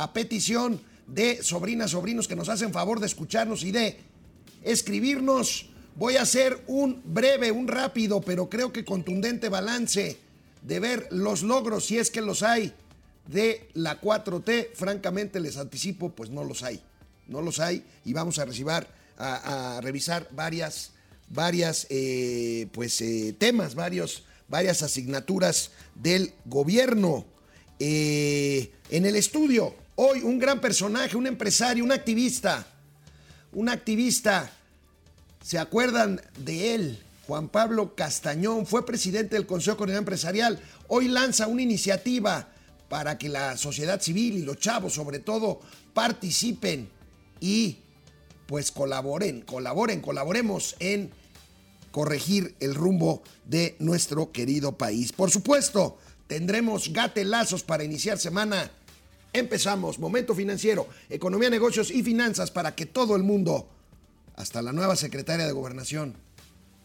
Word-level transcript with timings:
a 0.00 0.12
petición 0.12 0.80
de 1.06 1.42
sobrinas, 1.42 1.90
sobrinos 1.90 2.26
que 2.26 2.36
nos 2.36 2.48
hacen 2.48 2.72
favor 2.72 3.00
de 3.00 3.06
escucharnos 3.06 3.62
y 3.64 3.70
de 3.70 3.98
escribirnos. 4.62 5.68
Voy 5.96 6.16
a 6.16 6.22
hacer 6.22 6.62
un 6.68 7.02
breve, 7.04 7.50
un 7.50 7.68
rápido, 7.68 8.20
pero 8.20 8.48
creo 8.48 8.72
que 8.72 8.84
contundente 8.84 9.48
balance 9.48 10.16
de 10.62 10.80
ver 10.80 11.08
los 11.10 11.42
logros, 11.42 11.84
si 11.84 11.98
es 11.98 12.10
que 12.10 12.22
los 12.22 12.42
hay, 12.42 12.72
de 13.26 13.68
la 13.74 14.00
4T. 14.00 14.72
Francamente 14.74 15.40
les 15.40 15.58
anticipo, 15.58 16.10
pues 16.10 16.30
no 16.30 16.44
los 16.44 16.62
hay. 16.62 16.80
No 17.26 17.42
los 17.42 17.60
hay 17.60 17.84
y 18.04 18.12
vamos 18.12 18.38
a, 18.38 18.44
recibir, 18.44 18.86
a, 19.18 19.80
revisar 19.82 20.28
varias, 20.32 20.92
varias 21.28 21.86
eh, 21.90 22.68
pues, 22.72 23.00
eh, 23.02 23.34
temas, 23.38 23.74
varios, 23.74 24.24
varias 24.48 24.82
asignaturas 24.82 25.72
del 25.94 26.32
gobierno. 26.46 27.26
Eh, 27.78 28.72
en 28.90 29.06
el 29.06 29.16
estudio, 29.16 29.74
hoy 30.02 30.22
un 30.22 30.38
gran 30.38 30.60
personaje, 30.60 31.16
un 31.16 31.26
empresario, 31.26 31.84
un 31.84 31.92
activista, 31.92 32.66
un 33.52 33.68
activista 33.68 34.50
¿Se 35.42 35.58
acuerdan 35.58 36.20
de 36.38 36.74
él? 36.74 36.98
Juan 37.26 37.48
Pablo 37.48 37.94
Castañón 37.94 38.66
fue 38.66 38.84
presidente 38.84 39.36
del 39.36 39.46
Consejo 39.46 39.78
Coordinador 39.78 40.02
Empresarial. 40.02 40.60
Hoy 40.88 41.08
lanza 41.08 41.46
una 41.46 41.62
iniciativa 41.62 42.48
para 42.90 43.16
que 43.16 43.28
la 43.30 43.56
sociedad 43.56 44.00
civil 44.02 44.36
y 44.36 44.42
los 44.42 44.58
chavos 44.58 44.92
sobre 44.92 45.18
todo 45.18 45.60
participen 45.94 46.90
y 47.40 47.78
pues 48.46 48.70
colaboren, 48.70 49.40
colaboren, 49.40 50.00
colaboremos 50.00 50.76
en 50.78 51.10
corregir 51.90 52.54
el 52.60 52.74
rumbo 52.74 53.22
de 53.46 53.76
nuestro 53.78 54.32
querido 54.32 54.76
país. 54.76 55.12
Por 55.12 55.30
supuesto, 55.30 55.98
tendremos 56.26 56.92
gatelazos 56.92 57.62
para 57.62 57.84
iniciar 57.84 58.18
semana. 58.18 58.70
Empezamos, 59.32 59.98
momento 59.98 60.34
financiero, 60.34 60.88
economía, 61.08 61.50
negocios 61.50 61.90
y 61.90 62.02
finanzas 62.02 62.50
para 62.50 62.74
que 62.74 62.86
todo 62.86 63.16
el 63.16 63.22
mundo 63.22 63.68
hasta 64.36 64.62
la 64.62 64.72
nueva 64.72 64.96
secretaria 64.96 65.46
de 65.46 65.52
Gobernación 65.52 66.16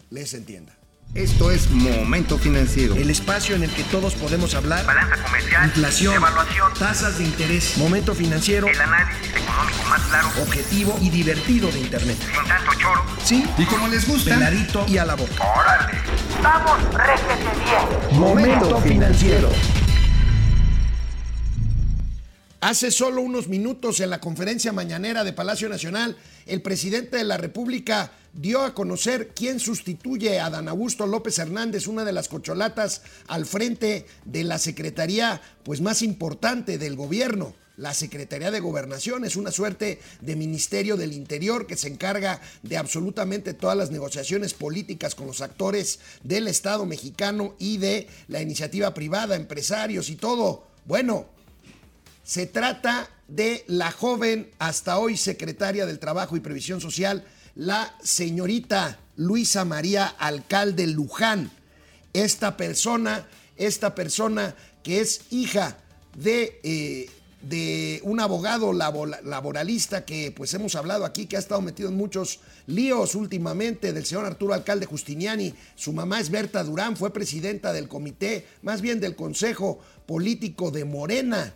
les 0.09 0.33
entienda. 0.33 0.77
Esto 1.13 1.49
es 1.49 1.69
Momento 1.69 2.37
Financiero. 2.37 2.93
El 2.95 3.09
espacio 3.09 3.55
en 3.55 3.63
el 3.63 3.71
que 3.71 3.83
todos 3.83 4.15
podemos 4.15 4.53
hablar. 4.53 4.85
Balanza 4.85 5.23
comercial. 5.23 5.65
Inflación. 5.65 6.15
Evaluación. 6.15 6.73
Tasas 6.77 7.17
de 7.19 7.23
interés. 7.23 7.77
Momento 7.77 8.13
Financiero. 8.13 8.67
El 8.67 8.81
análisis 8.81 9.29
económico 9.29 9.83
más 9.87 10.01
claro. 10.01 10.27
Objetivo 10.41 10.99
y 11.01 11.09
divertido 11.09 11.71
de 11.71 11.79
Internet. 11.79 12.17
Sin 12.19 12.47
tanto 12.49 12.71
choro. 12.73 13.01
Sí. 13.23 13.45
Y 13.57 13.65
como 13.65 13.87
les 13.87 14.05
gusta. 14.05 14.33
Peladito 14.33 14.85
y 14.89 14.97
a 14.97 15.05
la 15.05 15.15
boca. 15.15 15.41
¡Órale! 15.41 15.99
¡Vamos, 16.43 16.93
réjete 16.93 17.63
bien! 17.63 18.19
Momento 18.19 18.81
Financiero. 18.81 19.49
Hace 22.65 22.89
solo 22.89 23.21
unos 23.21 23.47
minutos 23.47 23.99
en 23.99 24.09
la 24.09 24.19
conferencia 24.19 24.73
mañanera 24.73 25.23
de 25.23 25.33
Palacio 25.33 25.69
Nacional, 25.69 26.17
el 26.47 26.63
presidente 26.63 27.17
de 27.17 27.23
la 27.23 27.37
República 27.37 28.11
dio 28.33 28.63
a 28.63 28.73
conocer 28.73 29.33
quién 29.35 29.59
sustituye 29.59 30.39
a 30.39 30.49
Dan 30.49 30.67
Augusto 30.67 31.05
López 31.05 31.37
Hernández, 31.37 31.85
una 31.85 32.03
de 32.03 32.11
las 32.11 32.27
cocholatas 32.27 33.03
al 33.27 33.45
frente 33.45 34.07
de 34.25 34.43
la 34.43 34.57
secretaría 34.57 35.43
pues 35.61 35.79
más 35.79 36.01
importante 36.01 36.79
del 36.79 36.95
gobierno. 36.95 37.53
La 37.77 37.93
Secretaría 37.93 38.49
de 38.49 38.61
Gobernación 38.61 39.25
es 39.25 39.35
una 39.35 39.51
suerte 39.51 39.99
de 40.21 40.35
Ministerio 40.35 40.97
del 40.97 41.13
Interior 41.13 41.67
que 41.67 41.77
se 41.77 41.89
encarga 41.89 42.41
de 42.63 42.77
absolutamente 42.77 43.53
todas 43.53 43.77
las 43.77 43.91
negociaciones 43.91 44.55
políticas 44.55 45.13
con 45.13 45.27
los 45.27 45.41
actores 45.41 45.99
del 46.23 46.47
Estado 46.47 46.87
mexicano 46.87 47.53
y 47.59 47.77
de 47.77 48.07
la 48.27 48.41
iniciativa 48.41 48.95
privada, 48.95 49.35
empresarios 49.35 50.09
y 50.09 50.15
todo. 50.15 50.65
Bueno, 50.85 51.34
se 52.25 52.47
trata 52.47 53.07
de 53.27 53.63
la 53.67 53.91
joven, 53.91 54.49
hasta 54.57 54.97
hoy 54.97 55.15
secretaria 55.15 55.85
del 55.85 55.99
Trabajo 55.99 56.35
y 56.35 56.39
Previsión 56.39 56.81
Social, 56.81 57.23
la 57.53 57.95
señorita 58.03 58.99
Luisa 59.15 59.63
María 59.63 60.07
Alcalde 60.07 60.87
Luján. 60.87 61.51
Esta 62.13 62.57
persona, 62.57 63.27
esta 63.57 63.93
persona 63.93 64.55
que 64.81 65.01
es 65.01 65.21
hija 65.29 65.77
de, 66.17 66.59
eh, 66.63 67.09
de 67.43 68.01
un 68.03 68.19
abogado 68.19 68.73
laboralista 68.73 70.03
que 70.03 70.31
pues 70.31 70.51
hemos 70.55 70.73
hablado 70.73 71.05
aquí, 71.05 71.27
que 71.27 71.35
ha 71.35 71.39
estado 71.39 71.61
metido 71.61 71.89
en 71.89 71.95
muchos 71.95 72.39
líos 72.65 73.13
últimamente, 73.13 73.93
del 73.93 74.05
señor 74.05 74.25
Arturo 74.25 74.55
Alcalde 74.55 74.87
Justiniani. 74.87 75.53
Su 75.75 75.93
mamá 75.93 76.19
es 76.19 76.31
Berta 76.31 76.63
Durán, 76.63 76.97
fue 76.97 77.13
presidenta 77.13 77.71
del 77.71 77.87
comité, 77.87 78.47
más 78.63 78.81
bien 78.81 78.99
del 78.99 79.15
Consejo 79.15 79.79
Político 80.07 80.71
de 80.71 80.85
Morena 80.85 81.53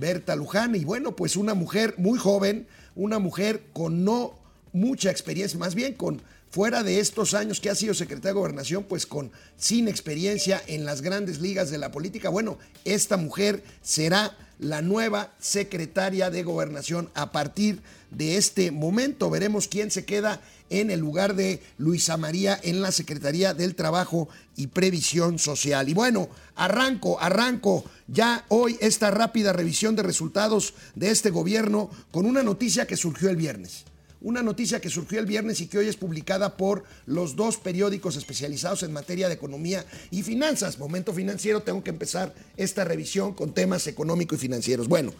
Berta 0.00 0.34
Luján. 0.34 0.74
Y 0.74 0.84
bueno, 0.84 1.14
pues 1.14 1.36
una 1.36 1.54
mujer 1.54 1.94
muy 1.98 2.18
joven, 2.18 2.66
una 2.96 3.18
mujer 3.18 3.62
con 3.72 4.04
no 4.04 4.34
mucha 4.72 5.10
experiencia, 5.10 5.58
más 5.58 5.74
bien 5.74 5.94
con 5.94 6.22
fuera 6.50 6.82
de 6.82 6.98
estos 6.98 7.34
años 7.34 7.60
que 7.60 7.70
ha 7.70 7.74
sido 7.74 7.94
secretaria 7.94 8.30
de 8.32 8.40
gobernación, 8.40 8.84
pues 8.84 9.06
con 9.06 9.30
sin 9.56 9.86
experiencia 9.86 10.60
en 10.66 10.84
las 10.84 11.02
grandes 11.02 11.40
ligas 11.40 11.70
de 11.70 11.78
la 11.78 11.92
política. 11.92 12.28
Bueno, 12.28 12.58
esta 12.84 13.16
mujer 13.16 13.62
será 13.82 14.36
la 14.60 14.82
nueva 14.82 15.32
secretaria 15.40 16.30
de 16.30 16.42
gobernación 16.42 17.10
a 17.14 17.32
partir 17.32 17.80
de 18.10 18.36
este 18.36 18.70
momento. 18.70 19.30
Veremos 19.30 19.68
quién 19.68 19.90
se 19.90 20.04
queda 20.04 20.40
en 20.68 20.90
el 20.90 21.00
lugar 21.00 21.34
de 21.34 21.62
Luisa 21.78 22.16
María 22.16 22.58
en 22.62 22.80
la 22.80 22.92
Secretaría 22.92 23.54
del 23.54 23.74
Trabajo 23.74 24.28
y 24.56 24.68
Previsión 24.68 25.38
Social. 25.38 25.88
Y 25.88 25.94
bueno, 25.94 26.28
arranco, 26.54 27.20
arranco 27.20 27.84
ya 28.06 28.44
hoy 28.48 28.76
esta 28.80 29.10
rápida 29.10 29.52
revisión 29.52 29.96
de 29.96 30.02
resultados 30.02 30.74
de 30.94 31.10
este 31.10 31.30
gobierno 31.30 31.90
con 32.12 32.26
una 32.26 32.42
noticia 32.42 32.86
que 32.86 32.96
surgió 32.96 33.30
el 33.30 33.36
viernes. 33.36 33.84
Una 34.22 34.42
noticia 34.42 34.80
que 34.80 34.90
surgió 34.90 35.18
el 35.18 35.26
viernes 35.26 35.60
y 35.60 35.66
que 35.66 35.78
hoy 35.78 35.88
es 35.88 35.96
publicada 35.96 36.56
por 36.56 36.84
los 37.06 37.36
dos 37.36 37.56
periódicos 37.56 38.16
especializados 38.16 38.82
en 38.82 38.92
materia 38.92 39.28
de 39.28 39.34
economía 39.34 39.86
y 40.10 40.22
finanzas. 40.22 40.78
Momento 40.78 41.14
financiero, 41.14 41.62
tengo 41.62 41.82
que 41.82 41.90
empezar 41.90 42.34
esta 42.58 42.84
revisión 42.84 43.32
con 43.32 43.54
temas 43.54 43.86
económicos 43.86 44.38
y 44.38 44.42
financieros. 44.42 44.88
Bueno, 44.88 45.14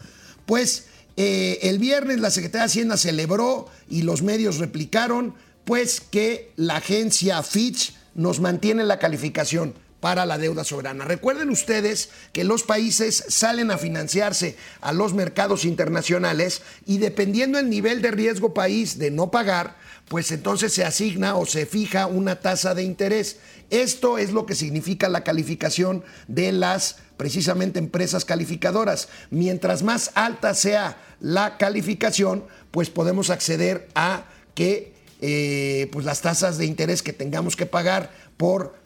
pues 0.44 0.84
eh, 1.16 1.58
el 1.62 1.78
viernes 1.78 2.20
la 2.20 2.30
Secretaría 2.30 2.62
de 2.62 2.66
Hacienda 2.66 2.96
celebró 2.98 3.68
y 3.88 4.02
los 4.02 4.22
medios 4.22 4.58
replicaron, 4.58 5.34
pues 5.64 6.00
que 6.00 6.52
la 6.56 6.76
agencia 6.76 7.42
Fitch 7.42 7.94
nos 8.14 8.40
mantiene 8.40 8.84
la 8.84 8.98
calificación 8.98 9.74
para 10.00 10.26
la 10.26 10.38
deuda 10.38 10.64
soberana. 10.64 11.04
Recuerden 11.04 11.50
ustedes 11.50 12.10
que 12.32 12.44
los 12.44 12.62
países 12.62 13.24
salen 13.28 13.70
a 13.70 13.78
financiarse 13.78 14.56
a 14.80 14.92
los 14.92 15.14
mercados 15.14 15.64
internacionales 15.64 16.62
y 16.86 16.98
dependiendo 16.98 17.58
el 17.58 17.70
nivel 17.70 18.02
de 18.02 18.10
riesgo 18.10 18.54
país 18.54 18.98
de 18.98 19.10
no 19.10 19.30
pagar, 19.30 19.76
pues 20.08 20.32
entonces 20.32 20.72
se 20.72 20.84
asigna 20.84 21.36
o 21.36 21.46
se 21.46 21.66
fija 21.66 22.06
una 22.06 22.40
tasa 22.40 22.74
de 22.74 22.82
interés. 22.82 23.36
Esto 23.70 24.18
es 24.18 24.32
lo 24.32 24.46
que 24.46 24.56
significa 24.56 25.08
la 25.08 25.22
calificación 25.22 26.02
de 26.26 26.50
las 26.50 26.96
precisamente 27.16 27.78
empresas 27.78 28.24
calificadoras. 28.24 29.08
Mientras 29.30 29.82
más 29.82 30.10
alta 30.14 30.54
sea 30.54 30.96
la 31.20 31.58
calificación, 31.58 32.44
pues 32.70 32.90
podemos 32.90 33.30
acceder 33.30 33.88
a 33.94 34.24
que 34.54 34.94
eh, 35.20 35.88
pues 35.92 36.06
las 36.06 36.22
tasas 36.22 36.56
de 36.56 36.64
interés 36.64 37.02
que 37.02 37.12
tengamos 37.12 37.54
que 37.54 37.66
pagar 37.66 38.10
por 38.38 38.79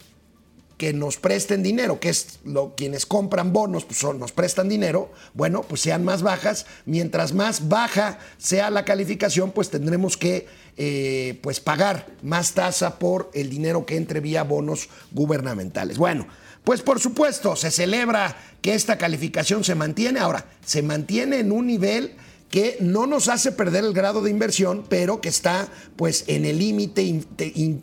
que 0.77 0.93
nos 0.93 1.17
presten 1.17 1.63
dinero, 1.63 1.99
que 1.99 2.09
es 2.09 2.39
lo 2.43 2.75
quienes 2.75 3.05
compran 3.05 3.53
bonos, 3.53 3.85
pues 3.85 3.99
son, 3.99 4.19
nos 4.19 4.31
prestan 4.31 4.67
dinero, 4.67 5.11
bueno, 5.33 5.61
pues 5.63 5.81
sean 5.81 6.03
más 6.03 6.21
bajas. 6.21 6.65
Mientras 6.85 7.33
más 7.33 7.69
baja 7.69 8.19
sea 8.37 8.69
la 8.69 8.83
calificación, 8.83 9.51
pues 9.51 9.69
tendremos 9.69 10.17
que 10.17 10.47
eh, 10.77 11.39
pues 11.41 11.61
pagar 11.61 12.07
más 12.21 12.53
tasa 12.53 12.99
por 12.99 13.31
el 13.33 13.49
dinero 13.49 13.85
que 13.85 13.95
entre 13.95 14.19
vía 14.19 14.43
bonos 14.43 14.89
gubernamentales. 15.11 15.97
Bueno, 15.97 16.27
pues 16.65 16.81
por 16.81 16.99
supuesto, 16.99 17.55
se 17.55 17.71
celebra 17.71 18.35
que 18.61 18.73
esta 18.73 18.97
calificación 18.97 19.63
se 19.63 19.75
mantiene. 19.75 20.19
Ahora, 20.19 20.45
se 20.65 20.81
mantiene 20.81 21.39
en 21.39 21.51
un 21.51 21.67
nivel 21.67 22.15
que 22.49 22.77
no 22.79 23.05
nos 23.05 23.27
hace 23.27 23.51
perder 23.51 23.83
el 23.83 23.93
grado 23.93 24.21
de 24.21 24.31
inversión, 24.31 24.85
pero 24.87 25.21
que 25.21 25.29
está 25.29 25.67
pues 25.95 26.23
en 26.27 26.45
el 26.45 26.59
límite 26.59 27.01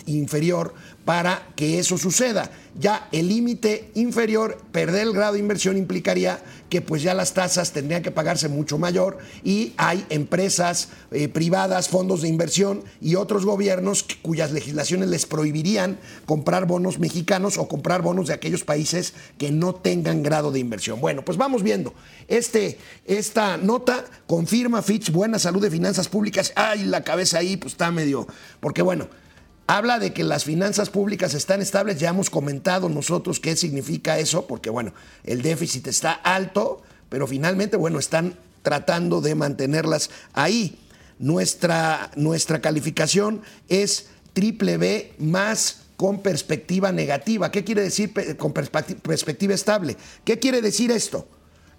inferior 0.07 0.75
para 1.05 1.49
que 1.57 1.79
eso 1.79 1.99
suceda. 1.99 2.51
Ya 2.79 3.09
el 3.13 3.29
límite 3.29 3.91
inferior, 3.95 4.57
perder 4.73 5.03
el 5.03 5.13
grado 5.13 5.35
de 5.35 5.41
inversión 5.41 5.77
implicaría 5.77 6.43
que 6.71 6.81
pues 6.81 7.03
ya 7.03 7.13
las 7.13 7.35
tasas 7.35 7.73
tendrían 7.73 8.03
que 8.03 8.11
pagarse 8.11 8.49
mucho 8.49 8.79
mayor 8.79 9.19
y 9.45 9.75
hay 9.77 10.07
empresas 10.09 10.89
eh, 11.11 11.29
privadas, 11.29 11.91
fondos 11.91 12.23
de 12.23 12.29
inversión 12.29 12.83
y 12.99 13.17
otros 13.17 13.45
gobiernos 13.45 14.07
cuyas 14.23 14.53
legislaciones 14.53 15.11
les 15.11 15.27
prohibirían 15.27 15.99
comprar 16.25 16.67
bonos 16.67 16.99
mexicanos 16.99 17.59
o 17.59 17.69
comprar 17.69 18.01
bonos 18.01 18.29
de 18.29 18.35
aquellos 18.35 18.65
países 18.65 19.13
que 19.37 19.51
no 19.51 19.75
tengan 19.75 20.23
grado 20.23 20.51
de 20.51 20.61
inversión. 20.61 20.99
Bueno, 20.99 21.27
pues 21.27 21.37
vamos 21.37 21.63
viendo. 21.63 21.93
Este, 22.27 22.79
esta 23.05 23.59
nota 23.59 24.07
confirma 24.27 24.81
Fitch 24.81 25.11
buena 25.11 25.39
salud 25.39 25.61
de 25.61 25.71
finanzas 25.71 26.09
públicas. 26.09 26.55
Ay, 26.57 26.85
la 26.85 27.05
cabeza 27.05 27.39
ahí 27.39 27.59
pues 27.59 27.75
está 27.75 27.91
medio, 27.91 28.27
porque 28.61 28.81
bueno, 28.81 29.09
Habla 29.67 29.99
de 29.99 30.13
que 30.13 30.25
las 30.25 30.45
finanzas 30.45 30.91
públicas 30.91 31.35
están 31.35 31.63
estables, 31.63 32.01
ya 32.01 32.11
hemos 32.11 32.31
comentado 32.31 32.89
nosotros 32.89 33.41
qué 33.41 33.57
significa 33.57 34.19
eso, 34.19 34.47
porque 34.47 34.71
bueno, 34.71 34.93
el 35.25 35.43
déficit 35.43 35.87
está 35.87 36.13
alto, 36.13 36.83
pero 37.09 37.27
finalmente, 37.27 37.77
bueno, 37.77 37.99
están 37.99 38.37
tratando 38.63 39.21
de 39.21 39.35
mantenerlas 39.35 40.11
ahí. 40.33 40.79
Nuestra, 41.19 42.11
nuestra 42.17 42.61
calificación 42.61 43.43
es 43.69 44.09
triple 44.33 44.77
B 44.77 45.13
más 45.19 45.83
con 45.97 46.21
perspectiva 46.21 46.91
negativa. 46.91 47.53
¿Qué 47.53 47.63
quiere 47.63 47.83
decir 47.83 48.13
con 48.37 48.53
perspectiva 48.53 49.55
estable? 49.55 49.97
¿Qué 50.25 50.39
quiere 50.39 50.61
decir 50.61 50.91
esto? 50.91 51.29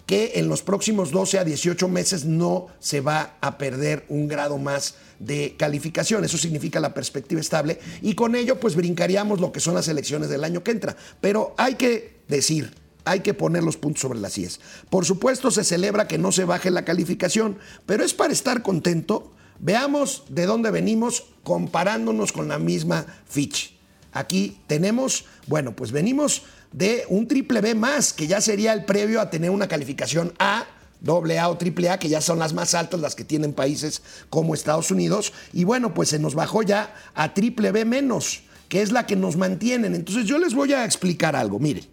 Que 0.05 0.33
en 0.35 0.49
los 0.49 0.61
próximos 0.61 1.11
12 1.11 1.39
a 1.39 1.43
18 1.43 1.87
meses 1.87 2.25
no 2.25 2.67
se 2.79 3.01
va 3.01 3.37
a 3.39 3.57
perder 3.57 4.05
un 4.09 4.27
grado 4.27 4.57
más 4.57 4.95
de 5.19 5.55
calificación. 5.57 6.25
Eso 6.25 6.37
significa 6.37 6.79
la 6.79 6.93
perspectiva 6.93 7.39
estable. 7.39 7.79
Y 8.01 8.15
con 8.15 8.35
ello, 8.35 8.59
pues 8.59 8.75
brincaríamos 8.75 9.39
lo 9.39 9.51
que 9.51 9.59
son 9.59 9.75
las 9.75 9.87
elecciones 9.87 10.29
del 10.29 10.43
año 10.43 10.63
que 10.63 10.71
entra. 10.71 10.95
Pero 11.21 11.55
hay 11.57 11.75
que 11.75 12.21
decir, 12.27 12.73
hay 13.05 13.21
que 13.21 13.33
poner 13.33 13.63
los 13.63 13.77
puntos 13.77 14.01
sobre 14.01 14.19
las 14.19 14.37
IES. 14.37 14.59
Por 14.89 15.05
supuesto, 15.05 15.51
se 15.51 15.63
celebra 15.63 16.07
que 16.07 16.17
no 16.17 16.31
se 16.31 16.45
baje 16.45 16.71
la 16.71 16.85
calificación, 16.85 17.57
pero 17.85 18.03
es 18.03 18.13
para 18.13 18.33
estar 18.33 18.61
contento. 18.61 19.31
Veamos 19.59 20.23
de 20.29 20.45
dónde 20.45 20.71
venimos 20.71 21.25
comparándonos 21.43 22.31
con 22.31 22.47
la 22.47 22.59
misma 22.59 23.05
Fitch. 23.25 23.77
Aquí 24.11 24.59
tenemos, 24.67 25.25
bueno, 25.47 25.75
pues 25.75 25.91
venimos 25.91 26.43
de 26.73 27.05
un 27.07 27.27
triple 27.27 27.61
B 27.61 27.75
más, 27.75 28.11
que 28.11 28.27
ya 28.27 28.41
sería 28.41 28.73
el 28.73 28.83
previo 28.83 29.21
a 29.21 29.29
tener 29.29 29.51
una 29.51 29.67
calificación 29.67 30.33
A, 30.39 30.65
doble 30.99 31.39
A 31.39 31.49
o 31.49 31.57
triple 31.57 31.89
A, 31.89 31.99
que 31.99 32.09
ya 32.09 32.19
son 32.19 32.39
las 32.39 32.53
más 32.53 32.73
altas, 32.73 32.99
las 32.99 33.15
que 33.15 33.23
tienen 33.23 33.53
países 33.53 34.01
como 34.29 34.53
Estados 34.53 34.91
Unidos. 34.91 35.33
Y 35.53 35.63
bueno, 35.63 35.93
pues 35.93 36.09
se 36.09 36.19
nos 36.19 36.35
bajó 36.35 36.63
ya 36.63 36.93
a 37.13 37.33
triple 37.33 37.71
B 37.71 37.85
menos, 37.85 38.43
que 38.69 38.81
es 38.81 38.91
la 38.91 39.05
que 39.05 39.15
nos 39.15 39.37
mantienen. 39.37 39.93
Entonces 39.93 40.25
yo 40.25 40.39
les 40.39 40.55
voy 40.55 40.73
a 40.73 40.83
explicar 40.83 41.35
algo. 41.35 41.59
Miren, 41.59 41.85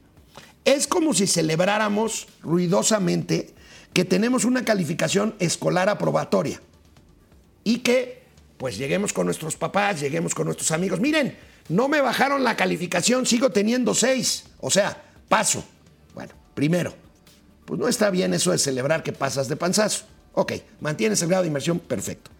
es 0.65 0.87
como 0.87 1.13
si 1.13 1.27
celebráramos 1.27 2.27
ruidosamente 2.43 3.55
que 3.93 4.05
tenemos 4.05 4.45
una 4.45 4.65
calificación 4.65 5.35
escolar 5.39 5.89
aprobatoria 5.89 6.61
y 7.65 7.79
que 7.79 8.21
pues 8.57 8.77
lleguemos 8.77 9.13
con 9.13 9.27
nuestros 9.27 9.57
papás, 9.57 10.01
lleguemos 10.01 10.35
con 10.35 10.45
nuestros 10.45 10.71
amigos. 10.71 11.01
Miren, 11.01 11.37
no 11.69 11.89
me 11.89 12.01
bajaron 12.01 12.45
la 12.45 12.57
calificación, 12.57 13.27
sigo 13.27 13.51
teniendo 13.51 13.95
seis. 13.95 14.45
O 14.61 14.71
sea, 14.71 15.03
paso. 15.29 15.65
Bueno, 16.15 16.33
primero, 16.55 16.95
pues 17.65 17.79
no 17.79 17.89
está 17.89 18.11
bien 18.11 18.35
eso 18.35 18.51
de 18.51 18.59
celebrar 18.59 19.03
que 19.03 19.13
pasas 19.13 19.49
de 19.49 19.57
panzazo. 19.57 20.05
Ok, 20.33 20.53
mantienes 20.81 21.23
el 21.23 21.29
grado 21.29 21.43
de 21.43 21.49
inversión, 21.49 21.79
perfecto. 21.79 22.31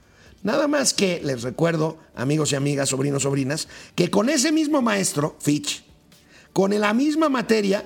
Nada 0.43 0.69
más 0.69 0.95
que 0.95 1.21
les 1.23 1.43
recuerdo, 1.43 1.99
amigos 2.15 2.53
y 2.53 2.57
amigas, 2.57 2.89
sobrinos, 2.89 3.25
sobrinas, 3.25 3.69
que 3.95 4.11
con 4.11 4.31
ese 4.31 4.53
mismo 4.53 4.81
maestro, 4.81 5.37
Fitch, 5.39 5.85
con 6.53 6.79
la 6.79 6.95
misma 6.95 7.29
materia, 7.29 7.85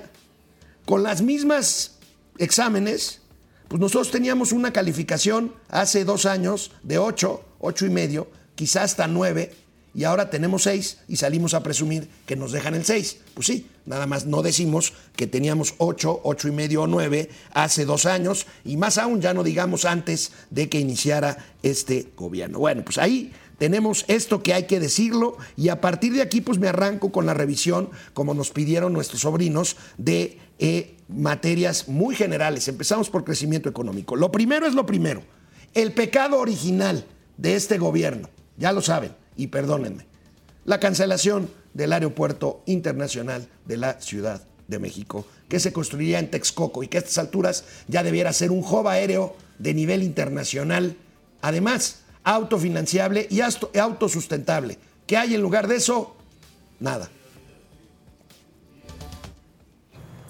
con 0.85 1.03
las 1.03 1.21
mismas 1.21 1.97
exámenes, 2.37 3.21
pues 3.67 3.79
nosotros 3.79 4.11
teníamos 4.11 4.51
una 4.51 4.71
calificación 4.71 5.53
hace 5.69 6.05
dos 6.05 6.25
años 6.25 6.71
de 6.83 6.97
8, 6.97 7.43
8 7.59 7.85
y 7.85 7.89
medio, 7.89 8.29
quizás 8.55 8.91
hasta 8.91 9.07
9, 9.07 9.53
y 9.95 10.03
ahora 10.03 10.29
tenemos 10.29 10.63
6 10.63 10.99
y 11.07 11.15
salimos 11.15 11.53
a 11.53 11.63
presumir 11.63 12.09
que 12.25 12.35
nos 12.35 12.51
dejan 12.51 12.75
el 12.75 12.83
6. 12.83 13.19
Pues 13.33 13.47
sí, 13.47 13.67
nada 13.85 14.05
más 14.05 14.25
no 14.25 14.41
decimos 14.41 14.93
que 15.15 15.25
teníamos 15.25 15.75
8, 15.77 16.21
8 16.23 16.47
y 16.49 16.51
medio 16.51 16.81
o 16.81 16.87
9 16.87 17.29
hace 17.53 17.85
dos 17.85 18.05
años, 18.05 18.45
y 18.65 18.75
más 18.75 18.97
aún 18.97 19.21
ya 19.21 19.33
no 19.33 19.43
digamos 19.43 19.85
antes 19.85 20.33
de 20.49 20.67
que 20.67 20.79
iniciara 20.79 21.37
este 21.63 22.09
gobierno. 22.17 22.59
Bueno, 22.59 22.83
pues 22.83 22.97
ahí 22.97 23.31
tenemos 23.57 24.03
esto 24.09 24.43
que 24.43 24.53
hay 24.53 24.63
que 24.63 24.81
decirlo 24.81 25.37
y 25.55 25.69
a 25.69 25.79
partir 25.79 26.11
de 26.13 26.21
aquí 26.21 26.41
pues 26.41 26.59
me 26.59 26.67
arranco 26.67 27.13
con 27.13 27.25
la 27.25 27.33
revisión, 27.33 27.89
como 28.13 28.33
nos 28.33 28.51
pidieron 28.51 28.91
nuestros 28.91 29.21
sobrinos, 29.21 29.77
de 29.97 30.39
eh, 30.59 30.97
materias 31.07 31.87
muy 31.87 32.15
generales. 32.15 32.67
Empezamos 32.67 33.09
por 33.09 33.23
crecimiento 33.23 33.69
económico. 33.69 34.17
Lo 34.17 34.29
primero 34.29 34.67
es 34.67 34.73
lo 34.73 34.85
primero. 34.85 35.23
El 35.73 35.93
pecado 35.93 36.37
original 36.39 37.05
de 37.37 37.55
este 37.55 37.77
gobierno, 37.77 38.29
ya 38.57 38.73
lo 38.73 38.81
saben, 38.81 39.11
y 39.35 39.47
perdónenme, 39.47 40.05
la 40.65 40.79
cancelación 40.79 41.49
del 41.73 41.93
aeropuerto 41.93 42.63
internacional 42.65 43.47
de 43.65 43.77
la 43.77 43.99
Ciudad 44.01 44.41
de 44.67 44.79
México, 44.79 45.25
que 45.49 45.59
se 45.59 45.73
construiría 45.73 46.19
en 46.19 46.31
Texcoco 46.31 46.83
y 46.83 46.87
que 46.87 46.97
a 46.97 47.01
estas 47.01 47.17
alturas 47.17 47.65
ya 47.87 48.03
debiera 48.03 48.33
ser 48.33 48.51
un 48.51 48.59
hub 48.59 48.87
aéreo 48.87 49.35
de 49.59 49.73
nivel 49.73 50.03
internacional. 50.03 50.95
Además, 51.41 52.01
autofinanciable 52.23 53.27
y 53.29 53.41
autosustentable. 53.41 54.79
¿Qué 55.05 55.17
hay 55.17 55.35
en 55.35 55.41
lugar 55.41 55.67
de 55.67 55.75
eso? 55.75 56.15
Nada. 56.79 57.09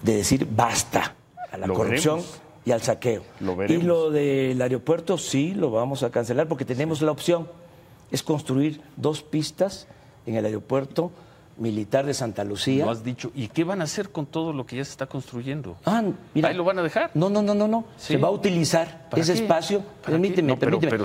De 0.02 0.16
decir 0.16 0.46
basta 0.50 1.16
a 1.50 1.56
la 1.56 1.66
corrupción 1.66 2.22
y 2.64 2.72
al 2.72 2.82
saqueo. 2.82 3.24
y 3.68 3.78
lo 3.78 4.10
del 4.10 4.60
aeropuerto 4.60 5.16
sí 5.16 5.54
lo 5.54 5.70
vamos 5.70 6.02
a 6.02 6.10
cancelar 6.10 6.46
porque 6.48 6.64
tenemos 6.64 7.00
la 7.00 7.12
opción. 7.12 7.48
Es 8.10 8.22
construir 8.22 8.80
dos 8.96 9.22
pistas 9.22 9.86
en 10.26 10.36
el 10.36 10.44
aeropuerto 10.44 11.12
militar 11.58 12.06
de 12.06 12.14
Santa 12.14 12.44
Lucía. 12.44 12.84
Lo 12.84 12.90
has 12.90 13.04
dicho. 13.04 13.32
¿Y 13.34 13.48
qué 13.48 13.64
van 13.64 13.80
a 13.80 13.84
hacer 13.84 14.10
con 14.10 14.26
todo 14.26 14.52
lo 14.52 14.66
que 14.66 14.76
ya 14.76 14.84
se 14.84 14.90
está 14.90 15.06
construyendo? 15.06 15.76
Ah, 15.84 16.02
mira. 16.34 16.48
Ahí 16.48 16.54
lo 16.54 16.64
van 16.64 16.78
a 16.78 16.82
dejar. 16.82 17.10
No, 17.14 17.30
no, 17.30 17.42
no, 17.42 17.54
no, 17.54 17.66
no. 17.66 17.86
Se 17.96 18.16
va 18.16 18.28
a 18.28 18.30
utilizar 18.30 19.08
ese 19.16 19.32
espacio. 19.32 19.82
Permíteme, 20.04 20.56
permíteme. 20.56 21.04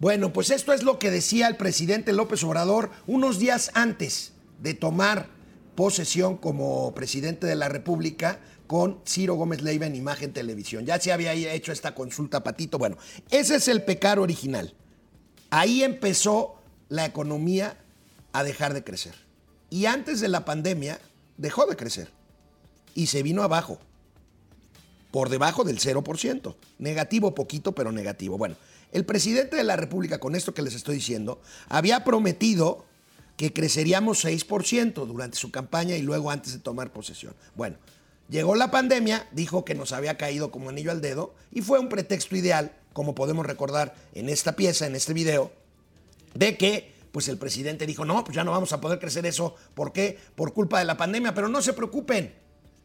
Bueno, 0.00 0.32
pues 0.32 0.50
esto 0.50 0.72
es 0.72 0.82
lo 0.82 0.98
que 0.98 1.10
decía 1.10 1.48
el 1.48 1.56
presidente 1.56 2.12
López 2.12 2.44
Obrador 2.44 2.90
unos 3.06 3.38
días 3.38 3.70
antes 3.74 4.34
de 4.60 4.74
tomar 4.74 5.28
posesión 5.74 6.36
como 6.36 6.92
presidente 6.94 7.46
de 7.46 7.56
la 7.56 7.68
República 7.68 8.38
con 8.66 9.00
Ciro 9.06 9.34
Gómez 9.34 9.62
Leiva 9.62 9.86
en 9.86 9.94
Imagen 9.94 10.32
Televisión. 10.32 10.86
Ya 10.86 10.98
se 11.00 11.12
había 11.12 11.32
hecho 11.34 11.72
esta 11.72 11.94
consulta, 11.94 12.42
Patito. 12.42 12.78
Bueno, 12.78 12.96
ese 13.30 13.56
es 13.56 13.68
el 13.68 13.82
pecado 13.82 14.22
original. 14.22 14.74
Ahí 15.50 15.82
empezó 15.82 16.56
la 16.88 17.04
economía 17.04 17.78
a 18.32 18.42
dejar 18.42 18.74
de 18.74 18.84
crecer. 18.84 19.14
Y 19.70 19.86
antes 19.86 20.20
de 20.20 20.28
la 20.28 20.44
pandemia 20.44 21.00
dejó 21.36 21.66
de 21.66 21.76
crecer. 21.76 22.10
Y 22.94 23.06
se 23.06 23.22
vino 23.22 23.42
abajo. 23.42 23.78
Por 25.10 25.28
debajo 25.28 25.64
del 25.64 25.78
0%. 25.78 26.56
Negativo 26.78 27.34
poquito, 27.34 27.72
pero 27.72 27.92
negativo. 27.92 28.38
Bueno, 28.38 28.56
el 28.92 29.04
presidente 29.04 29.56
de 29.56 29.64
la 29.64 29.76
República, 29.76 30.18
con 30.18 30.34
esto 30.34 30.54
que 30.54 30.62
les 30.62 30.74
estoy 30.74 30.96
diciendo, 30.96 31.40
había 31.68 32.04
prometido 32.04 32.84
que 33.36 33.52
creceríamos 33.52 34.24
6% 34.24 35.06
durante 35.06 35.36
su 35.36 35.50
campaña 35.50 35.96
y 35.96 36.02
luego 36.02 36.30
antes 36.30 36.52
de 36.52 36.60
tomar 36.60 36.92
posesión. 36.92 37.34
Bueno, 37.56 37.76
llegó 38.28 38.54
la 38.54 38.70
pandemia, 38.70 39.28
dijo 39.32 39.64
que 39.64 39.74
nos 39.74 39.92
había 39.92 40.16
caído 40.16 40.50
como 40.50 40.70
anillo 40.70 40.90
al 40.90 41.00
dedo 41.00 41.34
y 41.52 41.62
fue 41.62 41.78
un 41.78 41.88
pretexto 41.88 42.36
ideal, 42.36 42.72
como 42.92 43.14
podemos 43.14 43.46
recordar 43.46 43.94
en 44.14 44.28
esta 44.28 44.56
pieza, 44.56 44.86
en 44.86 44.94
este 44.94 45.12
video, 45.12 45.52
de 46.34 46.56
que 46.56 46.94
pues 47.12 47.28
el 47.28 47.38
presidente 47.38 47.86
dijo, 47.86 48.04
no, 48.04 48.24
pues 48.24 48.34
ya 48.34 48.42
no 48.42 48.50
vamos 48.50 48.72
a 48.72 48.80
poder 48.80 48.98
crecer 48.98 49.24
eso. 49.24 49.54
¿Por 49.74 49.92
qué? 49.92 50.18
Por 50.34 50.52
culpa 50.52 50.80
de 50.80 50.84
la 50.84 50.96
pandemia, 50.96 51.32
pero 51.32 51.48
no 51.48 51.62
se 51.62 51.72
preocupen, 51.72 52.34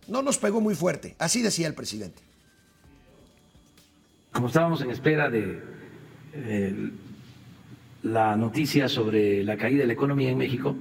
no 0.07 0.21
nos 0.21 0.37
pegó 0.37 0.61
muy 0.61 0.75
fuerte, 0.75 1.15
así 1.17 1.41
decía 1.41 1.67
el 1.67 1.73
presidente. 1.73 2.21
Como 4.31 4.47
estábamos 4.47 4.81
en 4.81 4.91
espera 4.91 5.29
de 5.31 5.63
la 8.03 8.35
noticia 8.35 8.87
sobre 8.87 9.43
la 9.43 9.57
caída 9.57 9.81
de 9.81 9.87
la 9.87 9.93
economía 9.93 10.29
en 10.29 10.37
México 10.37 10.75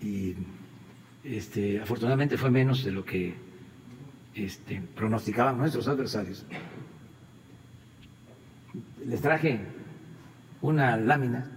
y 0.00 0.34
este, 1.26 1.80
afortunadamente 1.80 2.36
fue 2.36 2.50
menos 2.50 2.84
de 2.84 2.92
lo 2.92 3.04
que 3.04 3.34
este, 4.34 4.80
pronosticaban 4.94 5.58
nuestros 5.58 5.88
adversarios. 5.88 6.46
Les 9.04 9.20
traje 9.20 9.60
una 10.60 10.96
lámina 10.96 11.56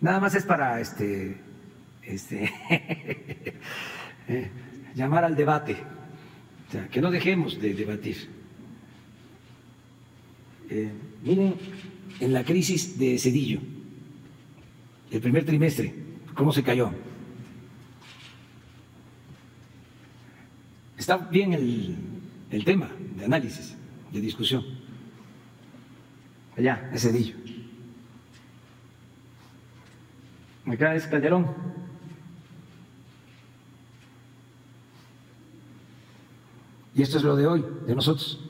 Nada 0.00 0.20
más 0.20 0.34
es 0.36 0.44
para 0.44 0.80
este, 0.80 1.36
este 2.02 2.52
eh, 4.28 4.50
llamar 4.94 5.24
al 5.24 5.34
debate, 5.34 5.76
o 6.68 6.72
sea, 6.72 6.86
que 6.86 7.00
no 7.00 7.10
dejemos 7.10 7.60
de 7.60 7.74
debatir. 7.74 8.28
Eh, 10.70 10.92
miren 11.24 11.54
en 12.20 12.32
la 12.32 12.44
crisis 12.44 12.98
de 12.98 13.18
Cedillo, 13.18 13.60
el 15.10 15.20
primer 15.20 15.44
trimestre, 15.44 15.94
cómo 16.34 16.52
se 16.52 16.62
cayó. 16.62 16.90
Está 20.96 21.16
bien 21.16 21.52
el, 21.52 21.96
el 22.50 22.64
tema 22.64 22.90
de 23.16 23.24
análisis, 23.24 23.76
de 24.12 24.20
discusión. 24.20 24.64
Allá, 26.56 26.90
es 26.92 27.02
Cedillo. 27.02 27.36
Acá 30.66 30.94
es 30.94 31.06
Calderón. 31.06 31.46
Y 36.94 37.02
esto 37.02 37.16
es 37.18 37.22
lo 37.22 37.36
de 37.36 37.46
hoy, 37.46 37.64
de 37.86 37.94
nosotros, 37.94 38.40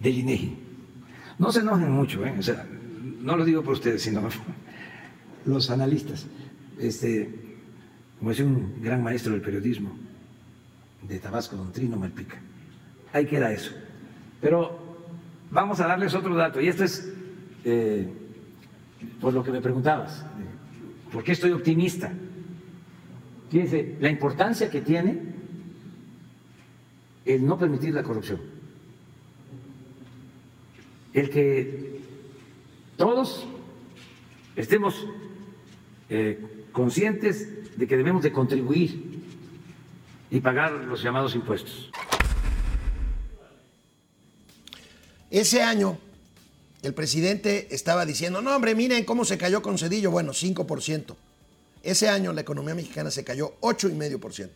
del 0.00 0.18
INEGI. 0.18 0.63
No 1.38 1.50
se 1.50 1.60
enojen 1.60 1.90
mucho, 1.90 2.24
¿eh? 2.24 2.34
o 2.38 2.42
sea, 2.42 2.66
no 3.20 3.36
lo 3.36 3.44
digo 3.44 3.62
por 3.62 3.74
ustedes, 3.74 4.02
sino 4.02 4.22
los 5.46 5.70
analistas. 5.70 6.26
Este, 6.78 7.28
como 8.18 8.30
es 8.30 8.40
un 8.40 8.80
gran 8.82 9.02
maestro 9.02 9.32
del 9.32 9.42
periodismo 9.42 9.96
de 11.02 11.18
Tabasco, 11.18 11.56
don 11.56 11.72
Trino 11.72 11.96
Malpica. 11.96 12.36
Ahí 13.12 13.26
queda 13.26 13.52
eso. 13.52 13.72
Pero 14.40 14.78
vamos 15.50 15.80
a 15.80 15.86
darles 15.86 16.14
otro 16.14 16.34
dato, 16.34 16.60
y 16.60 16.68
esto 16.68 16.84
es 16.84 17.12
eh, 17.64 18.08
por 19.20 19.32
lo 19.32 19.42
que 19.42 19.50
me 19.50 19.60
preguntabas. 19.60 20.24
¿Por 21.12 21.22
qué 21.22 21.32
estoy 21.32 21.52
optimista? 21.52 22.12
Fíjense, 23.50 23.96
la 24.00 24.10
importancia 24.10 24.68
que 24.68 24.80
tiene 24.80 25.34
el 27.24 27.46
no 27.46 27.58
permitir 27.58 27.94
la 27.94 28.02
corrupción. 28.02 28.53
El 31.14 31.30
que 31.30 32.00
todos 32.96 33.46
estemos 34.56 35.06
eh, 36.10 36.38
conscientes 36.72 37.78
de 37.78 37.86
que 37.86 37.96
debemos 37.96 38.22
de 38.22 38.32
contribuir 38.32 39.22
y 40.30 40.40
pagar 40.40 40.72
los 40.72 41.02
llamados 41.02 41.34
impuestos. 41.34 41.90
Ese 45.30 45.62
año, 45.62 45.98
el 46.82 46.94
presidente 46.94 47.68
estaba 47.70 48.04
diciendo, 48.04 48.42
no 48.42 48.54
hombre, 48.54 48.74
miren 48.74 49.04
cómo 49.04 49.24
se 49.24 49.38
cayó 49.38 49.62
con 49.62 49.78
Cedillo, 49.78 50.10
bueno, 50.10 50.32
5%. 50.32 51.16
Ese 51.82 52.08
año 52.08 52.32
la 52.32 52.40
economía 52.40 52.74
mexicana 52.74 53.10
se 53.10 53.24
cayó 53.24 53.54
8,5%. 53.60 54.50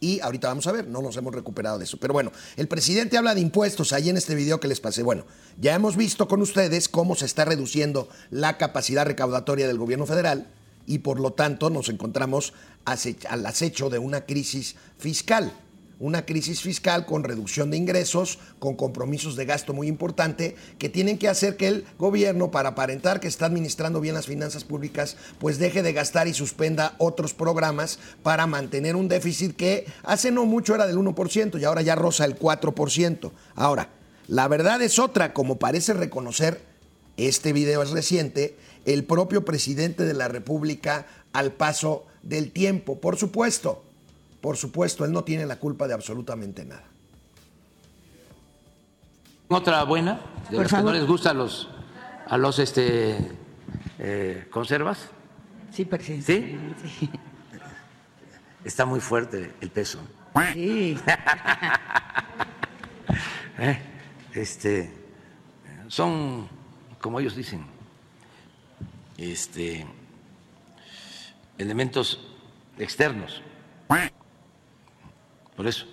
Y 0.00 0.20
ahorita 0.20 0.48
vamos 0.48 0.66
a 0.66 0.72
ver, 0.72 0.86
no 0.88 1.00
nos 1.00 1.16
hemos 1.16 1.34
recuperado 1.34 1.78
de 1.78 1.84
eso. 1.84 1.96
Pero 1.98 2.12
bueno, 2.12 2.32
el 2.56 2.68
presidente 2.68 3.16
habla 3.16 3.34
de 3.34 3.40
impuestos 3.40 3.92
ahí 3.92 4.10
en 4.10 4.16
este 4.16 4.34
video 4.34 4.60
que 4.60 4.68
les 4.68 4.80
pasé. 4.80 5.02
Bueno, 5.02 5.24
ya 5.58 5.74
hemos 5.74 5.96
visto 5.96 6.28
con 6.28 6.42
ustedes 6.42 6.88
cómo 6.88 7.14
se 7.14 7.24
está 7.24 7.44
reduciendo 7.44 8.08
la 8.30 8.58
capacidad 8.58 9.06
recaudatoria 9.06 9.66
del 9.66 9.78
gobierno 9.78 10.06
federal 10.06 10.48
y 10.86 10.98
por 10.98 11.18
lo 11.18 11.32
tanto 11.32 11.70
nos 11.70 11.88
encontramos 11.88 12.52
al 12.84 13.46
acecho 13.46 13.90
de 13.90 13.98
una 13.98 14.26
crisis 14.26 14.76
fiscal 14.98 15.52
una 15.98 16.26
crisis 16.26 16.60
fiscal 16.60 17.06
con 17.06 17.24
reducción 17.24 17.70
de 17.70 17.76
ingresos, 17.76 18.38
con 18.58 18.76
compromisos 18.76 19.36
de 19.36 19.46
gasto 19.46 19.72
muy 19.72 19.88
importante, 19.88 20.56
que 20.78 20.88
tienen 20.88 21.18
que 21.18 21.28
hacer 21.28 21.56
que 21.56 21.68
el 21.68 21.86
gobierno, 21.98 22.50
para 22.50 22.70
aparentar 22.70 23.20
que 23.20 23.28
está 23.28 23.46
administrando 23.46 24.00
bien 24.00 24.14
las 24.14 24.26
finanzas 24.26 24.64
públicas, 24.64 25.16
pues 25.38 25.58
deje 25.58 25.82
de 25.82 25.92
gastar 25.92 26.28
y 26.28 26.34
suspenda 26.34 26.94
otros 26.98 27.32
programas 27.32 27.98
para 28.22 28.46
mantener 28.46 28.96
un 28.96 29.08
déficit 29.08 29.56
que 29.56 29.86
hace 30.02 30.30
no 30.30 30.44
mucho 30.44 30.74
era 30.74 30.86
del 30.86 30.98
1% 30.98 31.60
y 31.60 31.64
ahora 31.64 31.82
ya 31.82 31.94
roza 31.94 32.24
el 32.24 32.38
4%. 32.38 33.32
Ahora, 33.54 33.90
la 34.28 34.48
verdad 34.48 34.82
es 34.82 34.98
otra, 34.98 35.32
como 35.32 35.58
parece 35.58 35.94
reconocer, 35.94 36.60
este 37.16 37.54
video 37.54 37.82
es 37.82 37.90
reciente, 37.90 38.56
el 38.84 39.04
propio 39.04 39.44
presidente 39.44 40.04
de 40.04 40.14
la 40.14 40.28
República 40.28 41.06
al 41.32 41.52
paso 41.52 42.06
del 42.22 42.52
tiempo. 42.52 43.00
Por 43.00 43.16
supuesto, 43.16 43.85
por 44.40 44.56
supuesto, 44.56 45.04
él 45.04 45.12
no 45.12 45.24
tiene 45.24 45.46
la 45.46 45.58
culpa 45.58 45.86
de 45.88 45.94
absolutamente 45.94 46.64
nada. 46.64 46.84
Otra 49.48 49.84
buena, 49.84 50.20
de 50.50 50.58
los 50.58 50.72
que 50.72 50.82
no 50.82 50.92
les 50.92 51.06
gusta 51.06 51.30
a 51.30 51.34
los, 51.34 51.68
a 52.26 52.36
los 52.36 52.58
este, 52.58 53.16
eh, 53.98 54.48
conservas. 54.50 55.08
Sí, 55.70 55.84
presidente. 55.84 56.56
¿Sí? 56.98 57.10
Está 58.64 58.84
muy 58.84 59.00
fuerte 59.00 59.54
el 59.60 59.70
peso. 59.70 60.00
Sí. 60.52 60.98
Eh, 63.58 63.78
este, 64.34 64.92
son, 65.88 66.46
como 67.00 67.20
ellos 67.20 67.34
dicen, 67.34 67.64
este, 69.16 69.86
elementos 71.56 72.20
externos. 72.78 73.42
Por 75.56 75.66
eso 75.66 75.86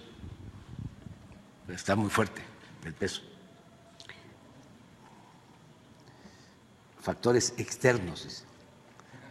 está 1.69 1.95
muy 1.95 2.09
fuerte 2.09 2.41
el 2.85 2.93
peso. 2.93 3.21
Factores 6.99 7.53
externos, 7.57 8.45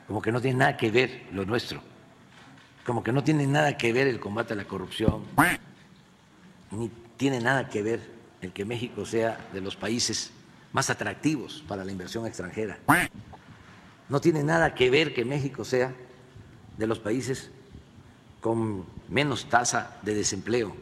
como 0.07 0.21
que 0.21 0.33
no 0.33 0.41
tiene 0.41 0.59
nada 0.59 0.77
que 0.77 0.91
ver 0.91 1.29
lo 1.33 1.45
nuestro, 1.45 1.83
como 2.85 3.03
que 3.03 3.13
no 3.13 3.23
tiene 3.23 3.47
nada 3.47 3.77
que 3.77 3.93
ver 3.93 4.07
el 4.07 4.21
combate 4.21 4.55
a 4.55 4.57
la 4.57 4.65
corrupción, 4.65 5.25
ni 6.71 6.91
tiene 7.17 7.41
nada 7.41 7.69
que 7.69 7.83
ver 7.83 8.11
el 8.41 8.53
que 8.53 8.65
México 8.65 9.07
sea 9.07 9.39
de 9.53 9.61
los 9.61 9.77
países 9.77 10.33
más 10.73 10.91
atractivos 10.91 11.63
para 11.69 11.85
la 11.85 11.93
inversión 11.93 12.27
extranjera. 12.27 12.79
No 14.09 14.21
tiene 14.21 14.43
nada 14.43 14.75
que 14.75 14.91
ver 14.91 15.15
que 15.15 15.25
México 15.25 15.65
sea 15.65 15.95
de 16.77 16.87
los 16.87 16.99
países 16.99 17.51
con 18.43 18.85
menos 19.09 19.47
tasa 19.49 19.99
de 20.03 20.15
desempleo. 20.15 20.77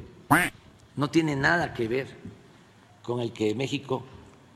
No 0.97 1.11
tiene 1.11 1.37
nada 1.37 1.73
que 1.73 1.87
ver 1.87 2.09
con 3.03 3.21
el 3.21 3.33
que 3.33 3.55
México 3.55 4.03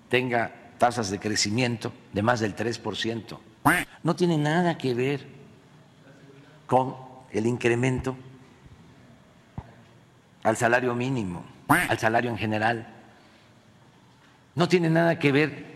tenga 0.08 0.52
tasas 0.78 1.10
de 1.10 1.20
crecimiento 1.20 1.92
de 2.12 2.22
más 2.22 2.40
del 2.40 2.56
3%. 2.56 3.38
No 4.02 4.16
tiene 4.16 4.38
nada 4.38 4.76
que 4.78 4.94
ver 4.94 5.26
con 6.66 6.96
el 7.30 7.46
incremento 7.46 8.16
al 10.42 10.56
salario 10.56 10.94
mínimo, 10.94 11.44
al 11.68 11.98
salario 11.98 12.30
en 12.30 12.38
general. 12.38 12.88
No 14.54 14.66
tiene 14.66 14.88
nada 14.88 15.18
que 15.18 15.30
ver 15.30 15.66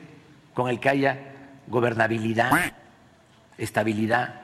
con 0.55 0.71
el 0.71 0.81
que 0.81 0.89
haya 0.89 1.19
gobernabilidad, 1.67 2.51
estabilidad, 3.59 4.43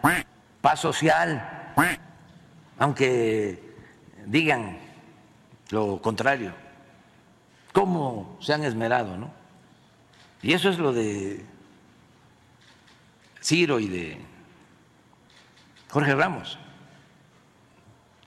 paz 0.60 0.80
social 0.80 1.64
aunque 2.78 3.62
digan 4.26 4.78
lo 5.70 6.00
contrario. 6.00 6.52
¿Cómo 7.72 8.36
se 8.40 8.54
han 8.54 8.64
esmerado, 8.64 9.16
no? 9.16 9.30
Y 10.42 10.52
eso 10.52 10.68
es 10.68 10.78
lo 10.78 10.92
de 10.92 11.44
Ciro 13.42 13.80
y 13.80 13.88
de 13.88 14.18
Jorge 15.90 16.14
Ramos. 16.14 16.58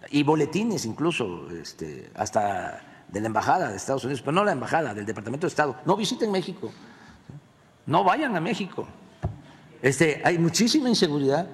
Y 0.09 0.23
boletines 0.23 0.85
incluso, 0.85 1.49
este, 1.51 2.11
hasta 2.15 2.81
de 3.07 3.21
la 3.21 3.27
Embajada 3.27 3.69
de 3.69 3.77
Estados 3.77 4.03
Unidos, 4.03 4.21
pero 4.21 4.33
no 4.33 4.43
la 4.43 4.51
Embajada, 4.51 4.93
del 4.93 5.05
Departamento 5.05 5.47
de 5.47 5.49
Estado. 5.49 5.77
No 5.85 5.95
visiten 5.95 6.31
México, 6.31 6.71
no 7.85 8.03
vayan 8.03 8.35
a 8.35 8.41
México. 8.41 8.87
Este, 9.81 10.21
hay 10.25 10.37
muchísima 10.37 10.89
inseguridad, 10.89 11.47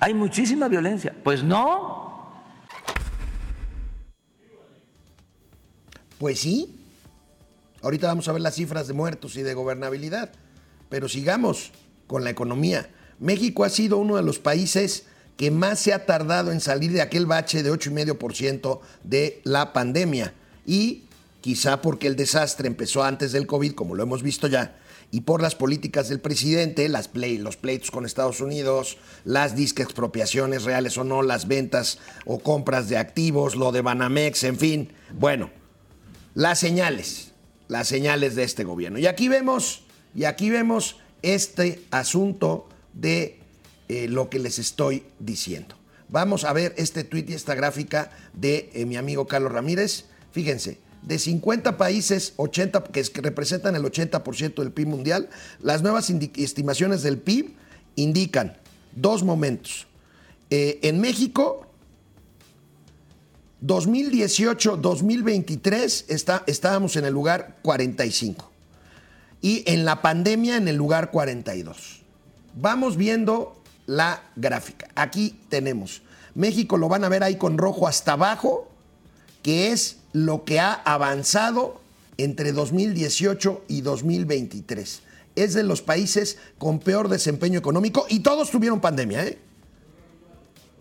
hay 0.00 0.14
muchísima 0.14 0.68
violencia. 0.68 1.14
Pues 1.22 1.42
no, 1.42 2.03
Pues 6.18 6.40
sí. 6.40 6.74
Ahorita 7.82 8.06
vamos 8.06 8.28
a 8.28 8.32
ver 8.32 8.40
las 8.40 8.54
cifras 8.54 8.86
de 8.88 8.94
muertos 8.94 9.36
y 9.36 9.42
de 9.42 9.54
gobernabilidad. 9.54 10.32
Pero 10.88 11.08
sigamos 11.08 11.72
con 12.06 12.24
la 12.24 12.30
economía. 12.30 12.88
México 13.18 13.64
ha 13.64 13.70
sido 13.70 13.98
uno 13.98 14.16
de 14.16 14.22
los 14.22 14.38
países 14.38 15.04
que 15.36 15.50
más 15.50 15.80
se 15.80 15.92
ha 15.92 16.06
tardado 16.06 16.52
en 16.52 16.60
salir 16.60 16.92
de 16.92 17.02
aquel 17.02 17.26
bache 17.26 17.62
de 17.62 17.72
8,5% 17.72 18.80
de 19.02 19.40
la 19.44 19.72
pandemia. 19.72 20.32
Y 20.66 21.04
quizá 21.40 21.82
porque 21.82 22.06
el 22.06 22.16
desastre 22.16 22.68
empezó 22.68 23.02
antes 23.02 23.32
del 23.32 23.46
COVID, 23.46 23.74
como 23.74 23.94
lo 23.94 24.02
hemos 24.02 24.22
visto 24.22 24.46
ya, 24.46 24.76
y 25.10 25.20
por 25.20 25.42
las 25.42 25.54
políticas 25.54 26.08
del 26.08 26.20
presidente, 26.20 26.88
las 26.88 27.06
play, 27.06 27.38
los 27.38 27.56
pleitos 27.56 27.90
con 27.90 28.04
Estados 28.04 28.40
Unidos, 28.40 28.98
las 29.24 29.54
disque 29.54 29.82
expropiaciones 29.82 30.64
reales 30.64 30.98
o 30.98 31.04
no, 31.04 31.22
las 31.22 31.46
ventas 31.46 31.98
o 32.24 32.38
compras 32.40 32.88
de 32.88 32.96
activos, 32.96 33.54
lo 33.54 33.70
de 33.70 33.82
Banamex, 33.82 34.42
en 34.44 34.58
fin. 34.58 34.92
Bueno, 35.12 35.50
las 36.34 36.58
señales, 36.58 37.32
las 37.68 37.88
señales 37.88 38.34
de 38.34 38.44
este 38.44 38.64
gobierno. 38.64 38.98
Y 38.98 39.06
aquí 39.06 39.28
vemos, 39.28 39.84
y 40.14 40.24
aquí 40.24 40.50
vemos 40.50 40.96
este 41.22 41.82
asunto 41.90 42.68
de 42.92 43.40
eh, 43.88 44.08
lo 44.08 44.28
que 44.28 44.38
les 44.38 44.58
estoy 44.58 45.04
diciendo. 45.18 45.76
Vamos 46.08 46.44
a 46.44 46.52
ver 46.52 46.74
este 46.76 47.04
tuit 47.04 47.30
y 47.30 47.34
esta 47.34 47.54
gráfica 47.54 48.10
de 48.34 48.70
eh, 48.74 48.84
mi 48.84 48.96
amigo 48.96 49.26
Carlos 49.26 49.52
Ramírez. 49.52 50.06
Fíjense, 50.32 50.78
de 51.02 51.18
50 51.18 51.76
países 51.76 52.34
80, 52.36 52.84
que, 52.84 53.02
representan 53.20 53.76
el 53.76 53.82
80% 53.82 54.54
del 54.56 54.72
PIB 54.72 54.86
mundial, 54.86 55.28
las 55.60 55.82
nuevas 55.82 56.10
estimaciones 56.10 57.02
del 57.02 57.18
PIB 57.18 57.54
indican 57.96 58.56
dos 58.94 59.22
momentos. 59.22 59.86
Eh, 60.50 60.80
en 60.82 61.00
México, 61.00 61.63
2018-2023 63.66 66.04
está, 66.08 66.44
estábamos 66.46 66.96
en 66.96 67.04
el 67.06 67.14
lugar 67.14 67.56
45 67.62 68.50
y 69.40 69.64
en 69.66 69.84
la 69.84 70.00
pandemia 70.02 70.56
en 70.56 70.68
el 70.68 70.76
lugar 70.76 71.10
42. 71.10 72.02
Vamos 72.54 72.96
viendo 72.96 73.60
la 73.86 74.22
gráfica. 74.36 74.86
Aquí 74.94 75.40
tenemos. 75.48 76.02
México 76.34 76.76
lo 76.76 76.88
van 76.88 77.02
a 77.04 77.08
ver 77.08 77.22
ahí 77.22 77.36
con 77.36 77.56
rojo 77.58 77.88
hasta 77.88 78.12
abajo, 78.12 78.68
que 79.42 79.72
es 79.72 79.96
lo 80.12 80.44
que 80.44 80.60
ha 80.60 80.74
avanzado 80.74 81.80
entre 82.18 82.52
2018 82.52 83.64
y 83.68 83.80
2023. 83.80 85.00
es 85.36 85.54
de 85.54 85.64
los 85.64 85.82
países 85.82 86.38
con 86.58 86.78
peor 86.78 87.08
desempeño 87.08 87.58
económico 87.58 88.06
y 88.08 88.20
todos 88.20 88.52
tuvieron 88.52 88.80
pandemia, 88.80 89.26
¿eh? 89.26 89.36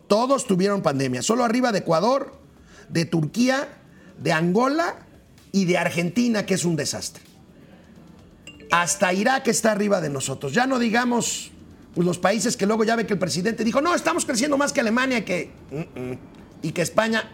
Todos 0.08 0.46
tuvieron 0.46 0.84
pandemia. 0.84 1.24
Solo 1.24 1.44
arriba 1.44 1.72
de 1.72 1.80
Ecuador, 1.80 2.43
de 2.90 3.06
Turquía, 3.06 3.68
de 4.20 4.32
Angola 4.32 4.96
y 5.52 5.66
de 5.66 5.78
Argentina, 5.78 6.46
que 6.46 6.56
es 6.56 6.66
un 6.66 6.76
desastre. 6.76 7.24
Hasta 8.72 9.14
Irak 9.14 9.48
está 9.48 9.72
arriba 9.72 10.02
de 10.02 10.10
nosotros. 10.10 10.54
Ya 10.54 10.66
no 10.66 10.80
digamos 10.80 11.52
los 11.96 12.18
países 12.18 12.58
que 12.58 12.66
luego 12.66 12.84
ya 12.84 12.96
ve 12.96 13.06
que 13.06 13.14
el 13.14 13.20
presidente 13.20 13.64
dijo, 13.64 13.82
no, 13.82 13.94
estamos 13.94 14.26
creciendo 14.26 14.58
más 14.58 14.74
que 14.74 14.82
Alemania 14.82 15.24
que, 15.24 15.52
y 16.62 16.72
que 16.72 16.82
España. 16.82 17.32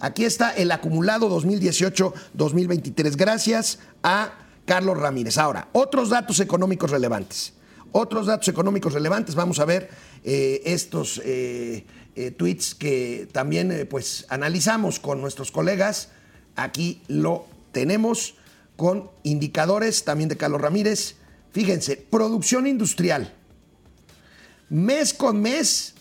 Aquí 0.00 0.24
está 0.24 0.50
el 0.50 0.72
acumulado 0.72 1.30
2018-2023. 1.40 3.16
Gracias 3.16 3.78
a 4.02 4.32
Carlos 4.64 4.98
Ramírez. 4.98 5.38
Ahora, 5.38 5.68
otros 5.72 6.10
datos 6.10 6.40
económicos 6.40 6.90
relevantes. 6.90 7.54
Otros 7.92 8.26
datos 8.26 8.48
económicos 8.48 8.92
relevantes. 8.92 9.36
Vamos 9.36 9.60
a 9.60 9.64
ver 9.64 9.88
eh, 10.24 10.62
estos 10.64 11.22
eh, 11.24 11.86
eh, 12.16 12.30
tweets 12.30 12.74
que 12.74 13.28
también 13.32 13.86
pues 13.90 14.26
analizamos 14.28 15.00
con 15.00 15.20
nuestros 15.20 15.50
colegas. 15.50 16.08
Aquí 16.56 17.02
lo 17.08 17.46
tenemos 17.72 18.34
con 18.76 19.10
indicadores 19.22 20.04
también 20.04 20.28
de 20.28 20.36
Carlos 20.36 20.60
Ramírez. 20.60 21.16
Fíjense, 21.52 21.96
producción 21.96 22.66
industrial. 22.66 23.32
Mes 24.68 25.14
con 25.14 25.40
mes, 25.40 25.94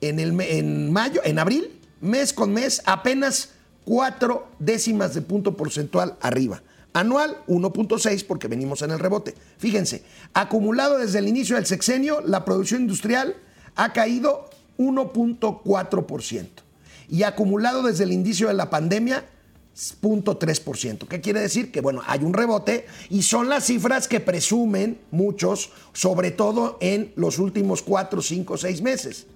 en, 0.00 0.18
el, 0.18 0.40
en 0.40 0.92
mayo, 0.92 1.20
en 1.24 1.38
abril, 1.38 1.80
mes 2.00 2.32
con 2.32 2.52
mes, 2.52 2.82
apenas 2.86 3.50
cuatro 3.84 4.48
décimas 4.58 5.14
de 5.14 5.22
punto 5.22 5.56
porcentual 5.56 6.16
arriba. 6.20 6.62
Anual 6.92 7.44
1.6 7.46 8.24
porque 8.26 8.48
venimos 8.48 8.82
en 8.82 8.90
el 8.90 8.98
rebote. 8.98 9.34
Fíjense, 9.58 10.02
acumulado 10.32 10.98
desde 10.98 11.18
el 11.18 11.28
inicio 11.28 11.56
del 11.56 11.66
sexenio, 11.66 12.22
la 12.22 12.44
producción 12.44 12.80
industrial 12.80 13.36
ha 13.74 13.92
caído 13.92 14.48
1.4%. 14.78 16.46
Y 17.08 17.22
acumulado 17.22 17.82
desde 17.82 18.04
el 18.04 18.12
inicio 18.12 18.48
de 18.48 18.54
la 18.54 18.70
pandemia, 18.70 19.24
0.3%. 19.76 21.06
¿Qué 21.06 21.20
quiere 21.20 21.40
decir? 21.40 21.70
Que 21.70 21.80
bueno, 21.80 22.02
hay 22.06 22.24
un 22.24 22.32
rebote 22.32 22.86
y 23.10 23.22
son 23.22 23.48
las 23.48 23.64
cifras 23.66 24.08
que 24.08 24.20
presumen 24.20 24.98
muchos, 25.10 25.70
sobre 25.92 26.30
todo 26.30 26.78
en 26.80 27.12
los 27.16 27.38
últimos 27.38 27.82
4, 27.82 28.22
5, 28.22 28.56
6 28.56 28.82
meses. 28.82 29.26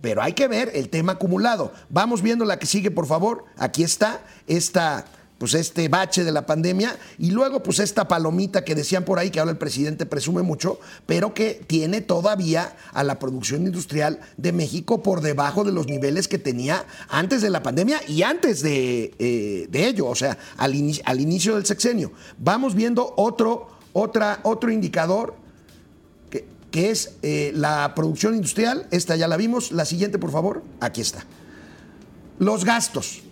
Pero 0.00 0.22
hay 0.22 0.32
que 0.32 0.48
ver 0.48 0.70
el 0.74 0.88
tema 0.88 1.12
acumulado. 1.12 1.72
Vamos 1.90 2.22
viendo 2.22 2.44
la 2.44 2.58
que 2.58 2.66
sigue, 2.66 2.90
por 2.90 3.06
favor. 3.06 3.44
Aquí 3.56 3.82
está 3.82 4.24
esta 4.46 5.04
pues 5.38 5.54
este 5.54 5.88
bache 5.88 6.24
de 6.24 6.32
la 6.32 6.46
pandemia 6.46 6.98
y 7.16 7.30
luego 7.30 7.62
pues 7.62 7.78
esta 7.78 8.08
palomita 8.08 8.64
que 8.64 8.74
decían 8.74 9.04
por 9.04 9.18
ahí 9.18 9.30
que 9.30 9.38
ahora 9.38 9.52
el 9.52 9.58
presidente 9.58 10.04
presume 10.04 10.42
mucho, 10.42 10.80
pero 11.06 11.32
que 11.32 11.62
tiene 11.66 12.00
todavía 12.00 12.76
a 12.92 13.04
la 13.04 13.20
producción 13.20 13.64
industrial 13.64 14.20
de 14.36 14.52
México 14.52 15.02
por 15.02 15.20
debajo 15.20 15.62
de 15.62 15.72
los 15.72 15.86
niveles 15.86 16.26
que 16.26 16.38
tenía 16.38 16.84
antes 17.08 17.40
de 17.40 17.50
la 17.50 17.62
pandemia 17.62 18.00
y 18.08 18.22
antes 18.22 18.62
de, 18.62 19.14
eh, 19.18 19.68
ello, 19.72 20.06
o 20.06 20.14
sea, 20.16 20.36
al, 20.56 20.74
al, 21.04 21.20
inicio 21.20 21.54
del 21.54 21.64
sexenio. 21.64 22.12
Vamos 22.38 22.74
viendo 22.74 23.14
otro, 23.16 23.68
otro 23.92 24.72
indicador 24.72 25.36
que, 26.30 26.46
que 26.72 26.90
es 26.90 27.12
eh, 27.22 27.52
la 27.54 27.94
producción 27.94 28.34
industrial, 28.34 28.88
esta 28.90 29.14
ya 29.14 29.28
la 29.28 29.36
vimos, 29.36 29.70
la 29.70 29.84
siguiente 29.84 30.18
por 30.18 30.32
favor, 30.32 30.64
aquí 30.80 31.00
está. 31.00 31.24
Los 32.40 32.64
gastos. 32.64 33.22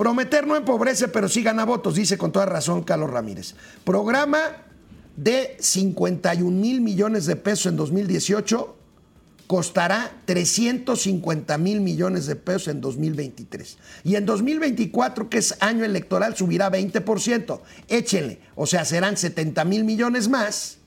Prometer 0.00 0.46
no 0.46 0.56
empobrece, 0.56 1.08
pero 1.08 1.28
sí 1.28 1.42
gana 1.42 1.66
votos, 1.66 1.94
dice 1.94 2.16
con 2.16 2.32
toda 2.32 2.46
razón 2.46 2.84
Carlos 2.84 3.10
Ramírez. 3.10 3.54
Programa 3.84 4.38
de 5.14 5.58
51 5.60 6.50
mil 6.50 6.80
millones 6.80 7.26
de 7.26 7.36
pesos 7.36 7.66
en 7.66 7.76
2018 7.76 8.78
costará 9.46 10.10
350 10.24 11.58
mil 11.58 11.82
millones 11.82 12.24
de 12.24 12.34
pesos 12.34 12.68
en 12.68 12.80
2023. 12.80 13.76
Y 14.04 14.14
en 14.16 14.24
2024, 14.24 15.28
que 15.28 15.36
es 15.36 15.54
año 15.60 15.84
electoral, 15.84 16.34
subirá 16.34 16.72
20%. 16.72 17.60
Échenle, 17.88 18.40
o 18.54 18.64
sea, 18.64 18.86
serán 18.86 19.18
70 19.18 19.66
mil 19.66 19.84
millones 19.84 20.28
más. 20.28 20.78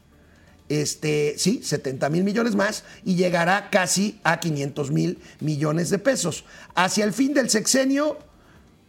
Este, 0.69 1.35
sí, 1.37 1.61
70 1.61 2.09
mil 2.09 2.23
millones 2.23 2.55
más 2.55 2.83
y 3.05 3.13
llegará 3.13 3.69
casi 3.69 4.19
a 4.23 4.39
500 4.39 4.89
mil 4.89 5.19
millones 5.39 5.91
de 5.91 5.99
pesos. 5.99 6.45
Hacia 6.73 7.05
el 7.05 7.13
fin 7.13 7.35
del 7.35 7.51
sexenio, 7.51 8.17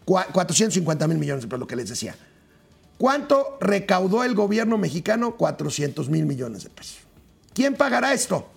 450 0.04 1.08
mil 1.08 1.18
millones 1.18 1.44
pesos, 1.46 1.58
lo 1.58 1.66
que 1.66 1.76
les 1.76 1.88
decía. 1.88 2.14
¿Cuánto 2.98 3.58
recaudó 3.60 4.24
el 4.24 4.34
gobierno 4.34 4.78
mexicano? 4.78 5.36
400 5.36 6.08
mil 6.08 6.26
millones 6.26 6.64
de 6.64 6.70
pesos. 6.70 6.98
¿Quién 7.52 7.74
pagará 7.74 8.12
esto? 8.12 8.48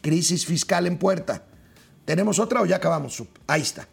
Crisis 0.00 0.46
fiscal 0.46 0.86
en 0.86 0.98
puerta. 0.98 1.42
¿Tenemos 2.04 2.38
otra 2.38 2.62
o 2.62 2.66
ya 2.66 2.76
acabamos? 2.76 3.22
Ahí 3.46 3.62
está. 3.62 3.86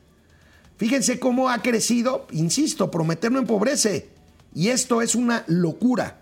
Fíjense 0.78 1.19
cómo 1.19 1.50
ha 1.50 1.62
crecido, 1.62 2.28
insisto, 2.32 2.91
prometer 2.91 3.32
no 3.32 3.39
empobrece. 3.39 4.10
Y 4.54 4.69
esto 4.69 5.02
es 5.02 5.15
una 5.15 5.43
locura 5.47 6.19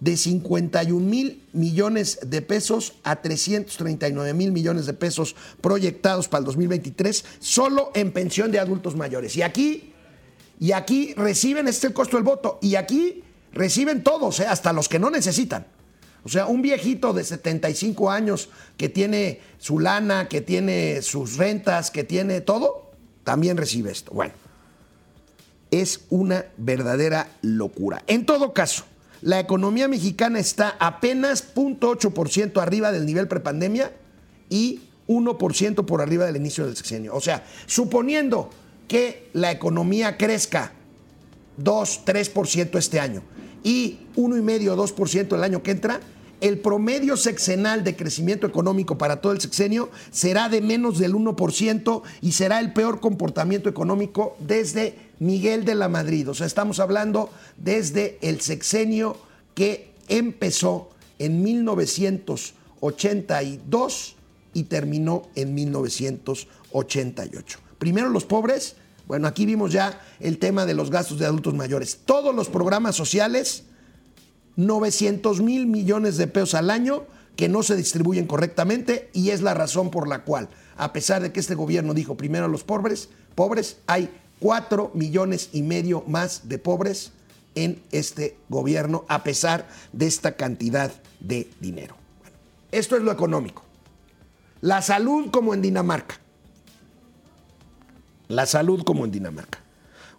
de 0.00 0.16
51 0.16 1.04
mil 1.04 1.42
millones 1.52 2.20
de 2.24 2.42
pesos 2.42 2.94
a 3.02 3.20
339 3.20 4.32
mil 4.34 4.52
millones 4.52 4.86
de 4.86 4.92
pesos 4.92 5.34
proyectados 5.60 6.28
para 6.28 6.40
el 6.40 6.44
2023 6.46 7.24
solo 7.40 7.90
en 7.94 8.12
pensión 8.12 8.52
de 8.52 8.60
adultos 8.60 8.94
mayores. 8.94 9.36
Y 9.36 9.42
aquí, 9.42 9.92
y 10.60 10.72
aquí 10.72 11.14
reciben, 11.16 11.68
este 11.68 11.92
costo 11.92 12.16
del 12.16 12.24
voto, 12.24 12.58
y 12.62 12.76
aquí 12.76 13.24
reciben 13.52 14.02
todos, 14.02 14.40
¿eh? 14.40 14.46
hasta 14.46 14.72
los 14.72 14.88
que 14.88 14.98
no 14.98 15.10
necesitan. 15.10 15.66
O 16.24 16.28
sea, 16.28 16.46
un 16.46 16.62
viejito 16.62 17.12
de 17.12 17.24
75 17.24 18.10
años 18.10 18.50
que 18.76 18.88
tiene 18.88 19.40
su 19.58 19.78
lana, 19.78 20.28
que 20.28 20.40
tiene 20.40 21.00
sus 21.02 21.36
rentas, 21.36 21.90
que 21.90 22.04
tiene 22.04 22.40
todo, 22.40 22.90
también 23.24 23.56
recibe 23.56 23.90
esto. 23.90 24.12
Bueno, 24.12 24.34
es 25.70 26.00
una 26.10 26.44
verdadera 26.56 27.30
locura. 27.42 28.02
En 28.06 28.26
todo 28.26 28.52
caso, 28.52 28.84
la 29.20 29.40
economía 29.40 29.88
mexicana 29.88 30.38
está 30.38 30.76
apenas 30.78 31.54
0.8% 31.54 32.60
arriba 32.60 32.92
del 32.92 33.06
nivel 33.06 33.28
prepandemia 33.28 33.92
y 34.48 34.80
1% 35.08 35.84
por 35.84 36.00
arriba 36.00 36.26
del 36.26 36.36
inicio 36.36 36.66
del 36.66 36.76
sexenio. 36.76 37.14
O 37.14 37.20
sea, 37.20 37.44
suponiendo 37.66 38.50
que 38.86 39.28
la 39.32 39.50
economía 39.50 40.16
crezca 40.16 40.72
2, 41.56 42.02
3% 42.06 42.78
este 42.78 43.00
año 43.00 43.22
y 43.64 43.98
1,5, 44.16 44.76
2% 44.76 45.34
el 45.34 45.44
año 45.44 45.62
que 45.62 45.72
entra, 45.72 46.00
el 46.40 46.60
promedio 46.60 47.16
sexenal 47.16 47.82
de 47.82 47.96
crecimiento 47.96 48.46
económico 48.46 48.96
para 48.96 49.20
todo 49.20 49.32
el 49.32 49.40
sexenio 49.40 49.90
será 50.12 50.48
de 50.48 50.60
menos 50.60 50.98
del 50.98 51.14
1% 51.14 52.02
y 52.20 52.32
será 52.32 52.60
el 52.60 52.72
peor 52.72 53.00
comportamiento 53.00 53.68
económico 53.68 54.36
desde 54.38 55.07
Miguel 55.18 55.64
de 55.64 55.74
la 55.74 55.88
Madrid. 55.88 56.28
O 56.28 56.34
sea, 56.34 56.46
estamos 56.46 56.78
hablando 56.80 57.30
desde 57.56 58.18
el 58.22 58.40
sexenio 58.40 59.16
que 59.54 59.92
empezó 60.08 60.90
en 61.18 61.42
1982 61.42 64.16
y 64.54 64.62
terminó 64.64 65.28
en 65.34 65.54
1988. 65.54 67.58
Primero 67.78 68.08
los 68.08 68.24
pobres, 68.24 68.76
bueno, 69.06 69.28
aquí 69.28 69.44
vimos 69.46 69.72
ya 69.72 70.00
el 70.20 70.38
tema 70.38 70.66
de 70.66 70.74
los 70.74 70.90
gastos 70.90 71.18
de 71.18 71.26
adultos 71.26 71.54
mayores. 71.54 72.00
Todos 72.04 72.34
los 72.34 72.48
programas 72.48 72.96
sociales 72.96 73.62
900 74.56 75.40
mil 75.40 75.66
millones 75.66 76.16
de 76.16 76.26
pesos 76.26 76.54
al 76.54 76.70
año 76.70 77.04
que 77.36 77.48
no 77.48 77.62
se 77.62 77.76
distribuyen 77.76 78.26
correctamente 78.26 79.08
y 79.12 79.30
es 79.30 79.40
la 79.40 79.54
razón 79.54 79.90
por 79.90 80.08
la 80.08 80.24
cual, 80.24 80.48
a 80.76 80.92
pesar 80.92 81.22
de 81.22 81.30
que 81.30 81.38
este 81.38 81.54
gobierno 81.54 81.94
dijo 81.94 82.16
primero 82.16 82.46
a 82.46 82.48
los 82.48 82.64
pobres, 82.64 83.10
pobres, 83.36 83.76
hay 83.86 84.10
4 84.40 84.92
millones 84.94 85.50
y 85.52 85.62
medio 85.62 86.04
más 86.06 86.48
de 86.48 86.58
pobres 86.58 87.12
en 87.54 87.82
este 87.90 88.36
gobierno 88.48 89.04
a 89.08 89.24
pesar 89.24 89.68
de 89.92 90.06
esta 90.06 90.36
cantidad 90.36 90.92
de 91.20 91.50
dinero. 91.60 91.96
esto 92.70 92.96
es 92.96 93.02
lo 93.02 93.10
económico. 93.10 93.62
La 94.60 94.82
salud 94.82 95.30
como 95.30 95.54
en 95.54 95.62
Dinamarca. 95.62 96.18
La 98.28 98.44
salud 98.46 98.82
como 98.84 99.04
en 99.04 99.10
Dinamarca 99.12 99.60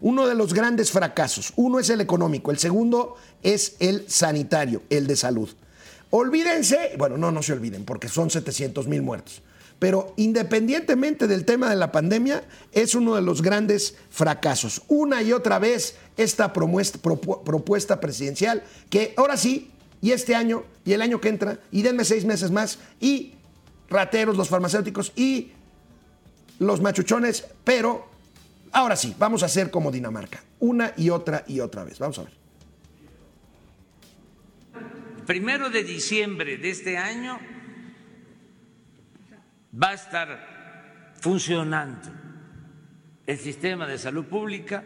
uno 0.01 0.27
de 0.27 0.36
los 0.36 0.53
grandes 0.53 0.91
fracasos. 0.91 1.53
Uno 1.55 1.79
es 1.79 1.89
el 1.89 2.01
económico, 2.01 2.51
el 2.51 2.58
segundo 2.58 3.15
es 3.43 3.75
el 3.79 4.10
sanitario, 4.10 4.84
el 4.89 5.08
de 5.08 5.15
salud. 5.15 5.49
Olvídense, 6.12 6.95
bueno, 6.97 7.17
no, 7.17 7.32
no 7.32 7.43
se 7.43 7.53
olviden, 7.53 7.86
porque 7.86 8.08
son 8.08 8.29
700 8.29 8.88
mil 8.88 9.01
muertos. 9.01 9.41
Pero 9.79 10.13
independientemente 10.17 11.27
del 11.27 11.45
tema 11.45 11.69
de 11.69 11.77
la 11.77 11.91
pandemia, 11.91 12.43
es 12.71 12.95
uno 12.95 13.15
de 13.15 13.21
los 13.21 13.41
grandes 13.41 13.95
fracasos. 14.09 14.81
Una 14.87 15.21
y 15.23 15.31
otra 15.31 15.57
vez 15.57 15.95
esta 16.17 16.53
propuesta 16.53 17.99
presidencial 17.99 18.63
que 18.89 19.13
ahora 19.17 19.37
sí, 19.37 19.71
y 20.01 20.11
este 20.11 20.35
año, 20.35 20.63
y 20.85 20.93
el 20.93 21.01
año 21.01 21.21
que 21.21 21.29
entra, 21.29 21.59
y 21.71 21.81
denme 21.81 22.03
seis 22.03 22.25
meses 22.25 22.51
más, 22.51 22.79
y 22.99 23.33
rateros, 23.89 24.37
los 24.37 24.49
farmacéuticos, 24.49 25.13
y 25.15 25.51
los 26.59 26.81
machuchones, 26.81 27.45
pero 27.63 28.09
Ahora 28.71 28.95
sí, 28.95 29.15
vamos 29.17 29.43
a 29.43 29.47
hacer 29.47 29.71
como 29.71 29.91
Dinamarca. 29.91 30.43
Una 30.59 30.93
y 30.97 31.09
otra 31.09 31.43
y 31.47 31.59
otra 31.59 31.83
vez. 31.83 31.99
Vamos 31.99 32.19
a 32.19 32.23
ver. 32.23 32.33
Primero 35.25 35.69
de 35.69 35.83
diciembre 35.83 36.57
de 36.57 36.69
este 36.69 36.97
año 36.97 37.39
va 39.73 39.89
a 39.89 39.93
estar 39.93 41.13
funcionando 41.19 42.10
el 43.25 43.38
sistema 43.38 43.86
de 43.86 43.97
salud 43.97 44.25
pública 44.25 44.84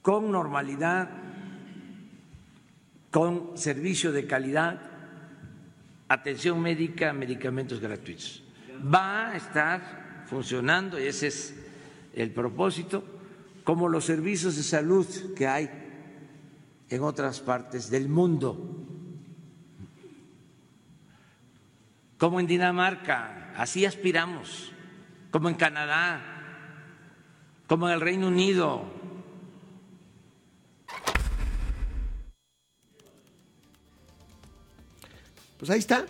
con 0.00 0.32
normalidad, 0.32 1.08
con 3.10 3.56
servicio 3.56 4.10
de 4.10 4.26
calidad, 4.26 4.80
atención 6.08 6.60
médica, 6.60 7.12
medicamentos 7.12 7.78
gratuitos. 7.78 8.42
Va 8.92 9.28
a 9.28 9.36
estar 9.36 10.24
funcionando, 10.26 10.98
y 10.98 11.06
ese 11.06 11.28
es 11.28 11.54
el 12.14 12.32
propósito, 12.32 13.04
como 13.62 13.88
los 13.88 14.04
servicios 14.04 14.56
de 14.56 14.64
salud 14.64 15.06
que 15.36 15.46
hay 15.46 15.70
en 16.88 17.02
otras 17.02 17.40
partes 17.40 17.88
del 17.88 18.08
mundo, 18.08 18.91
como 22.22 22.38
en 22.38 22.46
Dinamarca, 22.46 23.52
así 23.56 23.84
aspiramos, 23.84 24.70
como 25.32 25.48
en 25.48 25.56
Canadá, 25.56 26.22
como 27.66 27.88
en 27.88 27.94
el 27.94 28.00
Reino 28.00 28.28
Unido, 28.28 28.84
Pues 35.58 35.70
ahí 35.70 35.78
está. 35.80 36.06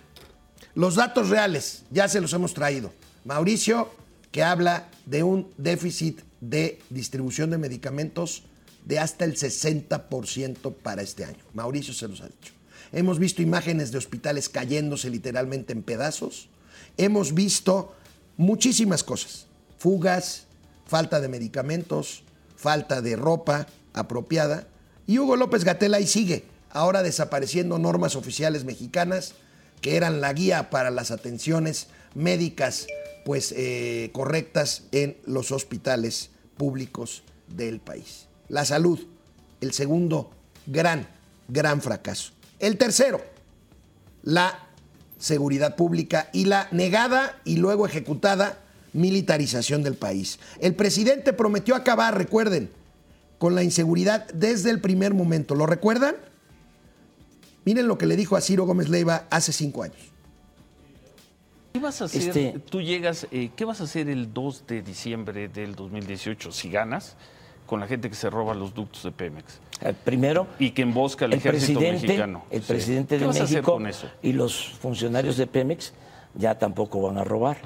Los 0.75 0.95
datos 0.95 1.31
reales, 1.31 1.85
ya 1.91 2.09
se 2.09 2.21
los 2.21 2.33
hemos 2.35 2.53
traído. 2.53 2.93
Mauricio, 3.25 3.91
que 4.31 4.43
habla 4.43 4.89
de 5.07 5.23
un 5.23 5.51
déficit 5.57 6.21
de 6.41 6.81
distribución 6.91 7.51
de 7.51 7.59
medicamentos 7.59 8.45
de 8.85 8.99
hasta 8.99 9.25
el 9.27 9.35
60% 9.37 10.75
para 10.75 11.03
este 11.03 11.25
año. 11.25 11.45
Mauricio 11.55 11.93
se 11.93 12.09
los 12.09 12.21
ha 12.21 12.29
dicho. 12.29 12.53
Hemos 12.93 13.19
visto 13.19 13.43
imágenes 13.43 13.91
de 13.91 13.99
hospitales 13.99 14.49
cayéndose 14.49 15.09
literalmente 15.09 15.73
en 15.73 15.83
pedazos. 15.83 16.49
Hemos 16.97 17.33
visto 17.33 17.95
muchísimas 18.37 19.03
cosas. 19.03 19.47
Fugas, 19.79 20.47
falta 20.87 21.21
de 21.21 21.29
medicamentos, 21.29 22.23
falta 22.57 23.01
de 23.01 23.17
ropa 23.17 23.67
apropiada. 23.95 24.67
Y 25.07 25.19
Hugo 25.19 25.37
López 25.37 25.65
Gatela 25.65 25.97
ahí 25.97 26.07
sigue, 26.07 26.45
ahora 26.71 27.03
desapareciendo 27.03 27.79
normas 27.79 28.15
oficiales 28.15 28.65
mexicanas 28.65 29.35
que 29.81 29.97
eran 29.97 30.21
la 30.21 30.33
guía 30.33 30.71
para 30.71 30.91
las 30.91 31.11
atenciones 31.11 31.89
médicas 32.15 32.87
pues 33.25 33.53
eh, 33.57 34.11
correctas 34.13 34.85
en 34.93 35.17
los 35.27 35.51
hospitales 35.51 36.31
públicos 36.57 37.23
del 37.49 37.81
país. 37.81 38.27
La 38.49 38.65
salud, 38.65 39.01
el 39.61 39.73
segundo 39.73 40.31
gran, 40.67 41.09
gran 41.49 41.81
fracaso. 41.81 42.33
El 42.63 42.79
tercero, 42.79 43.21
la 44.23 44.57
seguridad 45.19 45.75
pública 45.75 46.31
y 46.33 46.45
la 46.45 46.69
negada 46.71 47.41
y 47.45 47.57
luego 47.57 47.87
ejecutada 47.87 48.61
militarización 48.93 49.83
del 49.83 49.97
país. 49.97 50.39
El 50.61 50.77
presidente 50.77 51.33
prometió 51.33 51.75
acabar, 51.75 52.17
recuerden, 52.17 52.71
con 53.39 53.57
la 53.57 53.65
inseguridad 53.65 54.29
desde 54.33 54.71
el 54.71 54.81
primer 54.81 55.13
momento. 55.13 55.57
¿Lo 55.57 55.67
recuerdan? 55.67 56.15
Miren 57.65 57.89
lo 57.89 57.99
que 57.99 58.07
le 58.07 58.15
dijo 58.15 58.37
a 58.37 58.41
Ciro 58.41 58.65
Gómez 58.65 58.89
Leiva 58.89 59.27
hace 59.31 59.53
cinco 59.53 59.83
años. 59.83 59.97
¿Qué 61.73 61.81
vas 61.81 62.01
a 62.01 62.05
hacer? 62.05 62.29
Este- 62.29 62.61
Tú 62.71 62.81
llegas, 62.81 63.27
eh, 63.33 63.51
¿qué 63.57 63.65
vas 63.65 63.81
a 63.81 63.85
hacer 63.85 64.09
el 64.09 64.33
2 64.33 64.69
de 64.69 64.83
diciembre 64.83 65.49
del 65.49 65.75
2018 65.75 66.53
si 66.53 66.71
ganas 66.71 67.17
con 67.73 67.81
la 67.81 67.87
gente 67.87 68.11
que 68.11 68.15
se 68.15 68.29
roba 68.29 68.53
los 68.53 68.75
ductos 68.75 69.03
de 69.03 69.13
Pemex? 69.13 69.59
Eh, 69.81 69.95
Primero, 70.05 70.47
Y 70.59 70.73
que 70.73 70.83
embosca 70.83 71.25
al 71.25 71.33
el 71.33 71.39
ejército 71.39 71.79
presidente, 71.79 72.07
mexicano. 72.07 72.43
el 72.51 72.61
presidente 72.61 73.17
¿Qué 73.17 73.25
de 73.27 73.33
México 73.33 73.81
y 74.23 74.35
los 74.35 74.73
funcionarios 74.79 75.39
de 75.39 75.47
Pemex 75.47 75.95
ya 76.35 76.59
tampoco 76.59 77.01
van 77.01 77.17
a 77.17 77.25
robar. 77.25 77.57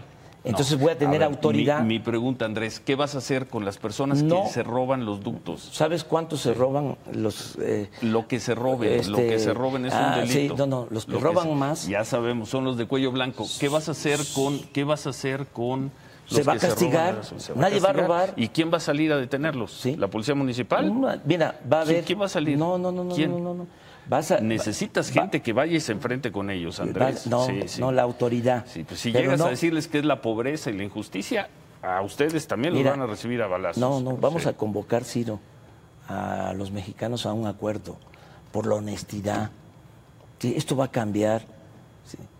Entonces 0.44 0.76
No. 0.78 0.84
voy 0.84 0.92
a 0.92 0.96
tener 0.96 1.18
ver, 1.18 1.24
autoridad. 1.28 1.80
Mi, 1.80 1.94
mi 1.94 1.98
pregunta, 1.98 2.44
Andrés, 2.44 2.78
¿qué 2.78 2.94
vas 2.94 3.16
a 3.16 3.18
hacer 3.18 3.48
con 3.48 3.64
las 3.64 3.78
personas 3.78 4.22
No. 4.22 4.44
que 4.44 4.50
se 4.50 4.62
roban 4.62 5.04
los 5.04 5.24
ductos? 5.24 5.70
¿Sabes 5.72 6.04
cuántos 6.04 6.40
se 6.42 6.54
roban 6.54 6.96
los 7.12 7.58
eh, 7.60 7.90
Lo 8.00 8.28
que 8.28 8.38
se 8.38 8.54
roben, 8.54 9.10
lo 9.10 9.18
Este, 9.18 9.26
que 9.28 9.38
se 9.40 9.52
roben 9.52 9.86
es 9.86 9.92
ah, 9.92 10.20
un 10.22 10.28
sí, 10.28 10.34
delito. 10.34 10.56
no, 10.56 10.66
no, 10.66 10.86
los 10.88 11.06
que 11.06 11.10
Lo 11.14 11.18
roban 11.18 11.48
se- 11.48 11.54
más- 11.56 11.88
Ya 11.88 12.04
sabemos, 12.04 12.48
son 12.48 12.62
los 12.62 12.76
de 12.76 12.86
cuello 12.86 13.10
blanco. 13.10 13.44
¿Qué 13.58 13.68
vas 13.68 13.88
a 13.88 13.90
hacer 13.90 14.20
con 14.36 14.60
qué 14.72 14.84
vas 14.84 15.08
a 15.08 15.10
hacer 15.10 15.46
con 15.48 15.90
Se 16.26 16.42
va 16.42 16.54
a 16.54 16.58
castigar. 16.58 17.14
roban? 17.16 17.40
Se 17.40 17.54
Nadie 17.54 17.80
va 17.80 17.90
a 17.90 17.92
robar. 17.92 18.32
¿Y 18.36 18.48
quién 18.48 18.72
va 18.72 18.78
a 18.78 18.80
salir 18.80 19.12
a 19.12 19.16
detenerlos? 19.16 19.72
Sí. 19.72 19.96
¿La 19.96 20.08
policía 20.08 20.34
municipal? 20.34 20.92
Mira, 21.24 21.60
va 21.72 21.78
a 21.78 21.80
haber. 21.82 22.04
¿quién 22.04 22.20
va 22.20 22.26
a 22.26 22.28
salir? 22.28 22.58
No, 22.58 22.76
no, 22.78 22.90
no, 22.92 23.04
no, 23.04 23.14
¿Quién? 23.14 23.30
no, 23.30 23.38
no, 23.38 23.54
no. 23.54 23.66
Vas 24.08 24.30
a, 24.30 24.40
Necesitas 24.40 25.10
va- 25.10 25.14
gente 25.22 25.42
que 25.42 25.52
vaya 25.52 25.76
y 25.76 25.80
se 25.80 25.90
enfrente 25.92 26.30
con 26.30 26.48
ellos, 26.50 26.78
va- 26.78 26.84
Andrés. 26.84 27.26
no, 27.26 27.44
Sí, 27.46 27.60
sí. 27.66 27.80
no, 27.80 27.90
la 27.92 28.02
autoridad. 28.02 28.64
Sí, 28.66 28.84
pues 28.84 29.00
si 29.00 29.10
Pero 29.10 29.24
llegas 29.24 29.38
no- 29.40 29.46
a 29.46 29.50
decirles 29.50 29.88
que 29.88 29.98
es 29.98 30.04
la 30.04 30.20
pobreza 30.22 30.70
y 30.70 30.76
la 30.76 30.84
injusticia, 30.84 31.48
a 31.82 32.02
ustedes 32.02 32.46
también 32.46 32.74
los 32.74 32.84
van 32.84 33.00
a 33.00 33.06
recibir 33.06 33.42
a 33.42 33.46
balazos. 33.48 33.80
No, 33.80 34.00
no, 34.00 34.16
vamos 34.16 34.42
Sí. 34.44 34.48
a 34.48 34.52
convocar, 34.52 35.02
Ciro, 35.04 35.40
a 36.08 36.52
los 36.56 36.70
mexicanos 36.70 37.26
a 37.26 37.32
un 37.32 37.46
acuerdo 37.46 37.96
por 38.52 38.66
la 38.66 38.76
honestidad. 38.76 39.50
Esto 40.40 40.76
va 40.76 40.84
a 40.86 40.90
cambiar. 40.90 41.42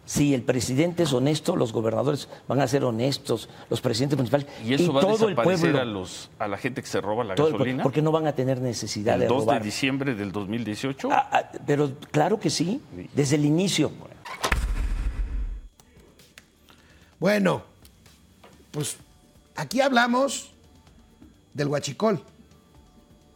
Si 0.06 0.32
el 0.34 0.42
presidente 0.42 1.02
es 1.02 1.12
honesto, 1.12 1.56
los 1.56 1.72
gobernadores 1.72 2.28
van 2.46 2.60
a 2.60 2.68
ser 2.68 2.84
honestos, 2.84 3.48
los 3.68 3.80
presidentes 3.80 4.16
municipales 4.16 4.46
Y 4.64 4.72
eso 4.74 4.92
va 4.92 5.00
a 5.00 5.02
todo 5.02 5.28
el 5.28 5.34
desaparecer 5.34 5.72
pueblo. 5.72 5.80
a, 5.80 5.84
los, 5.84 6.30
a 6.38 6.46
la 6.46 6.56
gente 6.58 6.80
que 6.80 6.86
se 6.86 7.00
roba 7.00 7.24
la 7.24 7.34
todo 7.34 7.48
el 7.48 7.52
pueblo, 7.54 7.64
gasolina. 7.64 7.82
porque 7.82 8.02
no 8.02 8.12
van 8.12 8.28
a 8.28 8.32
tener 8.32 8.60
necesidad 8.60 9.14
el 9.16 9.22
de 9.22 9.26
2 9.26 9.36
robar. 9.40 9.58
de 9.58 9.64
diciembre 9.66 10.14
del 10.14 10.30
2018. 10.30 11.08
Ah, 11.10 11.28
ah, 11.32 11.50
pero 11.66 11.90
claro 12.12 12.38
que 12.38 12.50
sí, 12.50 12.80
desde 13.14 13.34
el 13.34 13.44
inicio. 13.44 13.90
Bueno, 17.18 17.62
pues 18.70 18.96
aquí 19.56 19.80
hablamos 19.80 20.52
del 21.54 21.68
huachicol. 21.68 22.22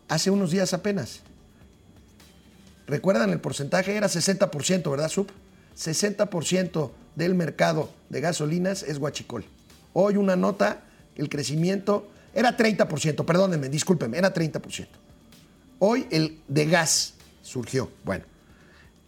Hace 0.09 0.31
unos 0.31 0.51
días 0.51 0.73
apenas. 0.75 1.21
¿Recuerdan 2.87 3.31
el 3.31 3.41
porcentaje? 3.41 3.97
Era 3.97 4.09
60%, 4.09 4.91
¿verdad, 4.91 5.09
Sub? 5.09 5.31
60% 5.81 6.91
del 7.17 7.35
mercado 7.35 7.91
de 8.11 8.21
gasolinas 8.21 8.83
es 8.83 8.99
huachicol. 8.99 9.45
Hoy 9.95 10.17
una 10.17 10.37
nota, 10.37 10.83
el 11.17 11.29
crecimiento 11.29 12.09
era 12.35 12.57
30%, 12.57 13.25
perdónenme, 13.25 13.69
discúlpenme, 13.69 14.19
era 14.19 14.33
30%. 14.33 14.87
Hoy 15.79 16.07
el 16.11 16.39
de 16.49 16.67
gas 16.67 17.15
surgió. 17.43 17.91
Bueno, 18.05 18.25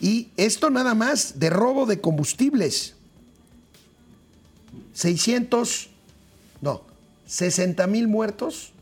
y 0.01 0.31
esto 0.37 0.71
nada 0.71 0.95
más 0.95 1.39
de 1.39 1.51
robo 1.51 1.85
de 1.85 2.01
combustibles. 2.01 2.95
600, 4.95 5.91
no, 6.63 6.83
60 7.27 7.87
mil 7.87 8.09
muertos 8.09 8.73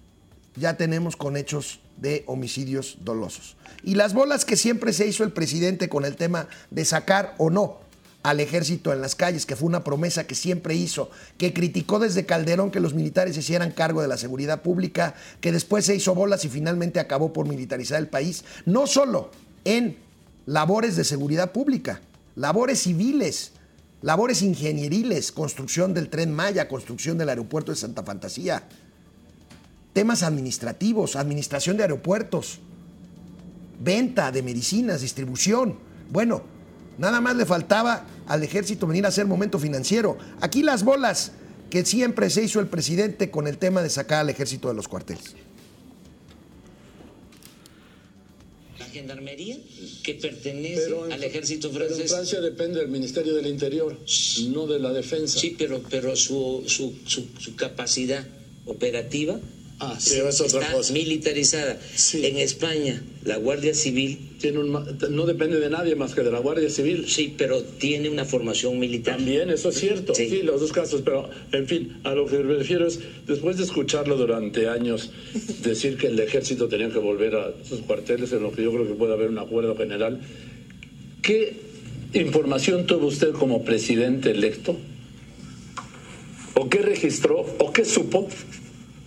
ya 0.57 0.77
tenemos 0.77 1.17
con 1.17 1.37
hechos 1.37 1.81
de 2.01 2.25
homicidios 2.27 2.99
dolosos. 3.03 3.57
Y 3.83 3.95
las 3.95 4.15
bolas 4.15 4.45
que 4.45 4.57
siempre 4.57 4.93
se 4.93 5.07
hizo 5.07 5.25
el 5.25 5.33
presidente 5.33 5.89
con 5.89 6.05
el 6.05 6.17
tema 6.17 6.49
de 6.71 6.85
sacar 6.85 7.35
o 7.39 7.51
no 7.51 7.79
al 8.23 8.41
ejército 8.41 8.93
en 8.93 9.01
las 9.01 9.15
calles, 9.15 9.47
que 9.47 9.57
fue 9.57 9.69
una 9.69 9.83
promesa 9.83 10.27
que 10.27 10.35
siempre 10.35 10.75
hizo, 10.75 11.11
que 11.39 11.55
criticó 11.55 11.99
desde 11.99 12.27
Calderón 12.27 12.71
que 12.71 12.81
los 12.81 12.93
militares 12.93 13.35
se 13.35 13.41
hicieran 13.41 13.73
cargo 13.73 14.03
de 14.03 14.09
la 14.09 14.19
seguridad 14.19 14.61
pública, 14.63 15.15
que 15.41 15.53
después 15.53 15.87
se 15.87 15.95
hizo 15.95 16.15
bolas 16.15 16.45
y 16.45 16.49
finalmente 16.49 17.01
acabó 17.01 17.33
por 17.33 17.49
militarizar 17.49 17.99
el 17.99 18.09
país, 18.09 18.45
no 18.67 18.87
solo 18.87 19.31
en 19.65 19.97
labores 20.45 20.97
de 20.97 21.05
seguridad 21.05 21.53
pública, 21.53 22.03
labores 22.35 22.81
civiles, 22.81 23.53
labores 24.03 24.43
ingenieriles, 24.43 25.33
construcción 25.33 25.95
del 25.95 26.11
tren 26.11 26.33
Maya, 26.33 26.69
construcción 26.69 27.17
del 27.17 27.31
aeropuerto 27.31 27.73
de 27.73 27.77
Santa 27.77 28.03
Fantasía, 28.03 28.65
temas 29.93 30.23
administrativos, 30.23 31.17
administración 31.17 31.77
de 31.77 31.83
aeropuertos, 31.85 32.59
venta 33.81 34.31
de 34.33 34.43
medicinas, 34.43 35.01
distribución. 35.01 35.79
Bueno, 36.11 36.43
nada 36.99 37.21
más 37.21 37.37
le 37.37 37.47
faltaba 37.47 38.07
al 38.27 38.43
ejército 38.43 38.87
venir 38.87 39.05
a 39.05 39.09
hacer 39.09 39.27
momento 39.27 39.59
financiero. 39.59 40.17
Aquí 40.41 40.63
las 40.63 40.85
bolas 40.85 41.33
que 41.71 41.85
siempre 41.85 42.31
se 42.31 42.43
hizo 42.45 42.61
el 42.61 42.67
presidente 42.67 43.31
con 43.31 43.47
el 43.47 43.59
tema 43.59 43.83
de 43.83 43.91
sacar 43.91 44.21
al 44.21 44.29
ejército 44.31 44.69
de 44.69 44.75
los 44.75 44.89
cuarteles. 44.89 45.35
La 48.79 48.87
gendarmería 48.87 49.57
que 50.03 50.15
pertenece 50.15 50.89
en- 51.07 51.13
al 51.13 51.23
ejército 51.25 51.71
Pero 51.71 51.85
en 51.85 51.91
francés. 51.91 52.11
Francia 52.13 52.41
depende 52.41 52.81
del 52.81 52.89
Ministerio 52.89 53.35
del 53.35 53.47
Interior, 53.47 53.99
no 54.49 54.67
de 54.67 54.79
la 54.81 54.93
Defensa. 54.93 55.39
Sí, 55.39 55.55
pero, 55.59 55.83
pero 55.91 56.17
su, 56.17 56.65
su, 56.67 56.95
su, 57.07 57.27
su 57.39 57.55
capacidad 57.57 58.27
operativa 58.67 59.39
Ah, 59.83 59.97
sí, 59.99 60.19
es 60.19 60.41
otra 60.43 60.61
está 60.61 60.73
cosa. 60.75 60.93
militarizada. 60.93 61.81
Sí. 61.95 62.25
En 62.27 62.37
España, 62.37 63.03
la 63.25 63.37
Guardia 63.39 63.73
Civil, 63.73 64.19
Tiene 64.39 64.59
un 64.59 64.73
no 64.73 65.27
depende 65.27 65.59
de 65.59 65.71
nadie 65.71 65.95
más 65.97 66.15
que 66.15 66.23
de 66.23 66.31
la 66.31 66.39
Guardia 66.39 66.69
Civil. 66.69 67.07
sí, 67.09 67.35
pero 67.37 67.63
tiene 67.63 68.11
una 68.11 68.27
formación 68.27 68.79
militar. 68.79 69.17
También, 69.17 69.49
eso 69.49 69.71
es 69.71 69.77
cierto. 69.81 70.15
Sí. 70.15 70.29
Sí. 70.29 70.43
los 70.43 70.61
dos 70.61 70.73
casos. 70.73 71.01
Pero, 71.03 71.31
en 71.53 71.67
fin, 71.67 71.97
a 72.05 72.15
lo 72.15 72.27
que 72.27 72.39
me 72.39 72.57
refiero 72.57 72.87
es, 72.87 73.01
después 73.27 73.57
de 73.57 73.65
escucharlo 73.65 74.17
durante 74.17 74.69
años 74.69 75.13
decir 75.63 75.97
que 75.97 76.09
el 76.09 76.21
ejército 76.21 76.69
tenía 76.69 76.91
que 76.91 76.99
volver 76.99 77.35
a 77.37 77.55
sus 77.67 77.81
cuarteles, 77.81 78.33
en 78.33 78.43
lo 78.43 78.53
que 78.53 78.63
yo 78.63 78.73
creo 78.73 78.87
que 78.87 78.95
puede 78.95 79.15
haber 79.15 79.29
un 79.31 79.39
acuerdo 79.39 79.75
general, 79.77 80.21
¿qué 81.23 81.55
información 82.13 82.87
tuvo 82.87 83.07
usted 83.07 83.33
como 83.33 83.65
presidente 83.65 84.31
electo? 84.31 84.77
¿O 86.55 86.69
qué 86.69 86.79
registró? 86.83 87.47
¿O 87.59 87.73
qué 87.73 87.87
supo 87.87 88.29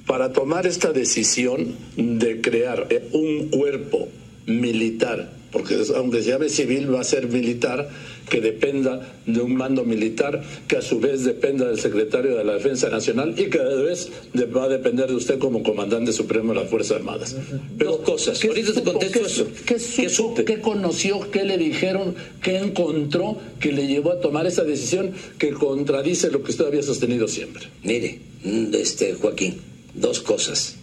para 0.05 0.33
tomar 0.33 0.67
esta 0.67 0.91
decisión 0.91 1.75
de 1.95 2.41
crear 2.41 2.87
eh, 2.89 3.07
un 3.11 3.49
cuerpo 3.49 4.09
militar? 4.45 5.31
Porque 5.53 5.77
aunque 5.95 6.23
se 6.23 6.31
llame 6.31 6.49
civil, 6.49 6.93
va 6.93 7.01
a 7.01 7.03
ser 7.03 7.27
militar, 7.27 7.87
que 8.27 8.41
dependa 8.41 9.13
de 9.27 9.39
un 9.39 9.55
mando 9.55 9.83
militar, 9.83 10.41
que 10.67 10.77
a 10.77 10.81
su 10.81 10.99
vez 10.99 11.23
dependa 11.23 11.67
del 11.67 11.79
secretario 11.79 12.35
de 12.35 12.43
la 12.43 12.53
Defensa 12.53 12.89
Nacional 12.89 13.35
y 13.37 13.51
que 13.51 13.59
a 13.59 13.69
su 13.69 13.83
vez 13.83 14.11
va 14.55 14.63
a 14.63 14.69
depender 14.69 15.07
de 15.07 15.15
usted 15.15 15.37
como 15.37 15.61
comandante 15.61 16.11
supremo 16.11 16.53
de 16.53 16.61
las 16.61 16.69
Fuerzas 16.71 16.97
Armadas. 16.97 17.35
Dos 17.77 17.99
cosas. 17.99 18.39
¿qué 18.39 18.47
Ahorita 18.47 18.73
te 18.73 18.79
supo? 18.79 18.91
contesto 18.91 19.19
¿Qué 19.19 19.25
eso. 19.27 19.47
¿Qué, 19.65 19.79
supo? 19.79 20.01
¿Qué 20.01 20.09
supe? 20.09 20.45
¿Qué 20.45 20.59
conoció? 20.59 21.31
¿Qué 21.31 21.43
le 21.43 21.59
dijeron? 21.59 22.15
¿Qué 22.41 22.57
encontró 22.57 23.37
que 23.59 23.71
le 23.71 23.85
llevó 23.85 24.13
a 24.13 24.19
tomar 24.19 24.47
esa 24.47 24.63
decisión 24.63 25.11
que 25.37 25.51
contradice 25.51 26.31
lo 26.31 26.41
que 26.41 26.49
usted 26.49 26.65
había 26.65 26.81
sostenido 26.81 27.27
siempre? 27.27 27.67
Mire, 27.83 28.19
mm, 28.43 28.73
este 28.73 29.13
Joaquín, 29.13 29.57
dos 29.93 30.19
cosas. 30.21 30.75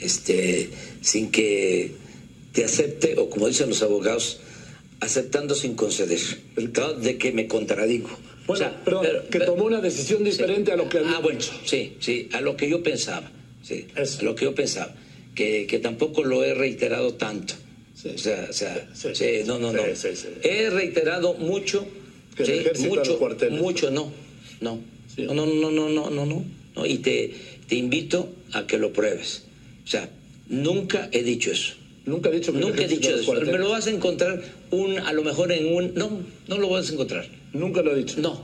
Este, 0.00 0.70
sin 1.00 1.30
que 1.30 1.92
te 2.52 2.64
acepte, 2.64 3.14
o 3.18 3.28
como 3.28 3.48
dicen 3.48 3.68
los 3.68 3.82
abogados, 3.82 4.38
aceptando 5.00 5.54
sin 5.54 5.74
conceder. 5.74 6.20
¿no? 6.56 6.92
De 6.94 7.18
que 7.18 7.32
me 7.32 7.46
contradigo. 7.46 8.08
Bueno, 8.46 8.52
O 8.52 8.56
sea, 8.56 8.84
perdón, 8.84 9.02
pero- 9.04 9.28
que 9.28 9.40
tomó 9.40 9.64
una 9.64 9.80
decisión 9.80 10.24
diferente 10.24 10.72
a 10.72 10.76
lo 10.76 10.88
que 10.88 10.98
había 10.98 11.16
Ah, 11.16 11.20
bueno, 11.20 11.40
sí, 11.64 11.94
sí, 12.00 12.28
a 12.32 12.40
lo 12.40 12.56
que 12.56 12.68
yo 12.68 12.82
pensaba. 12.82 13.30
Sí, 13.62 13.86
Eso. 13.96 14.20
a 14.20 14.22
lo 14.22 14.34
que 14.34 14.44
yo 14.46 14.54
pensaba. 14.54 14.94
Que, 15.34 15.66
que 15.66 15.78
tampoco 15.78 16.24
lo 16.24 16.42
he 16.42 16.54
reiterado 16.54 17.14
tanto. 17.14 17.54
Sí. 17.94 18.10
O 18.14 18.18
sea, 18.18 18.46
o 18.48 18.52
sea, 18.52 18.88
Sí, 18.94 19.08
sí, 19.14 19.26
no, 19.46 19.58
no, 19.58 19.72
no. 19.72 19.82
He 20.42 20.70
reiterado 20.70 21.34
mucho, 21.34 21.86
Que 22.36 22.72
mucho, 22.78 23.18
mucho, 23.50 23.90
no. 23.90 24.12
No, 24.60 24.80
no, 25.18 25.34
no, 25.34 25.46
no, 25.46 25.70
no, 25.70 26.10
no, 26.10 26.10
no, 26.10 26.44
no. 26.76 26.86
Y 26.86 26.98
te, 26.98 27.34
te 27.68 27.74
invito 27.74 28.28
a 28.52 28.66
que 28.66 28.78
lo 28.78 28.92
pruebes. 28.92 29.44
O 29.84 29.86
sea, 29.86 30.08
nunca 30.48 31.08
he 31.12 31.22
dicho 31.22 31.50
eso. 31.50 31.74
Nunca 32.04 32.30
he 32.30 32.32
dicho 32.32 32.52
que 32.52 32.58
Nunca 32.58 32.82
he 32.84 32.88
dicho 32.88 33.10
eso. 33.14 33.24
cuarteles. 33.26 33.52
Me 33.52 33.58
lo 33.58 33.70
vas 33.70 33.86
a 33.86 33.90
encontrar 33.90 34.42
un, 34.70 34.98
a 34.98 35.12
lo 35.12 35.22
mejor 35.22 35.52
en 35.52 35.74
un. 35.74 35.94
No, 35.94 36.22
no 36.48 36.58
lo 36.58 36.68
vas 36.70 36.88
a 36.88 36.92
encontrar. 36.94 37.26
Nunca 37.52 37.82
lo 37.82 37.92
he 37.94 37.98
dicho. 37.98 38.20
No, 38.20 38.40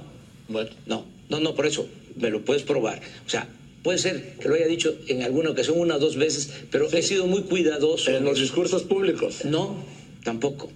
Bueno, 0.49 0.71
no, 0.87 1.07
no, 1.31 1.40
no, 1.40 1.55
por 1.55 1.64
eso 1.67 1.88
me 2.17 2.31
lo 2.31 2.43
puedes 2.45 2.62
probar. 2.62 3.01
O 3.27 3.31
sea, 3.31 3.49
puede 3.83 3.99
ser 3.99 4.35
que 4.40 4.49
lo 4.49 4.55
haya 4.55 4.67
dicho 4.67 4.95
en 5.09 5.23
alguna 5.23 5.51
ocasión, 5.51 5.79
una 5.79 5.97
o 5.97 5.99
dos 5.99 6.17
veces, 6.17 6.51
pero 6.71 6.90
he 6.93 7.03
sido 7.03 7.27
muy 7.27 7.43
cuidadoso. 7.43 8.11
en 8.11 8.25
los 8.25 8.38
discursos 8.38 8.83
públicos. 8.83 9.45
No, 9.47 9.83
tampoco, 10.25 10.71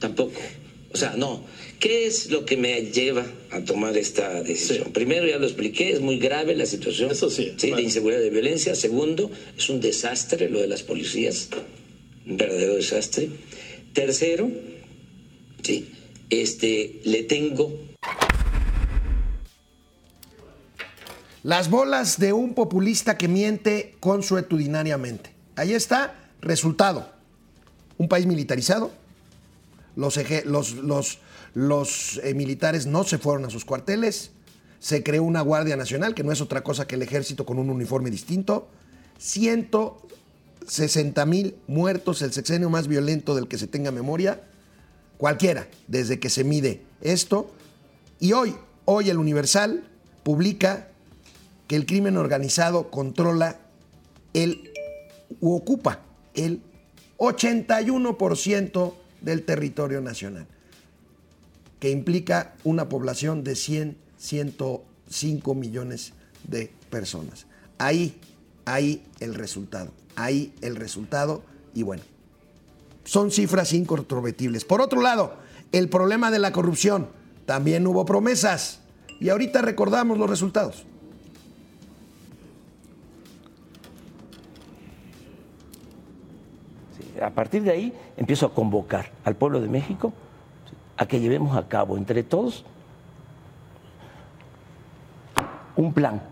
tampoco. 0.00 0.40
O 0.92 0.96
sea, 0.96 1.14
no. 1.16 1.42
¿Qué 1.78 2.06
es 2.06 2.30
lo 2.30 2.44
que 2.44 2.56
me 2.56 2.82
lleva 2.82 3.24
a 3.50 3.60
tomar 3.60 3.96
esta 3.96 4.42
decisión? 4.42 4.86
Sí. 4.86 4.90
Primero, 4.92 5.26
ya 5.26 5.38
lo 5.38 5.46
expliqué, 5.46 5.92
es 5.92 6.00
muy 6.00 6.18
grave 6.18 6.54
la 6.54 6.66
situación. 6.66 7.10
Eso 7.10 7.30
sí, 7.30 7.54
de 7.58 7.68
bueno. 7.68 7.80
inseguridad 7.80 8.20
y 8.20 8.24
de 8.24 8.30
violencia. 8.30 8.74
Segundo, 8.74 9.30
es 9.56 9.68
un 9.68 9.80
desastre 9.80 10.48
lo 10.48 10.60
de 10.60 10.68
las 10.68 10.82
policías, 10.82 11.48
un 12.26 12.36
verdadero 12.36 12.74
desastre. 12.74 13.30
Tercero, 13.92 14.50
sí, 15.62 15.90
este, 16.30 17.00
le 17.04 17.24
tengo 17.24 17.92
Las 21.42 21.70
bolas 21.70 22.20
de 22.20 22.32
un 22.32 22.54
populista 22.54 23.18
que 23.18 23.26
miente 23.26 23.96
consuetudinariamente. 23.98 25.34
Ahí 25.56 25.72
está, 25.72 26.14
resultado. 26.40 27.10
Un 27.98 28.06
país 28.06 28.26
militarizado. 28.26 28.92
Los, 29.96 30.16
eje- 30.18 30.44
los, 30.44 30.74
los, 30.74 31.18
los, 31.54 32.20
eh, 32.22 32.34
militares 32.34 32.86
no 32.86 33.04
se 33.04 33.18
fueron 33.18 33.44
a 33.44 33.50
sus 33.50 33.64
cuarteles. 33.64 34.30
Se 34.78 35.02
creó 35.02 35.22
una 35.22 35.40
Guardia 35.42 35.76
Nacional, 35.76 36.14
que 36.14 36.24
no 36.24 36.32
es 36.32 36.40
otra 36.40 36.62
cosa 36.62 36.86
que 36.86 36.94
el 36.96 37.02
ejército 37.02 37.46
con 37.46 37.58
un 37.58 37.70
uniforme 37.70 38.10
distinto. 38.10 38.68
160 39.18 41.26
mil 41.26 41.56
muertos, 41.68 42.22
el 42.22 42.32
sexenio 42.32 42.70
más 42.70 42.88
violento 42.88 43.34
del 43.34 43.46
que 43.48 43.58
se 43.58 43.66
tenga 43.66 43.90
memoria. 43.92 44.40
Cualquiera, 45.18 45.68
desde 45.86 46.18
que 46.18 46.30
se 46.30 46.42
mide 46.44 46.82
esto. 47.00 47.52
Y 48.18 48.32
hoy, 48.32 48.54
hoy 48.84 49.10
el 49.10 49.18
Universal 49.18 49.84
publica 50.24 50.88
que 51.68 51.76
el 51.76 51.86
crimen 51.86 52.16
organizado 52.16 52.90
controla 52.90 53.60
el 54.34 54.70
u 55.40 55.54
ocupa 55.54 56.00
el 56.34 56.60
81% 57.18 58.94
del 59.22 59.44
territorio 59.44 60.00
nacional, 60.00 60.46
que 61.80 61.90
implica 61.90 62.54
una 62.64 62.88
población 62.88 63.44
de 63.44 63.56
100, 63.56 63.96
105 64.18 65.54
millones 65.54 66.12
de 66.44 66.72
personas. 66.90 67.46
Ahí, 67.78 68.20
ahí 68.64 69.04
el 69.20 69.34
resultado, 69.34 69.90
ahí 70.16 70.54
el 70.60 70.76
resultado 70.76 71.42
y 71.74 71.82
bueno, 71.82 72.02
son 73.04 73.30
cifras 73.30 73.72
incontrovertibles. 73.72 74.64
Por 74.64 74.80
otro 74.80 75.00
lado, 75.00 75.34
el 75.72 75.88
problema 75.88 76.30
de 76.30 76.38
la 76.38 76.52
corrupción, 76.52 77.08
también 77.46 77.86
hubo 77.86 78.04
promesas 78.04 78.80
y 79.20 79.28
ahorita 79.30 79.62
recordamos 79.62 80.18
los 80.18 80.30
resultados. 80.30 80.84
A 87.22 87.30
partir 87.30 87.62
de 87.62 87.70
ahí 87.70 87.92
empiezo 88.16 88.46
a 88.46 88.54
convocar 88.54 89.10
al 89.24 89.36
pueblo 89.36 89.60
de 89.60 89.68
México 89.68 90.12
a 90.96 91.06
que 91.06 91.20
llevemos 91.20 91.56
a 91.56 91.68
cabo 91.68 91.96
entre 91.96 92.22
todos 92.22 92.64
un 95.76 95.92
plan 95.92 96.22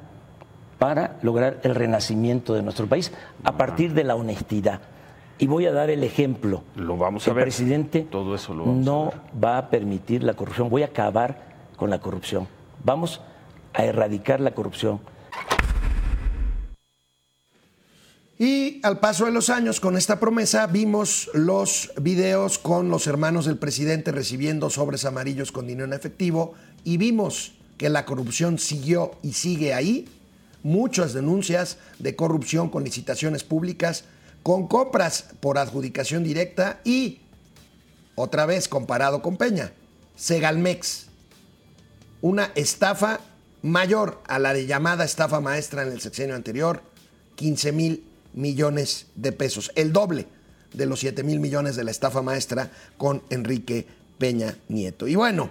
para 0.79 1.19
lograr 1.23 1.61
el 1.63 1.75
renacimiento 1.75 2.55
de 2.55 2.63
nuestro 2.63 2.87
país 2.87 3.13
a 3.45 3.57
partir 3.57 3.93
de 3.93 4.05
la 4.05 4.15
honestidad. 4.15 4.81
Y 5.39 5.47
voy 5.47 5.67
a 5.67 5.73
dar 5.73 5.91
el 5.91 6.05
ejemplo. 6.05 6.63
Lo 6.77 6.97
vamos 6.97 7.27
a 7.27 7.31
el 7.31 7.35
ver. 7.35 7.45
presidente 7.45 8.03
Todo 8.03 8.35
eso 8.35 8.55
lo 8.55 8.65
vamos 8.65 8.81
a 8.81 8.91
no 8.91 9.13
va 9.43 9.59
a 9.59 9.71
permitir 9.71 10.23
la 10.23 10.35
corrupción. 10.35 10.69
Voy 10.69 10.83
a 10.83 10.87
acabar 10.87 11.39
con 11.77 11.91
la 11.91 11.99
corrupción. 11.99 12.47
Vamos 12.85 13.21
a 13.73 13.85
erradicar 13.85 14.41
la 14.41 14.53
corrupción. 14.53 15.01
Y 18.41 18.81
al 18.85 19.01
paso 19.01 19.27
de 19.27 19.33
los 19.33 19.51
años, 19.51 19.81
con 19.81 19.99
esta 19.99 20.19
promesa, 20.19 20.67
vimos 20.67 21.29
los 21.35 21.93
videos 22.01 22.57
con 22.59 22.89
los 22.89 23.07
hermanos 23.07 23.45
del 23.45 23.59
presidente 23.59 24.13
recibiendo 24.13 24.71
sobres 24.71 25.05
amarillos 25.05 25.53
con 25.53 25.67
dinero 25.67 25.85
en 25.85 25.93
efectivo 25.93 26.55
y 26.83 26.97
vimos 26.97 27.53
que 27.77 27.91
la 27.91 28.07
corrupción 28.07 28.59
siguió 28.59 29.11
y 29.23 29.35
sigue 29.35 29.75
ahí. 29.75 30.09
Muchas 30.63 31.13
denuncias 31.13 31.77
de 31.99 32.17
corrupción 32.17 32.71
con 32.71 32.83
licitaciones 32.83 33.45
públicas, 33.45 34.05
con 34.43 34.69
compras 34.69 35.27
por 35.41 35.59
adjudicación 35.59 36.25
directa 36.25 36.81
y, 36.83 37.21
otra 38.15 38.47
vez 38.47 38.69
comparado 38.69 39.21
con 39.21 39.37
Peña, 39.37 39.75
Segalmex, 40.17 41.09
una 42.23 42.53
estafa 42.55 43.21
mayor 43.61 44.23
a 44.27 44.39
la 44.39 44.55
de 44.55 44.65
llamada 44.65 45.05
estafa 45.05 45.43
maestra 45.43 45.83
en 45.83 45.93
el 45.93 46.01
sexenio 46.01 46.37
anterior, 46.37 46.83
15 47.37 47.73
mil 47.73 48.10
millones 48.33 49.07
de 49.15 49.33
pesos, 49.33 49.73
el 49.75 49.93
doble 49.93 50.27
de 50.73 50.87
los 50.87 51.01
7 51.01 51.23
mil 51.23 51.41
millones 51.41 51.77
de 51.77 51.85
la 51.85 51.91
estafa 51.91 52.23
maestra 52.23 52.71
con 52.97 53.23
Enrique 53.31 53.87
Peña 54.19 54.57
Nieto. 54.69 55.09
Y 55.09 55.15
bueno, 55.15 55.51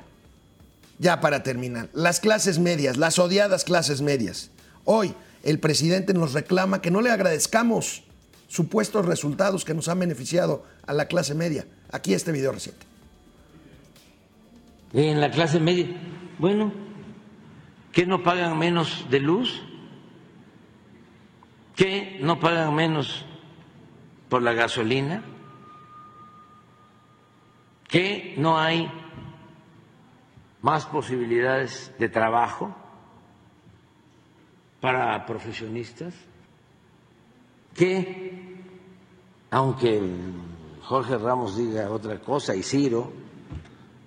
ya 0.97 1.21
para 1.21 1.43
terminar, 1.43 1.89
las 1.93 2.19
clases 2.19 2.59
medias, 2.59 2.97
las 2.97 3.19
odiadas 3.19 3.63
clases 3.63 4.01
medias. 4.01 4.51
Hoy 4.85 5.13
el 5.43 5.59
presidente 5.59 6.13
nos 6.13 6.33
reclama 6.33 6.81
que 6.81 6.91
no 6.91 7.01
le 7.01 7.11
agradezcamos 7.11 8.03
supuestos 8.47 9.05
resultados 9.05 9.63
que 9.63 9.73
nos 9.73 9.87
han 9.87 9.99
beneficiado 9.99 10.63
a 10.85 10.93
la 10.93 11.05
clase 11.05 11.35
media. 11.35 11.65
Aquí 11.91 12.13
este 12.13 12.31
video 12.31 12.51
reciente. 12.51 12.85
En 14.93 15.21
la 15.21 15.29
clase 15.29 15.59
media, 15.59 15.87
bueno, 16.39 16.73
¿qué 17.91 18.05
no 18.05 18.23
pagan 18.23 18.57
menos 18.57 19.05
de 19.09 19.19
luz? 19.19 19.61
¿Qué 21.79 22.19
no 22.21 22.37
pagan 22.41 22.75
menos 22.75 23.25
por 24.27 24.41
la 24.41 24.51
gasolina? 24.51 25.23
¿Qué 27.87 28.35
no 28.37 28.59
hay 28.59 28.91
más 30.61 30.85
posibilidades 30.85 31.93
de 31.97 32.09
trabajo 32.09 32.75
para 34.81 35.25
profesionistas? 35.25 36.13
que, 37.79 38.57
aunque 39.51 40.01
Jorge 40.81 41.17
Ramos 41.17 41.55
diga 41.55 41.89
otra 41.89 42.19
cosa 42.19 42.53
y 42.53 42.61
Ciro, 42.61 43.13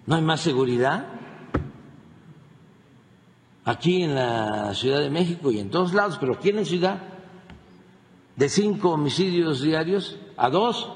no 0.05 0.17
hay 0.17 0.21
más 0.21 0.43
seguridad 0.43 1.07
aquí 3.65 4.03
en 4.03 4.15
la 4.15 4.75
Ciudad 4.75 5.01
de 5.01 5.09
México 5.09 5.51
y 5.51 5.59
en 5.59 5.71
todos 5.71 5.95
lados, 5.95 6.19
pero 6.21 6.35
aquí 6.35 6.51
en 6.51 6.57
la 6.57 6.65
ciudad, 6.67 7.12
de 8.43 8.49
cinco 8.49 8.91
homicidios 8.91 9.63
diarios 9.63 10.19
a 10.37 10.51
dos, 10.51 10.93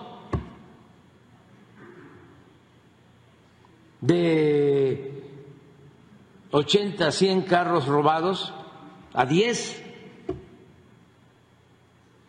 de 4.00 5.22
80 6.50 7.06
a 7.06 7.12
100 7.12 7.42
carros 7.42 7.86
robados 7.86 8.52
a 9.14 9.24
10, 9.26 9.80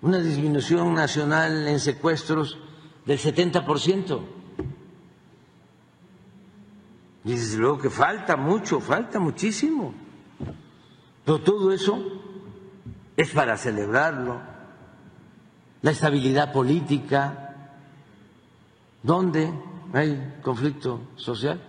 una 0.04 0.20
disminución 0.20 0.94
nacional 0.94 1.68
en 1.68 1.80
secuestros 1.80 2.60
del 3.08 3.18
70%. 3.18 4.22
Y 7.26 7.32
desde 7.32 7.58
luego 7.58 7.80
que 7.80 7.90
falta 7.90 8.38
mucho, 8.38 8.80
falta 8.80 9.20
muchísimo. 9.20 9.96
Pero 11.26 11.42
todo 11.42 11.72
eso 11.72 11.98
es 13.16 13.32
para 13.32 13.58
celebrarlo. 13.58 14.57
La 15.82 15.92
estabilidad 15.92 16.52
política, 16.52 17.56
donde 19.04 19.52
hay 19.94 20.40
conflicto 20.42 21.02
social, 21.16 21.62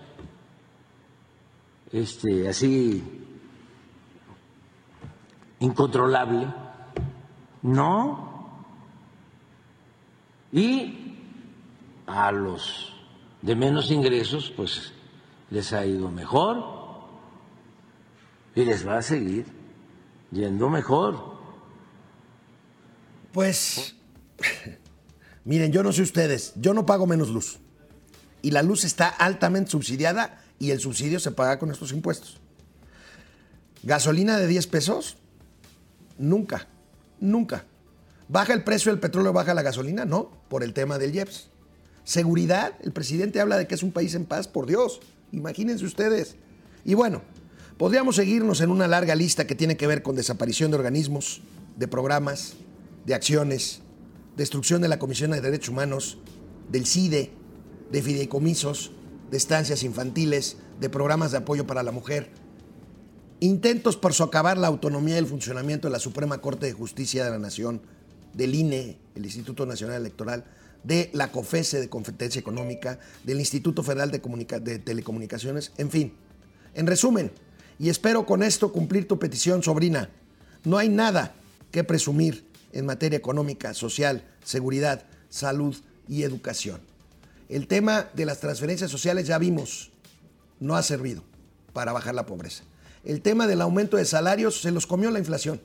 este, 1.93 2.49
así 2.49 3.03
incontrolable, 5.61 6.49
no. 7.63 8.29
Y 10.53 11.17
a 12.07 12.33
los 12.33 12.95
de 13.43 13.55
menos 13.55 13.91
ingresos, 13.91 14.53
pues 14.57 14.93
les 15.51 15.73
ha 15.73 15.85
ido 15.85 16.11
mejor 16.11 16.79
y 18.55 18.65
les 18.65 18.87
va 18.87 18.99
a 18.99 19.03
seguir 19.03 19.47
yendo 20.31 20.69
mejor. 20.69 21.39
Pues, 23.33 23.95
miren, 25.45 25.73
yo 25.73 25.83
no 25.83 25.93
sé 25.93 26.03
ustedes, 26.03 26.53
yo 26.57 26.75
no 26.75 26.87
pago 26.87 27.07
menos 27.07 27.29
luz. 27.29 27.59
Y 28.43 28.51
la 28.51 28.63
luz 28.63 28.85
está 28.85 29.09
altamente 29.09 29.71
subsidiada 29.71 30.45
y 30.59 30.71
el 30.71 30.81
subsidio 30.81 31.21
se 31.21 31.33
paga 31.33 31.59
con 31.59 31.71
estos 31.71 31.93
impuestos. 31.93 32.39
Gasolina 33.83 34.39
de 34.39 34.47
10 34.47 34.67
pesos, 34.69 35.17
nunca, 36.19 36.69
nunca. 37.21 37.65
¿Baja 38.29 38.53
el 38.53 38.65
precio 38.65 38.93
del 38.93 39.01
petróleo, 39.01 39.33
baja 39.33 39.55
la 39.55 39.63
gasolina? 39.63 40.05
No, 40.05 40.31
por 40.49 40.63
el 40.63 40.75
tema 40.75 40.99
del 40.99 41.15
IEPS. 41.15 41.49
Seguridad, 42.05 42.75
el 42.83 42.93
presidente 42.93 43.41
habla 43.41 43.57
de 43.57 43.67
que 43.67 43.75
es 43.75 43.83
un 43.83 43.93
país 43.93 44.15
en 44.15 44.25
paz, 44.25 44.49
por 44.49 44.67
Dios, 44.67 45.01
imagínense 45.33 45.85
ustedes. 45.85 46.37
Y 46.85 46.95
bueno, 46.95 47.23
Podríamos 47.79 48.17
seguirnos 48.17 48.61
en 48.61 48.71
una 48.73 48.89
larga 48.89 49.15
lista 49.15 49.47
que 49.47 49.55
tiene 49.55 49.77
que 49.77 49.87
ver 49.87 50.03
con 50.03 50.17
desaparición 50.17 50.73
de 50.73 50.79
organismos, 50.79 51.43
de 51.77 51.87
programas, 51.87 52.55
de 53.07 53.15
acciones, 53.15 53.83
destrucción 54.39 54.81
de 54.81 54.89
la 54.89 55.01
Comisión 55.01 55.33
de 55.33 55.41
Derechos 55.41 55.71
Humanos, 55.71 56.17
del 56.71 56.87
CIDE, 56.87 57.33
de 57.91 58.03
fideicomisos, 58.03 58.93
de 59.31 59.37
estancias 59.37 59.83
infantiles, 59.83 60.57
de 60.81 60.89
programas 60.89 61.33
de 61.33 61.39
apoyo 61.39 61.67
para 61.67 61.83
la 61.83 61.91
mujer, 61.91 62.31
intentos 63.41 63.97
por 63.97 64.15
socavar 64.15 64.57
la 64.57 64.69
autonomía 64.69 65.17
y 65.17 65.19
el 65.19 65.27
funcionamiento 65.27 65.89
de 65.89 65.93
la 65.93 65.99
Suprema 65.99 66.39
Corte 66.39 66.67
de 66.67 66.73
Justicia 66.73 67.25
de 67.25 67.31
la 67.31 67.39
Nación, 67.39 67.83
del 68.33 68.55
INE, 68.55 68.99
el 69.17 69.25
Instituto 69.25 69.67
Nacional 69.67 69.97
Electoral, 69.97 70.45
de 70.85 71.11
la 71.13 71.33
COFESE 71.33 71.81
de 71.81 71.89
Competencia 71.89 72.39
Económica, 72.39 73.01
del 73.25 73.41
Instituto 73.41 73.83
Federal 73.83 74.13
de, 74.13 74.21
de 74.61 74.79
Telecomunicaciones, 74.79 75.73
en 75.79 75.91
fin. 75.91 76.15
En 76.75 76.87
resumen, 76.87 77.33
y 77.81 77.89
espero 77.89 78.25
con 78.25 78.45
esto 78.45 78.71
cumplir 78.73 79.09
tu 79.09 79.19
petición, 79.19 79.65
sobrina. 79.65 80.11
No 80.63 80.79
hay 80.79 80.89
nada 80.89 81.35
que 81.73 81.83
presumir 81.83 82.48
en 82.73 82.87
materia 82.87 83.17
económica, 83.17 83.75
social, 83.75 84.25
seguridad, 84.45 85.05
salud 85.29 85.77
y 86.09 86.23
educación. 86.23 86.81
El 87.49 87.67
tema 87.67 88.09
de 88.15 88.27
las 88.27 88.41
transferencias 88.41 88.91
sociales 88.91 89.27
ya 89.27 89.39
vimos, 89.39 89.91
no 90.61 90.77
ha 90.77 90.83
servido 90.83 91.23
para 91.73 91.93
bajar 91.93 92.15
la 92.15 92.27
pobreza. 92.27 92.65
El 93.05 93.23
tema 93.23 93.47
del 93.47 93.61
aumento 93.63 93.97
de 93.97 94.05
salarios 94.05 94.61
se 94.61 94.71
los 94.71 94.87
comió 94.87 95.11
la 95.11 95.19
inflación. 95.19 95.61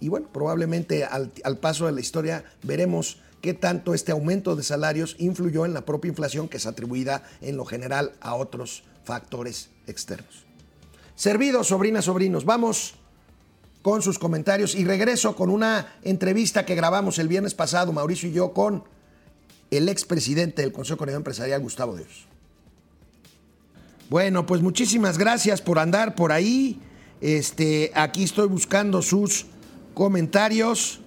Y 0.00 0.08
bueno, 0.08 0.28
probablemente 0.32 1.04
al, 1.04 1.32
al 1.42 1.58
paso 1.58 1.86
de 1.86 1.92
la 1.92 2.00
historia 2.00 2.44
veremos 2.62 3.20
qué 3.40 3.54
tanto 3.54 3.94
este 3.94 4.12
aumento 4.12 4.56
de 4.56 4.62
salarios 4.62 5.16
influyó 5.18 5.64
en 5.64 5.74
la 5.74 5.84
propia 5.84 6.08
inflación 6.08 6.48
que 6.48 6.58
es 6.58 6.66
atribuida 6.66 7.22
en 7.40 7.56
lo 7.56 7.64
general 7.64 8.12
a 8.20 8.34
otros 8.34 8.84
factores 9.04 9.70
externos. 9.86 10.44
Servidos, 11.14 11.68
sobrinas, 11.68 12.04
sobrinos, 12.04 12.44
vamos 12.44 12.94
con 13.88 14.02
sus 14.02 14.18
comentarios 14.18 14.74
y 14.74 14.84
regreso 14.84 15.34
con 15.34 15.48
una 15.48 15.94
entrevista 16.02 16.66
que 16.66 16.74
grabamos 16.74 17.18
el 17.18 17.26
viernes 17.26 17.54
pasado, 17.54 17.90
Mauricio 17.90 18.28
y 18.28 18.32
yo, 18.32 18.52
con 18.52 18.84
el 19.70 19.88
expresidente 19.88 20.60
del 20.60 20.72
Consejo 20.72 20.98
Coordinador 20.98 21.20
Empresarial, 21.20 21.62
Gustavo 21.62 21.96
Dios. 21.96 22.26
Bueno, 24.10 24.44
pues 24.44 24.60
muchísimas 24.60 25.16
gracias 25.16 25.62
por 25.62 25.78
andar 25.78 26.14
por 26.16 26.32
ahí. 26.32 26.82
Este, 27.22 27.90
aquí 27.94 28.24
estoy 28.24 28.48
buscando 28.48 29.00
sus 29.00 29.46
comentarios. 29.94 31.00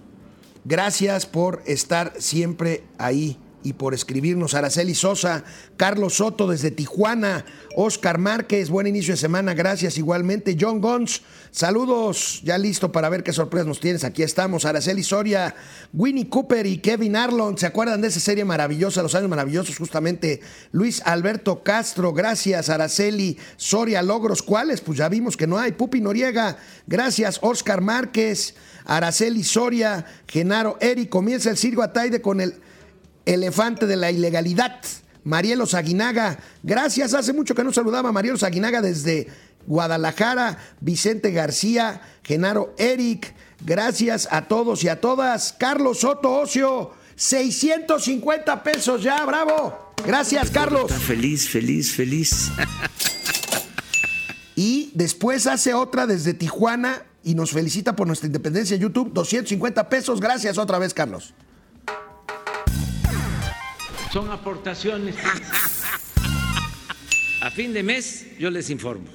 Gracias 0.66 1.28
por 1.28 1.62
estar 1.68 2.14
siempre 2.18 2.84
ahí 2.98 3.38
y 3.64 3.74
por 3.74 3.94
escribirnos. 3.94 4.54
Araceli 4.54 4.96
Sosa, 4.96 5.44
Carlos 5.78 6.16
Soto 6.16 6.48
desde 6.48 6.72
Tijuana, 6.72 7.46
Oscar 7.76 8.18
Márquez, 8.18 8.70
buen 8.70 8.88
inicio 8.88 9.14
de 9.14 9.18
semana, 9.18 9.54
gracias 9.54 9.98
igualmente. 9.98 10.58
John 10.60 10.82
Gons, 10.82 11.22
saludos, 11.52 12.42
ya 12.44 12.58
listo 12.58 12.92
para 12.92 13.10
ver 13.10 13.24
qué 13.24 13.34
sorpresas 13.34 13.68
nos 13.68 13.80
tienes. 13.80 14.04
Aquí 14.04 14.24
estamos. 14.24 14.66
Araceli 14.66 15.04
Soria, 15.04 15.56
Winnie 15.94 16.30
Cooper 16.30 16.66
y 16.66 16.80
Kevin 16.80 17.16
Arlon, 17.16 17.58
¿se 17.58 17.66
acuerdan 17.66 18.02
de 18.02 18.08
esa 18.08 18.20
serie 18.20 18.46
maravillosa, 18.46 19.02
Los 19.02 19.16
Años 19.16 19.30
Maravillosos? 19.30 19.78
Justamente 19.78 20.42
Luis 20.72 21.02
Alberto 21.06 21.64
Castro, 21.64 22.14
gracias. 22.14 22.70
Araceli 22.70 23.38
Soria, 23.58 24.02
logros, 24.02 24.42
¿cuáles? 24.42 24.82
Pues 24.82 24.98
ya 24.98 25.10
vimos 25.10 25.38
que 25.38 25.48
no 25.48 25.58
hay. 25.58 25.72
Pupi 25.72 26.02
Noriega, 26.02 26.58
gracias. 26.88 27.40
Oscar 27.42 27.82
Márquez, 27.82 28.56
Araceli 28.86 29.44
Soria, 29.44 30.06
Genaro 30.28 30.78
Eri, 30.82 31.08
comienza 31.08 31.50
el 31.50 31.58
Circo 31.58 31.82
Ataide 31.82 32.22
con 32.22 32.42
el 32.42 32.56
elefante 33.26 33.88
de 33.88 33.96
la 33.96 34.12
ilegalidad. 34.12 34.82
Marielos 35.24 35.74
Aguinaga, 35.74 36.40
gracias. 36.64 37.14
Hace 37.14 37.34
mucho 37.34 37.54
que 37.54 37.64
no 37.64 37.72
saludaba 37.72 38.10
a 38.10 38.12
Marielos 38.12 38.44
Aguinaga 38.44 38.82
desde 38.82 39.28
Guadalajara. 39.68 40.58
Vicente 40.80 41.32
García, 41.32 42.02
Genaro 42.24 42.74
Eric, 42.78 43.34
gracias 43.64 44.28
a 44.32 44.48
todos 44.48 44.84
y 44.84 44.90
a 44.90 45.00
todas. 45.00 45.54
Carlos 45.54 46.00
Soto 46.00 46.32
Ocio, 46.40 46.92
650 47.16 48.64
pesos 48.64 49.04
ya, 49.04 49.24
bravo. 49.26 49.94
Gracias, 50.06 50.50
Carlos. 50.50 50.92
feliz, 50.92 51.48
feliz, 51.48 51.92
feliz. 51.92 52.52
Y 54.56 54.92
después 54.96 55.46
hace 55.46 55.74
otra 55.74 56.08
desde 56.08 56.34
Tijuana 56.34 57.04
y 57.24 57.36
nos 57.36 57.52
felicita 57.52 57.96
por 57.96 58.08
nuestra 58.08 58.26
independencia 58.26 58.76
en 58.76 58.82
YouTube, 58.82 59.14
250 59.14 59.90
pesos. 59.90 60.20
Gracias 60.20 60.58
otra 60.58 60.80
vez, 60.80 60.94
Carlos 60.96 61.36
son 64.12 64.30
aportaciones. 64.30 65.16
A 67.42 67.50
fin 67.50 67.74
de 67.74 67.82
mes 67.82 68.28
yo 68.38 68.50
les 68.50 68.70
informo. 68.70 69.08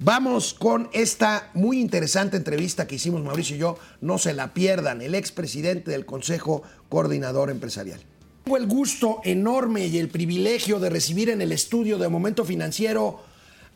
Vamos 0.00 0.54
con 0.54 0.88
esta 0.92 1.50
muy 1.54 1.80
interesante 1.80 2.36
entrevista 2.36 2.86
que 2.86 2.96
hicimos 2.96 3.22
Mauricio 3.24 3.56
y 3.56 3.58
yo. 3.58 3.78
No 4.00 4.18
se 4.18 4.32
la 4.32 4.54
pierdan, 4.54 5.02
el 5.02 5.14
expresidente 5.14 5.90
del 5.90 6.06
Consejo 6.06 6.62
Coordinador 6.88 7.50
Empresarial. 7.50 8.00
Tengo 8.44 8.56
el 8.56 8.66
gusto 8.66 9.20
enorme 9.24 9.86
y 9.86 9.98
el 9.98 10.08
privilegio 10.08 10.78
de 10.78 10.90
recibir 10.90 11.30
en 11.30 11.42
el 11.42 11.50
estudio 11.50 11.98
de 11.98 12.08
Momento 12.08 12.44
Financiero 12.44 13.20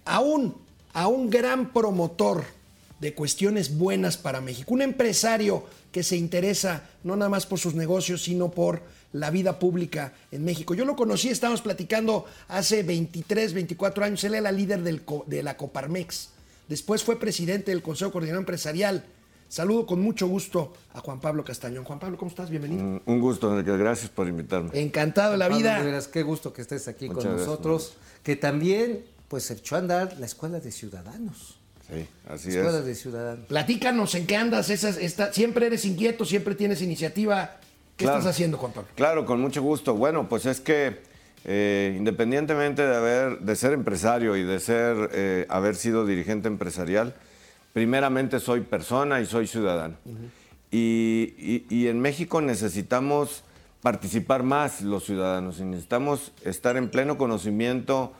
a 0.04 0.20
un, 0.20 0.54
a 0.92 1.08
un 1.08 1.28
gran 1.28 1.72
promotor 1.72 2.44
de 3.00 3.14
cuestiones 3.14 3.76
buenas 3.76 4.16
para 4.16 4.40
México, 4.40 4.72
un 4.72 4.82
empresario 4.82 5.64
que 5.90 6.04
se 6.04 6.16
interesa 6.16 6.88
no 7.02 7.16
nada 7.16 7.28
más 7.28 7.46
por 7.46 7.58
sus 7.58 7.74
negocios, 7.74 8.22
sino 8.22 8.52
por 8.52 8.82
la 9.12 9.30
vida 9.30 9.58
pública 9.58 10.12
en 10.30 10.44
México. 10.44 10.74
Yo 10.74 10.84
lo 10.84 10.96
conocí, 10.96 11.28
estábamos 11.28 11.60
platicando 11.62 12.24
hace 12.48 12.82
23, 12.82 13.52
24 13.54 14.04
años, 14.04 14.24
él 14.24 14.34
era 14.34 14.50
líder 14.52 14.82
del, 14.82 15.02
de 15.26 15.42
la 15.42 15.56
Coparmex, 15.56 16.30
después 16.68 17.02
fue 17.04 17.18
presidente 17.18 17.70
del 17.70 17.82
Consejo 17.82 18.10
Coordinador 18.12 18.40
Empresarial. 18.42 19.04
Saludo 19.48 19.84
con 19.84 20.00
mucho 20.00 20.26
gusto 20.28 20.72
a 20.94 21.00
Juan 21.00 21.20
Pablo 21.20 21.44
Castañón. 21.44 21.84
Juan 21.84 21.98
Pablo, 21.98 22.16
¿cómo 22.16 22.30
estás? 22.30 22.48
Bienvenido. 22.48 22.82
Mm, 22.82 23.00
un 23.04 23.20
gusto. 23.20 23.54
Gracias 23.62 24.08
por 24.10 24.26
invitarme. 24.26 24.70
Encantado 24.72 25.32
de 25.32 25.36
la 25.36 25.48
vida. 25.48 25.76
Pablo, 25.76 25.98
qué 26.10 26.22
gusto 26.22 26.54
que 26.54 26.62
estés 26.62 26.88
aquí 26.88 27.08
con 27.08 27.22
nosotros. 27.22 27.92
que 28.22 28.34
también, 28.34 29.04
pues, 29.28 29.50
echó 29.50 29.76
a 29.76 29.80
andar 29.80 30.16
la 30.18 30.24
Escuela 30.24 30.58
de 30.58 30.72
Ciudadanos. 30.72 31.58
Sí, 31.86 32.06
así 32.26 32.48
Escuela 32.48 32.78
es. 32.78 32.86
de 32.86 32.94
Ciudadanos. 32.94 33.46
Platícanos 33.46 34.14
en 34.14 34.26
qué 34.26 34.36
andas, 34.36 34.70
esas, 34.70 34.96
esta- 34.96 35.34
siempre 35.34 35.66
eres 35.66 35.84
inquieto, 35.84 36.24
siempre 36.24 36.54
tienes 36.54 36.80
iniciativa. 36.80 37.58
¿Qué 37.96 38.04
Claro. 38.04 38.18
estás 38.18 38.34
haciendo, 38.34 38.56
Juan 38.58 38.72
Pablo? 38.72 38.88
Claro, 38.94 39.26
con 39.26 39.40
mucho 39.40 39.62
gusto. 39.62 39.94
Bueno, 39.94 40.28
pues 40.28 40.46
es 40.46 40.60
que 40.60 41.02
eh, 41.44 41.94
independientemente 41.98 42.86
de 42.86 42.96
haber, 42.96 43.38
de 43.40 43.56
ser 43.56 43.72
empresario 43.72 44.36
y 44.36 44.42
de 44.44 44.60
ser, 44.60 45.10
eh, 45.12 45.46
haber 45.48 45.74
sido 45.76 46.06
dirigente 46.06 46.48
empresarial, 46.48 47.14
primeramente 47.72 48.38
soy 48.40 48.60
persona 48.60 49.20
y 49.20 49.26
soy 49.26 49.46
ciudadano. 49.46 49.96
y, 50.74 51.34
y- 51.38 51.66
y 51.68 51.88
en 51.88 52.00
México 52.00 52.40
necesitamos 52.40 53.44
participar 53.82 54.42
más 54.42 54.80
los 54.80 55.04
ciudadanos 55.04 55.58
y 55.60 55.64
necesitamos 55.64 56.32
estar 56.44 56.76
en 56.78 56.88
pleno 56.88 57.18
conocimiento 57.18 58.12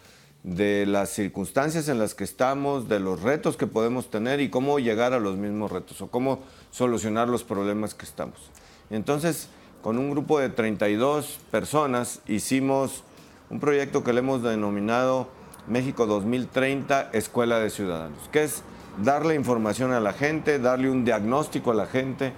de 0.42 0.84
las 0.86 1.08
circunstancias 1.10 1.88
en 1.88 1.98
las 1.98 2.14
que 2.14 2.24
estamos, 2.24 2.88
de 2.88 2.98
los 3.00 3.22
retos 3.22 3.56
que 3.56 3.66
podemos 3.66 4.10
tener 4.10 4.40
y 4.40 4.50
cómo 4.50 4.78
llegar 4.80 5.12
a 5.14 5.20
los 5.20 5.36
mismos 5.38 5.70
retos 5.72 6.02
o 6.02 6.10
cómo 6.10 6.40
solucionar 6.72 7.28
los 7.28 7.42
problemas 7.44 7.94
que 7.94 8.04
estamos. 8.04 8.50
Entonces, 8.90 9.48
con 9.82 9.98
un 9.98 10.10
grupo 10.10 10.38
de 10.38 10.48
32 10.48 11.40
personas 11.50 12.20
hicimos 12.28 13.02
un 13.50 13.60
proyecto 13.60 14.04
que 14.04 14.12
le 14.12 14.20
hemos 14.20 14.42
denominado 14.42 15.28
México 15.66 16.06
2030 16.06 17.10
Escuela 17.12 17.58
de 17.58 17.68
Ciudadanos, 17.68 18.28
que 18.30 18.44
es 18.44 18.62
darle 19.02 19.34
información 19.34 19.92
a 19.92 20.00
la 20.00 20.12
gente, 20.12 20.58
darle 20.58 20.88
un 20.88 21.04
diagnóstico 21.04 21.72
a 21.72 21.74
la 21.74 21.86
gente, 21.86 22.32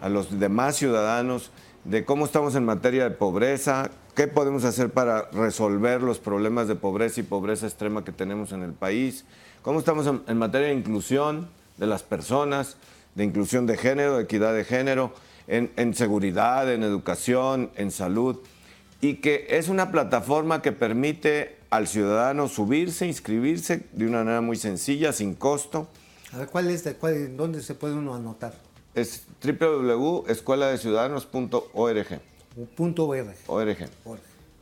a 0.00 0.08
los 0.08 0.38
demás 0.38 0.76
ciudadanos, 0.76 1.50
de 1.84 2.04
cómo 2.04 2.24
estamos 2.24 2.54
en 2.54 2.64
materia 2.64 3.04
de 3.04 3.10
pobreza, 3.10 3.90
qué 4.14 4.28
podemos 4.28 4.64
hacer 4.64 4.90
para 4.90 5.28
resolver 5.32 6.00
los 6.00 6.18
problemas 6.18 6.68
de 6.68 6.76
pobreza 6.76 7.20
y 7.20 7.24
pobreza 7.24 7.66
extrema 7.66 8.04
que 8.04 8.12
tenemos 8.12 8.52
en 8.52 8.62
el 8.62 8.72
país, 8.72 9.24
cómo 9.62 9.80
estamos 9.80 10.06
en, 10.06 10.38
materia 10.38 10.68
de 10.68 10.74
inclusión 10.74 11.48
de 11.76 11.86
las 11.86 12.04
personas, 12.04 12.76
de 13.16 13.24
inclusión 13.24 13.66
de 13.66 13.76
género, 13.76 14.16
de 14.16 14.24
equidad 14.24 14.54
de 14.54 14.64
género, 14.64 15.12
en, 15.48 15.70
en 15.76 15.94
seguridad, 15.94 16.72
en 16.72 16.82
educación, 16.82 17.70
en 17.76 17.90
salud, 17.90 18.36
y 19.00 19.14
que 19.16 19.46
es 19.50 19.68
una 19.68 19.90
plataforma 19.90 20.62
que 20.62 20.72
permite 20.72 21.56
al 21.70 21.86
ciudadano 21.88 22.48
subirse, 22.48 23.06
inscribirse 23.06 23.82
de 23.92 24.06
una 24.06 24.18
manera 24.18 24.40
muy 24.40 24.56
sencilla, 24.56 25.12
sin 25.12 25.34
costo. 25.34 25.88
A 26.32 26.38
ver, 26.38 26.48
¿cuál 26.48 26.70
es, 26.70 26.84
de, 26.84 26.94
cuál, 26.94 27.36
¿dónde 27.36 27.60
se 27.62 27.74
puede 27.74 27.94
uno 27.94 28.14
anotar? 28.14 28.54
Es 28.94 29.24
www.escueladeciudadanos.org. 29.42 32.20
Punto 32.76 33.06
.org. 33.08 33.34
ORG. 33.48 33.88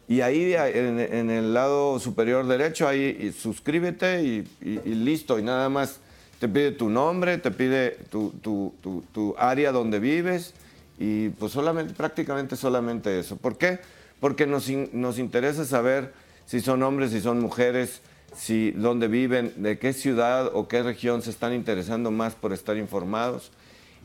Y 0.08 0.20
ahí 0.22 0.54
en, 0.54 0.98
en 1.00 1.30
el 1.30 1.52
lado 1.54 1.98
superior 2.00 2.46
derecho, 2.46 2.88
ahí 2.88 3.16
y 3.20 3.32
suscríbete 3.32 4.22
y, 4.22 4.48
y- 4.60 4.80
y 4.84 4.94
listo. 4.94 5.38
Y 5.38 5.42
nada 5.42 5.68
más 5.68 6.00
te 6.40 6.48
pide 6.48 6.72
tu 6.72 6.88
nombre, 6.90 7.38
te 7.38 7.50
pide 7.50 7.92
tu, 8.10 8.30
tu- 8.42 8.74
tu- 8.82 9.04
tu 9.12 9.34
área 9.38 9.72
donde 9.72 9.98
vives 10.00 10.54
y 10.98 11.30
pues 11.30 11.52
solamente, 11.52 11.94
prácticamente 11.94 12.56
solamente 12.56 13.18
eso. 13.18 13.36
¿Por 13.36 13.56
qué? 13.56 13.80
Porque 14.20 14.46
nos, 14.46 14.68
nos 14.92 15.18
interesa 15.18 15.64
saber 15.64 16.12
si 16.46 16.60
son 16.60 16.82
hombres, 16.82 17.10
si 17.10 17.20
son 17.20 17.40
mujeres, 17.40 18.00
si 18.36 18.70
dónde 18.72 19.08
viven, 19.08 19.52
de 19.56 19.78
qué 19.78 19.92
ciudad 19.92 20.50
o 20.54 20.68
qué 20.68 20.82
región 20.82 21.22
se 21.22 21.30
están 21.30 21.52
interesando 21.52 22.10
más 22.10 22.34
por 22.34 22.52
estar 22.52 22.76
informados. 22.76 23.50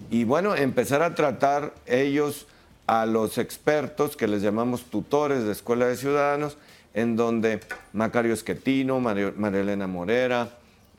Y 0.10 0.24
bueno, 0.24 0.56
empezar 0.56 1.02
a 1.02 1.16
tratar 1.16 1.74
ellos 1.86 2.48
a 2.88 3.06
los 3.06 3.38
expertos 3.38 4.16
que 4.16 4.28
les 4.28 4.42
llamamos 4.42 4.84
tutores 4.86 5.44
de 5.44 5.52
Escuela 5.52 5.88
de 5.88 5.98
Ciudadanos, 5.98 6.58
en 6.94 7.16
donde 7.16 7.60
Macario 7.94 8.34
Esquetino, 8.34 9.00
Mario- 9.00 9.34
María 9.38 9.62
Elena 9.62 9.88
Morera, 9.88 10.50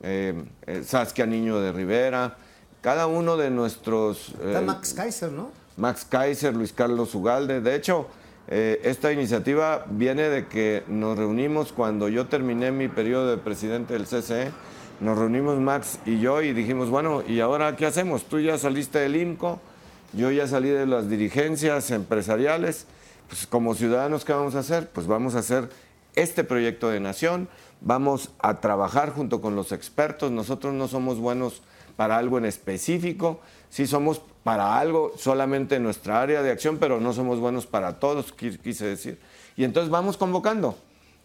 eh, 0.01 0.33
eh, 0.67 0.83
Saskia 0.85 1.25
Niño 1.25 1.59
de 1.59 1.71
Rivera, 1.71 2.37
cada 2.81 3.07
uno 3.07 3.35
de 3.37 3.49
nuestros... 3.49 4.29
Está 4.29 4.61
eh, 4.61 4.65
Max 4.65 4.93
Kaiser, 4.93 5.31
¿no? 5.31 5.51
Max 5.79 6.05
Kaiser, 6.07 6.53
Luis 6.53 6.73
Carlos 6.73 7.15
Ugalde. 7.15 7.61
De 7.61 7.73
hecho, 7.73 8.07
eh, 8.49 8.81
esta 8.83 9.13
iniciativa 9.13 9.85
viene 9.89 10.23
de 10.23 10.47
que 10.47 10.83
nos 10.87 11.17
reunimos 11.17 11.71
cuando 11.71 12.09
yo 12.09 12.27
terminé 12.27 12.71
mi 12.71 12.89
periodo 12.89 13.31
de 13.31 13.37
presidente 13.37 13.93
del 13.93 14.05
CCE. 14.05 14.51
Nos 14.99 15.17
reunimos 15.17 15.57
Max 15.57 15.99
y 16.05 16.19
yo 16.19 16.41
y 16.41 16.51
dijimos, 16.51 16.89
bueno, 16.89 17.23
¿y 17.25 17.39
ahora 17.39 17.77
qué 17.77 17.85
hacemos? 17.85 18.25
Tú 18.25 18.39
ya 18.41 18.57
saliste 18.57 18.99
del 18.99 19.15
IMCO, 19.15 19.61
yo 20.11 20.29
ya 20.29 20.45
salí 20.47 20.67
de 20.67 20.85
las 20.85 21.09
dirigencias 21.09 21.89
empresariales. 21.91 22.85
Pues 23.29 23.47
como 23.47 23.73
ciudadanos, 23.73 24.25
¿qué 24.25 24.33
vamos 24.33 24.55
a 24.55 24.59
hacer? 24.59 24.89
Pues 24.89 25.07
vamos 25.07 25.35
a 25.35 25.39
hacer 25.39 25.69
este 26.15 26.43
proyecto 26.43 26.89
de 26.89 26.99
nación, 26.99 27.47
vamos 27.79 28.31
a 28.39 28.59
trabajar 28.59 29.11
junto 29.11 29.39
con 29.39 29.55
los 29.55 29.71
expertos. 29.71 30.31
Nosotros 30.31 30.73
no 30.73 30.89
somos 30.89 31.19
buenos 31.19 31.61
para 31.99 32.17
algo 32.17 32.37
en 32.37 32.45
específico, 32.45 33.41
sí 33.69 33.85
somos 33.85 34.21
para 34.45 34.79
algo 34.79 35.11
solamente 35.17 35.75
en 35.75 35.83
nuestra 35.83 36.21
área 36.21 36.41
de 36.41 36.49
acción, 36.49 36.77
pero 36.77 37.01
no 37.01 37.11
somos 37.11 37.41
buenos 37.41 37.65
para 37.67 37.99
todos, 37.99 38.33
qui- 38.33 38.57
quise 38.57 38.85
decir. 38.85 39.19
Y 39.57 39.65
entonces 39.65 39.91
vamos 39.91 40.15
convocando 40.15 40.77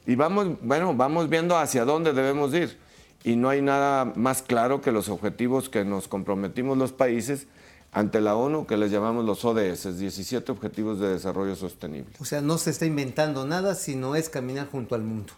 y 0.04 0.16
vamos, 0.16 0.48
bueno, 0.62 0.92
vamos 0.92 1.28
viendo 1.28 1.56
hacia 1.56 1.84
dónde 1.84 2.12
debemos 2.12 2.52
ir. 2.54 2.76
Y 3.22 3.36
no 3.36 3.50
hay 3.50 3.62
nada 3.62 4.04
más 4.16 4.42
claro 4.42 4.80
que 4.80 4.90
los 4.90 5.08
objetivos 5.08 5.68
que 5.68 5.84
nos 5.84 6.08
comprometimos 6.08 6.76
los 6.76 6.90
países 6.90 7.46
ante 7.92 8.20
la 8.20 8.34
ONU, 8.34 8.66
que 8.66 8.76
les 8.76 8.90
llamamos 8.90 9.24
los 9.24 9.44
ODS, 9.44 9.96
17 9.96 10.50
Objetivos 10.50 10.98
de 10.98 11.10
Desarrollo 11.10 11.54
Sostenible. 11.54 12.12
O 12.18 12.24
sea, 12.24 12.40
no 12.40 12.58
se 12.58 12.70
está 12.70 12.84
inventando 12.84 13.46
nada, 13.46 13.76
sino 13.76 14.16
es 14.16 14.28
caminar 14.28 14.66
junto 14.72 14.96
al 14.96 15.02
mundo. 15.04 15.32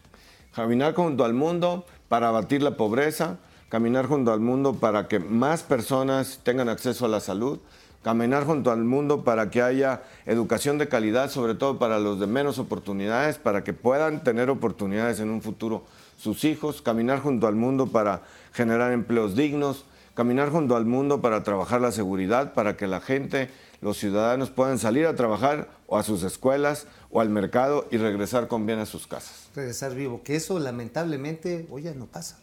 Caminar 0.55 0.95
junto 0.95 1.27
al 1.27 1.35
mundo 1.35 1.85
para 2.09 2.29
abatir 2.31 2.63
la 2.63 2.79
pobreza, 2.79 3.37
caminar 3.69 4.07
junto 4.07 4.33
al 4.33 4.41
mundo 4.41 4.75
para 4.75 5.09
que 5.09 5.19
más 5.19 5.63
personas 5.63 6.41
tengan 6.43 6.69
acceso 6.69 7.07
a 7.07 7.09
la 7.09 7.21
salud, 7.21 7.59
caminar 8.03 8.45
junto 8.45 8.71
al 8.71 8.85
mundo 8.85 9.25
para 9.25 9.51
que 9.51 9.63
haya 9.63 10.03
educación 10.27 10.79
de 10.79 10.89
calidad, 10.89 11.31
sobre 11.31 11.55
todo 11.55 11.79
para 11.79 11.99
los 11.99 12.21
de 12.21 12.29
menos 12.29 12.59
oportunidades, 12.59 13.39
para 13.39 13.65
que 13.65 13.73
puedan 13.73 14.23
tener 14.23 14.49
oportunidades 14.49 15.19
en 15.19 15.31
un 15.31 15.43
futuro 15.43 15.85
sus 16.17 16.45
hijos, 16.45 16.83
caminar 16.83 17.21
junto 17.21 17.47
al 17.47 17.57
mundo 17.57 17.89
para 17.89 18.23
generar 18.53 18.93
empleos 18.93 19.35
dignos, 19.35 19.85
caminar 20.15 20.51
junto 20.51 20.77
al 20.77 20.87
mundo 20.87 21.21
para 21.21 21.43
trabajar 21.43 21.81
la 21.81 21.93
seguridad, 21.93 22.55
para 22.55 22.77
que 22.77 22.87
la 22.87 23.01
gente, 23.01 23.51
los 23.81 23.99
ciudadanos 23.99 24.51
puedan 24.51 24.79
salir 24.79 25.07
a 25.07 25.17
trabajar 25.17 25.69
o 25.89 25.99
a 25.99 26.05
sus 26.05 26.23
escuelas 26.23 26.87
o 27.11 27.21
al 27.21 27.29
mercado 27.29 27.87
y 27.91 27.99
regresar 27.99 28.47
con 28.49 28.67
bien 28.67 28.79
a 28.79 28.87
sus 28.87 29.07
casas. 29.07 29.51
Regresar 29.55 29.95
vivo, 29.95 30.23
que 30.23 30.37
eso 30.37 30.59
lamentablemente 30.59 31.67
hoy 31.71 31.83
ya 31.83 31.93
no 31.93 32.07
pasa. 32.07 32.39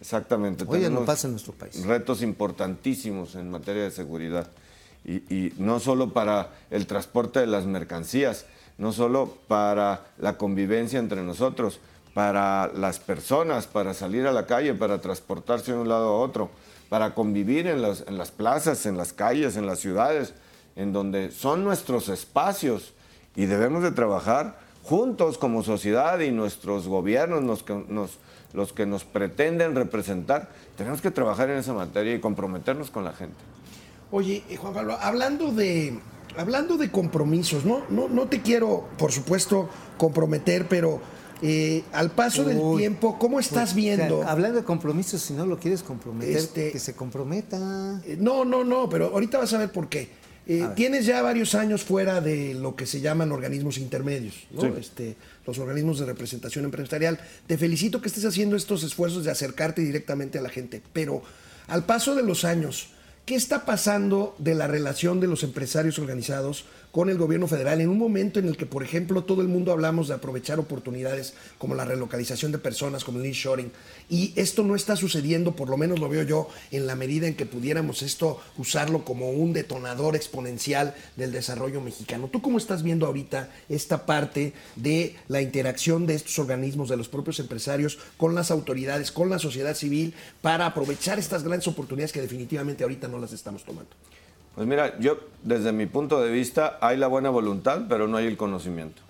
Exactamente. 0.00 0.64
Hoy 0.66 0.88
no 0.90 1.04
pasa 1.04 1.26
en 1.26 1.32
nuestro 1.32 1.52
país. 1.52 1.84
Retos 1.84 2.22
importantísimos 2.22 3.34
en 3.34 3.50
materia 3.50 3.82
de 3.82 3.90
seguridad. 3.90 4.48
Y, 5.04 5.16
y 5.34 5.54
no 5.58 5.80
solo 5.80 6.12
para 6.12 6.50
el 6.70 6.86
transporte 6.86 7.40
de 7.40 7.46
las 7.46 7.66
mercancías, 7.66 8.46
no 8.76 8.92
solo 8.92 9.38
para 9.48 10.06
la 10.18 10.36
convivencia 10.36 10.98
entre 10.98 11.22
nosotros, 11.22 11.80
para 12.14 12.68
las 12.74 12.98
personas, 12.98 13.66
para 13.66 13.94
salir 13.94 14.26
a 14.26 14.32
la 14.32 14.46
calle, 14.46 14.74
para 14.74 15.00
transportarse 15.00 15.72
de 15.72 15.78
un 15.78 15.88
lado 15.88 16.08
a 16.08 16.18
otro, 16.18 16.50
para 16.88 17.14
convivir 17.14 17.66
en 17.66 17.82
las, 17.82 18.04
en 18.06 18.18
las 18.18 18.30
plazas, 18.30 18.86
en 18.86 18.96
las 18.96 19.12
calles, 19.12 19.56
en 19.56 19.66
las 19.66 19.78
ciudades, 19.78 20.34
en 20.76 20.92
donde 20.92 21.30
son 21.30 21.64
nuestros 21.64 22.08
espacios 22.08 22.92
y 23.36 23.46
debemos 23.46 23.82
de 23.82 23.92
trabajar 23.92 24.58
juntos 24.82 25.38
como 25.38 25.62
sociedad 25.62 26.18
y 26.20 26.30
nuestros 26.30 26.88
gobiernos, 26.88 27.64
nos, 27.88 28.18
los 28.52 28.72
que 28.72 28.86
nos 28.86 29.04
pretenden 29.04 29.74
representar, 29.74 30.50
tenemos 30.76 31.00
que 31.00 31.10
trabajar 31.10 31.50
en 31.50 31.58
esa 31.58 31.74
materia 31.74 32.14
y 32.14 32.20
comprometernos 32.20 32.90
con 32.90 33.04
la 33.04 33.12
gente. 33.12 33.36
Oye, 34.10 34.42
eh, 34.48 34.56
Juan 34.56 34.72
Pablo, 34.72 34.96
hablando 35.00 35.52
de, 35.52 35.98
hablando 36.36 36.76
de 36.78 36.90
compromisos, 36.90 37.64
¿no? 37.64 37.82
No, 37.90 38.08
no 38.08 38.26
te 38.26 38.40
quiero, 38.40 38.88
por 38.96 39.12
supuesto, 39.12 39.68
comprometer, 39.98 40.66
pero 40.66 41.00
eh, 41.42 41.84
al 41.92 42.10
paso 42.10 42.42
del 42.42 42.58
tiempo, 42.78 43.18
¿cómo 43.18 43.38
estás 43.38 43.74
Pues, 43.74 43.84
o 43.92 43.96
sea, 43.96 43.96
viendo? 44.08 44.22
hablando 44.26 44.58
de 44.58 44.64
compromisos, 44.64 45.20
si 45.20 45.34
no 45.34 45.44
lo 45.46 45.58
quieres 45.58 45.82
comprometer, 45.82 46.36
Este- 46.36 46.72
que 46.72 46.78
se 46.78 46.96
comprometa. 46.96 48.00
Eh, 48.06 48.16
No, 48.18 48.44
no, 48.46 48.64
no, 48.64 48.88
pero 48.88 49.08
ahorita 49.08 49.38
vas 49.38 49.52
a 49.52 49.58
ver 49.58 49.70
por 49.70 49.88
qué. 49.88 50.08
Eh, 50.50 50.66
tienes 50.74 51.04
ya 51.04 51.20
varios 51.20 51.54
años 51.54 51.82
fuera 51.82 52.22
de 52.22 52.54
lo 52.54 52.74
que 52.74 52.86
se 52.86 53.02
llaman 53.02 53.32
organismos 53.32 53.76
intermedios, 53.76 54.46
¿no? 54.50 54.62
Sí. 54.62 54.72
este, 54.80 55.16
los 55.46 55.58
organismos 55.58 55.98
de 55.98 56.06
representación 56.06 56.64
empresarial. 56.64 57.20
Te 57.46 57.58
felicito 57.58 58.00
que 58.00 58.08
estés 58.08 58.24
haciendo 58.24 58.56
estos 58.56 58.82
esfuerzos 58.82 59.24
de 59.24 59.30
acercarte 59.30 59.82
directamente 59.82 60.38
a 60.38 60.42
la 60.42 60.48
gente, 60.48 60.80
pero 60.94 61.22
al 61.66 61.84
paso 61.84 62.14
de 62.14 62.22
los 62.22 62.46
años, 62.46 62.88
¿qué 63.26 63.34
está 63.34 63.66
pasando 63.66 64.34
de 64.38 64.54
la 64.54 64.66
relación 64.66 65.20
de 65.20 65.26
los 65.26 65.42
empresarios 65.42 65.98
organizados 65.98 66.64
con 66.90 67.10
el 67.10 67.18
gobierno 67.18 67.46
federal 67.46 67.80
en 67.80 67.88
un 67.88 67.98
momento 67.98 68.38
en 68.38 68.46
el 68.46 68.56
que, 68.56 68.66
por 68.66 68.82
ejemplo, 68.82 69.24
todo 69.24 69.42
el 69.42 69.48
mundo 69.48 69.72
hablamos 69.72 70.08
de 70.08 70.14
aprovechar 70.14 70.58
oportunidades 70.58 71.34
como 71.58 71.74
la 71.74 71.84
relocalización 71.84 72.52
de 72.52 72.58
personas, 72.58 73.04
como 73.04 73.18
el 73.18 73.24
nearshoring, 73.24 73.70
y 74.08 74.32
esto 74.36 74.62
no 74.64 74.74
está 74.74 74.96
sucediendo, 74.96 75.54
por 75.54 75.68
lo 75.68 75.76
menos 75.76 75.98
lo 75.98 76.08
veo 76.08 76.22
yo, 76.22 76.48
en 76.70 76.86
la 76.86 76.96
medida 76.96 77.26
en 77.26 77.36
que 77.36 77.46
pudiéramos 77.46 78.02
esto 78.02 78.40
usarlo 78.56 79.04
como 79.04 79.30
un 79.30 79.52
detonador 79.52 80.16
exponencial 80.16 80.94
del 81.16 81.32
desarrollo 81.32 81.80
mexicano. 81.80 82.28
¿Tú 82.32 82.40
cómo 82.40 82.58
estás 82.58 82.82
viendo 82.82 83.06
ahorita 83.06 83.50
esta 83.68 84.06
parte 84.06 84.54
de 84.76 85.16
la 85.28 85.42
interacción 85.42 86.06
de 86.06 86.14
estos 86.14 86.38
organismos, 86.38 86.88
de 86.88 86.96
los 86.96 87.08
propios 87.08 87.38
empresarios, 87.40 87.98
con 88.16 88.34
las 88.34 88.50
autoridades, 88.50 89.12
con 89.12 89.28
la 89.28 89.38
sociedad 89.38 89.74
civil, 89.74 90.14
para 90.40 90.66
aprovechar 90.66 91.18
estas 91.18 91.42
grandes 91.42 91.68
oportunidades 91.68 92.12
que 92.12 92.20
definitivamente 92.20 92.84
ahorita 92.84 93.08
no 93.08 93.18
las 93.18 93.32
estamos 93.32 93.64
tomando? 93.64 93.90
Pues 94.58 94.66
mira, 94.66 94.98
yo 94.98 95.20
desde 95.44 95.70
mi 95.70 95.86
punto 95.86 96.20
de 96.20 96.32
vista 96.32 96.78
hay 96.80 96.96
la 96.96 97.06
buena 97.06 97.30
voluntad, 97.30 97.82
pero 97.88 98.08
no 98.08 98.16
hay 98.16 98.26
el 98.26 98.36
conocimiento. 98.36 99.00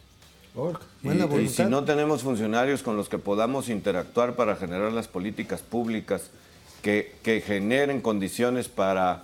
Y, 1.02 1.08
y, 1.08 1.48
si 1.48 1.64
no 1.64 1.84
tenemos 1.84 2.22
funcionarios 2.22 2.82
con 2.82 2.98
los 2.98 3.08
que 3.08 3.16
podamos 3.16 3.70
interactuar 3.70 4.36
para 4.36 4.56
generar 4.56 4.92
las 4.92 5.08
políticas 5.08 5.62
públicas 5.62 6.30
que, 6.82 7.14
que 7.22 7.40
generen 7.40 8.02
condiciones 8.02 8.68
para 8.68 9.22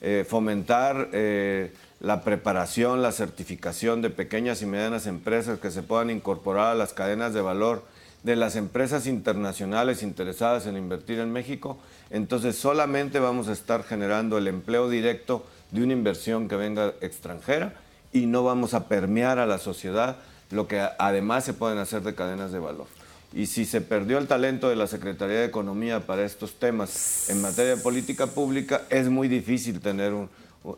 eh, 0.00 0.24
fomentar 0.26 1.10
eh, 1.12 1.74
la 2.00 2.22
preparación, 2.22 3.02
la 3.02 3.12
certificación 3.12 4.00
de 4.00 4.08
pequeñas 4.08 4.62
y 4.62 4.66
medianas 4.66 5.06
empresas 5.06 5.58
que 5.58 5.70
se 5.70 5.82
puedan 5.82 6.08
incorporar 6.08 6.68
a 6.68 6.74
las 6.74 6.94
cadenas 6.94 7.34
de 7.34 7.42
valor 7.42 7.84
de 8.22 8.34
las 8.34 8.56
empresas 8.56 9.06
internacionales 9.06 10.02
interesadas 10.02 10.66
en 10.66 10.78
invertir 10.78 11.18
en 11.18 11.32
México, 11.32 11.78
entonces 12.08 12.56
solamente 12.56 13.20
vamos 13.20 13.48
a 13.48 13.52
estar 13.52 13.84
generando 13.84 14.38
el 14.38 14.48
empleo 14.48 14.88
directo 14.88 15.44
de 15.70 15.82
una 15.82 15.92
inversión 15.92 16.48
que 16.48 16.56
venga 16.56 16.94
extranjera 17.00 17.74
y 18.12 18.26
no 18.26 18.44
vamos 18.44 18.74
a 18.74 18.88
permear 18.88 19.38
a 19.38 19.46
la 19.46 19.58
sociedad 19.58 20.16
lo 20.50 20.68
que 20.68 20.80
además 20.98 21.44
se 21.44 21.54
pueden 21.54 21.78
hacer 21.78 22.02
de 22.02 22.14
cadenas 22.14 22.52
de 22.52 22.58
valor. 22.58 22.86
Y 23.32 23.46
si 23.46 23.64
se 23.64 23.80
perdió 23.80 24.18
el 24.18 24.28
talento 24.28 24.68
de 24.68 24.76
la 24.76 24.86
Secretaría 24.86 25.40
de 25.40 25.46
Economía 25.46 26.06
para 26.06 26.24
estos 26.24 26.54
temas 26.58 27.28
en 27.28 27.42
materia 27.42 27.76
de 27.76 27.82
política 27.82 28.28
pública, 28.28 28.82
es 28.88 29.08
muy 29.08 29.28
difícil 29.28 29.80
tener 29.80 30.14
un, 30.14 30.30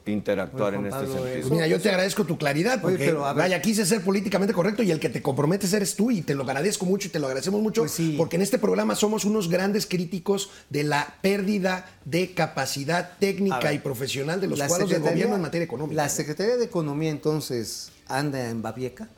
interactuar 0.06 0.74
en 0.74 0.86
este 0.86 1.06
sentido. 1.06 1.22
Pues 1.22 1.50
mira, 1.50 1.66
yo 1.66 1.80
te 1.80 1.88
agradezco 1.88 2.24
tu 2.24 2.36
claridad, 2.36 2.80
porque 2.80 3.12
vaya, 3.12 3.60
quise 3.62 3.86
ser 3.86 4.02
políticamente 4.02 4.52
correcto 4.54 4.82
y 4.82 4.90
el 4.90 5.00
que 5.00 5.08
te 5.08 5.22
comprometes 5.22 5.72
eres 5.72 5.96
tú 5.96 6.10
y 6.10 6.22
te 6.22 6.34
lo 6.34 6.42
agradezco 6.42 6.86
mucho 6.86 7.08
y 7.08 7.10
te 7.10 7.18
lo 7.18 7.26
agradecemos 7.26 7.60
mucho, 7.60 7.82
Pues 7.82 8.00
porque 8.16 8.36
en 8.36 8.42
este 8.42 8.58
programa 8.58 8.94
somos 8.94 9.24
unos 9.24 9.48
grandes 9.48 9.86
críticos 9.86 10.50
de 10.70 10.84
la 10.84 11.14
pérdida 11.20 11.86
de 12.04 12.32
capacidad 12.32 13.18
técnica 13.18 13.60
ver, 13.60 13.74
y 13.74 13.78
profesional 13.78 14.40
de 14.40 14.48
los 14.48 14.60
cuadros 14.62 14.90
del 14.90 15.02
gobierno 15.02 15.36
en 15.36 15.42
materia 15.42 15.64
económica. 15.64 16.02
¿La 16.02 16.08
Secretaría 16.08 16.56
de 16.56 16.64
Economía 16.64 17.10
entonces 17.10 17.90
anda 18.08 18.50
en 18.50 18.62
Babieca 18.62 19.08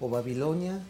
o 0.00 0.08
Babilonia 0.08 0.80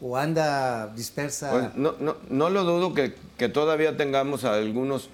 o 0.00 0.16
anda 0.16 0.88
dispersa? 0.88 1.50
Pues 1.50 1.74
no, 1.76 1.94
no, 2.00 2.16
no 2.28 2.50
lo 2.50 2.64
dudo 2.64 2.94
que, 2.94 3.14
que 3.38 3.48
todavía 3.48 3.96
tengamos 3.96 4.44
a 4.44 4.54
algunos 4.54 5.08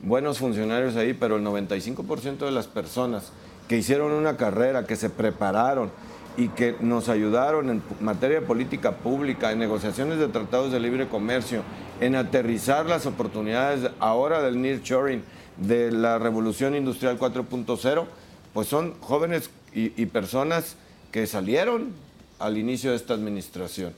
buenos 0.00 0.38
funcionarios 0.38 0.96
ahí, 0.96 1.14
pero 1.14 1.36
el 1.36 1.44
95% 1.44 2.38
de 2.38 2.50
las 2.50 2.66
personas 2.66 3.32
que 3.68 3.76
hicieron 3.78 4.12
una 4.12 4.36
carrera, 4.36 4.86
que 4.86 4.96
se 4.96 5.10
prepararon 5.10 5.90
y 6.36 6.48
que 6.48 6.76
nos 6.80 7.08
ayudaron 7.08 7.70
en 7.70 7.82
materia 8.00 8.40
de 8.40 8.46
política 8.46 8.92
pública, 8.98 9.52
en 9.52 9.58
negociaciones 9.58 10.18
de 10.18 10.28
tratados 10.28 10.70
de 10.70 10.80
libre 10.80 11.08
comercio, 11.08 11.62
en 12.00 12.14
aterrizar 12.14 12.86
las 12.86 13.06
oportunidades 13.06 13.90
ahora 13.98 14.42
del 14.42 14.60
nearshoring, 14.60 15.22
de 15.56 15.90
la 15.90 16.18
revolución 16.18 16.74
industrial 16.74 17.18
4.0, 17.18 18.04
pues 18.52 18.68
son 18.68 18.94
jóvenes 19.00 19.50
y, 19.74 20.00
y 20.00 20.06
personas 20.06 20.76
que 21.10 21.26
salieron 21.26 21.92
al 22.38 22.58
inicio 22.58 22.90
de 22.90 22.96
esta 22.96 23.14
administración, 23.14 23.94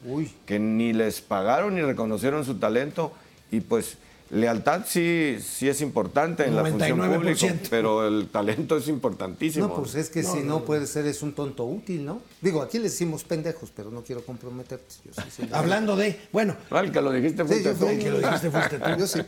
que 0.46 0.60
ni 0.60 0.92
les 0.92 1.20
pagaron 1.20 1.74
ni 1.74 1.82
reconocieron 1.82 2.44
su 2.44 2.54
talento 2.54 3.12
y 3.50 3.60
pues 3.60 3.98
lealtad 4.30 4.84
sí, 4.86 5.38
sí 5.40 5.68
es 5.68 5.80
importante 5.80 6.44
en 6.44 6.54
la 6.56 6.64
función 6.64 6.98
99%. 6.98 7.14
pública, 7.16 7.54
pero 7.70 8.06
el 8.06 8.28
talento 8.28 8.76
es 8.76 8.88
importantísimo. 8.88 9.68
No, 9.68 9.74
pues 9.76 9.94
es 9.94 10.10
que 10.10 10.22
si 10.22 10.40
no, 10.40 10.64
puede 10.64 10.86
ser, 10.86 11.06
es 11.06 11.22
un 11.22 11.32
tonto 11.32 11.64
útil, 11.64 12.04
¿no? 12.04 12.20
Digo, 12.40 12.60
aquí 12.62 12.78
le 12.78 12.84
decimos 12.84 13.24
pendejos, 13.24 13.72
pero 13.74 13.90
no 13.90 14.02
quiero 14.02 14.24
comprometerte. 14.24 14.94
Yo 15.04 15.12
sí 15.30 15.48
Hablando 15.52 15.96
de, 15.96 16.18
bueno. 16.32 16.56
el 16.70 16.92
que 16.92 17.00
lo 17.00 17.10
dijiste 17.12 17.46
Sí, 17.48 17.62
yo 17.64 17.74
fui- 17.74 17.88
El 17.88 17.98
que 17.98 18.10
lo 18.10 18.18
dijiste 18.18 18.50
fuiste 18.50 18.78
tú. 18.78 18.84
Yo 18.98 19.06
sí. 19.06 19.20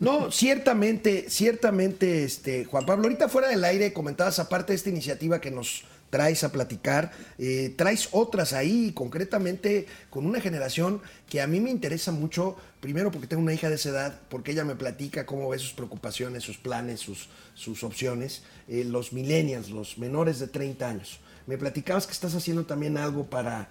No, 0.00 0.30
ciertamente, 0.32 1.26
ciertamente, 1.28 2.24
este, 2.24 2.64
Juan 2.64 2.86
Pablo, 2.86 3.04
ahorita 3.04 3.28
fuera 3.28 3.48
del 3.48 3.62
aire 3.64 3.92
comentabas, 3.92 4.38
aparte 4.38 4.72
de 4.72 4.76
esta 4.76 4.88
iniciativa 4.88 5.40
que 5.42 5.50
nos 5.50 5.84
traes 6.08 6.42
a 6.42 6.50
platicar, 6.50 7.12
eh, 7.38 7.72
traes 7.76 8.08
otras 8.12 8.52
ahí, 8.52 8.92
concretamente 8.94 9.86
con 10.08 10.26
una 10.26 10.40
generación 10.40 11.00
que 11.28 11.40
a 11.40 11.46
mí 11.46 11.60
me 11.60 11.70
interesa 11.70 12.10
mucho, 12.12 12.56
primero 12.80 13.10
porque 13.10 13.26
tengo 13.26 13.42
una 13.42 13.52
hija 13.52 13.68
de 13.68 13.74
esa 13.76 13.90
edad, 13.90 14.20
porque 14.28 14.52
ella 14.52 14.64
me 14.64 14.74
platica 14.74 15.26
cómo 15.26 15.48
ve 15.50 15.58
sus 15.58 15.72
preocupaciones, 15.72 16.42
sus 16.44 16.56
planes, 16.58 17.00
sus, 17.00 17.28
sus 17.54 17.82
opciones, 17.84 18.42
eh, 18.68 18.84
los 18.84 19.12
millennials, 19.12 19.70
los 19.70 19.98
menores 19.98 20.38
de 20.38 20.48
30 20.48 20.88
años. 20.88 21.20
Me 21.46 21.58
platicabas 21.58 22.06
que 22.06 22.12
estás 22.12 22.34
haciendo 22.34 22.64
también 22.64 22.96
algo 22.96 23.26
para 23.26 23.68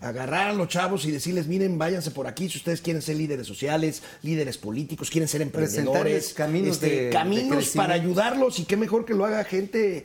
agarrar 0.00 0.48
a 0.48 0.52
los 0.52 0.66
chavos 0.68 1.04
y 1.04 1.12
decirles, 1.12 1.46
miren, 1.46 1.78
váyanse 1.78 2.10
por 2.10 2.26
aquí 2.26 2.48
si 2.48 2.58
ustedes 2.58 2.80
quieren 2.80 3.00
ser 3.02 3.16
líderes 3.16 3.46
sociales, 3.46 4.02
líderes 4.22 4.58
políticos, 4.58 5.10
quieren 5.10 5.28
ser 5.28 5.42
emprendedores, 5.42 6.34
caminos 6.34 6.80
de- 6.80 6.88
de 7.04 7.10
caminos 7.10 7.68
para 7.76 7.94
ayudarlos 7.94 8.58
y 8.58 8.64
qué 8.64 8.76
mejor 8.76 9.04
que 9.04 9.14
lo 9.14 9.24
haga 9.24 9.44
gente, 9.44 10.04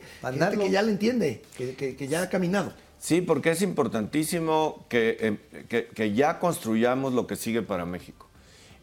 que 0.66 0.70
ya 0.70 0.82
le 0.82 0.92
entiende, 0.92 1.42
que, 1.56 1.74
que- 1.74 1.96
que 1.96 2.06
ya 2.08 2.22
ha 2.22 2.28
caminado. 2.28 2.72
Sí, 3.00 3.20
porque 3.22 3.50
es 3.50 3.62
importantísimo 3.62 4.86
que, 4.88 5.38
que- 5.68 5.86
que 5.88 6.12
ya 6.14 6.38
construyamos 6.38 7.12
lo 7.12 7.26
que 7.26 7.34
sigue 7.36 7.62
para 7.62 7.84
México. 7.84 8.27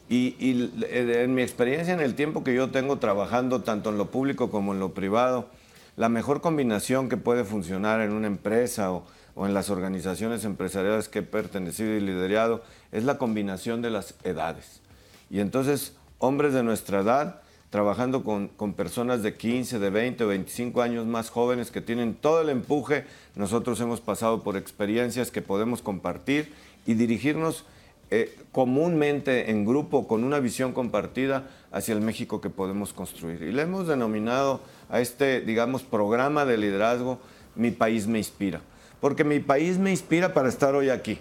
Y, 0.08 0.36
eh, 0.84 1.24
en 1.24 1.34
mi 1.34 1.41
experiencia, 1.41 1.93
en 1.93 1.99
el 1.99 2.16
tiempo 2.16 2.43
que 2.43 2.53
yo 2.53 2.70
tengo 2.70 2.97
trabajando 2.97 3.62
tanto 3.62 3.89
en 3.89 3.97
lo 3.97 4.12
público 4.12 4.51
como 4.51 4.74
en 4.74 4.80
lo 4.80 4.93
privado, 4.93 5.49
la 5.97 6.10
mejor 6.10 6.41
combinación 6.41 7.10
que 7.10 7.18
puede 7.18 7.43
funcionar 7.43 8.01
en 8.01 8.12
una 8.12 8.28
empresa 8.28 8.91
o, 8.91 9.06
en 9.38 9.53
las 9.53 9.70
organizaciones 9.70 10.45
empresariales 10.45 11.10
que 11.10 11.20
he 11.20 11.24
pertenecido 11.24 11.93
y 11.93 11.99
liderado 11.99 12.64
es 12.91 13.03
la 13.03 13.18
combinación 13.18 13.82
de 13.82 13.89
las 13.89 14.16
edades. 14.24 14.82
Y 15.30 15.39
entonces, 15.39 15.95
hombres 16.20 16.53
de 16.53 16.64
nuestra 16.64 17.01
edad, 17.01 17.41
trabajando 17.70 18.24
con, 18.24 18.47
con 18.49 18.74
personas 18.74 19.24
de 19.24 19.36
15, 19.36 19.80
de 19.80 19.89
20 19.89 20.24
o 20.24 20.28
25 20.28 20.82
años 20.82 21.06
más 21.06 21.30
jóvenes 21.30 21.72
que 21.72 21.82
tienen 21.82 22.14
todo 22.14 22.41
el 22.41 22.49
empuje, 22.49 23.06
nosotros 23.36 23.82
hemos 23.82 23.99
pasado 23.99 24.43
por 24.43 24.56
experiencias 24.56 25.32
que 25.32 25.41
podemos 25.41 25.82
compartir 25.82 26.53
y 26.86 26.93
dirigirnos 26.93 27.66
eh, 28.12 28.38
comúnmente 28.51 29.49
en 29.49 29.66
grupo 29.66 30.08
con 30.08 30.24
una 30.24 30.39
visión 30.39 30.74
compartida 30.74 31.49
hacia 31.72 31.93
el 31.93 32.01
México 32.01 32.39
que 32.39 32.49
podemos 32.49 32.93
construir. 32.93 33.41
Y 33.41 33.51
le 33.51 33.64
hemos 33.64 33.88
denominado 33.88 34.62
a 34.89 35.01
este, 35.01 35.41
digamos, 35.41 35.84
programa 35.84 36.45
de 36.45 36.58
liderazgo 36.58 37.20
Mi 37.56 37.72
país 37.72 38.06
me 38.08 38.18
inspira. 38.18 38.62
Porque 38.99 39.24
mi 39.24 39.39
país 39.39 39.78
me 39.78 39.91
inspira 39.91 40.34
para 40.34 40.49
estar 40.49 40.76
hoy 40.76 40.89
aquí. 40.89 41.20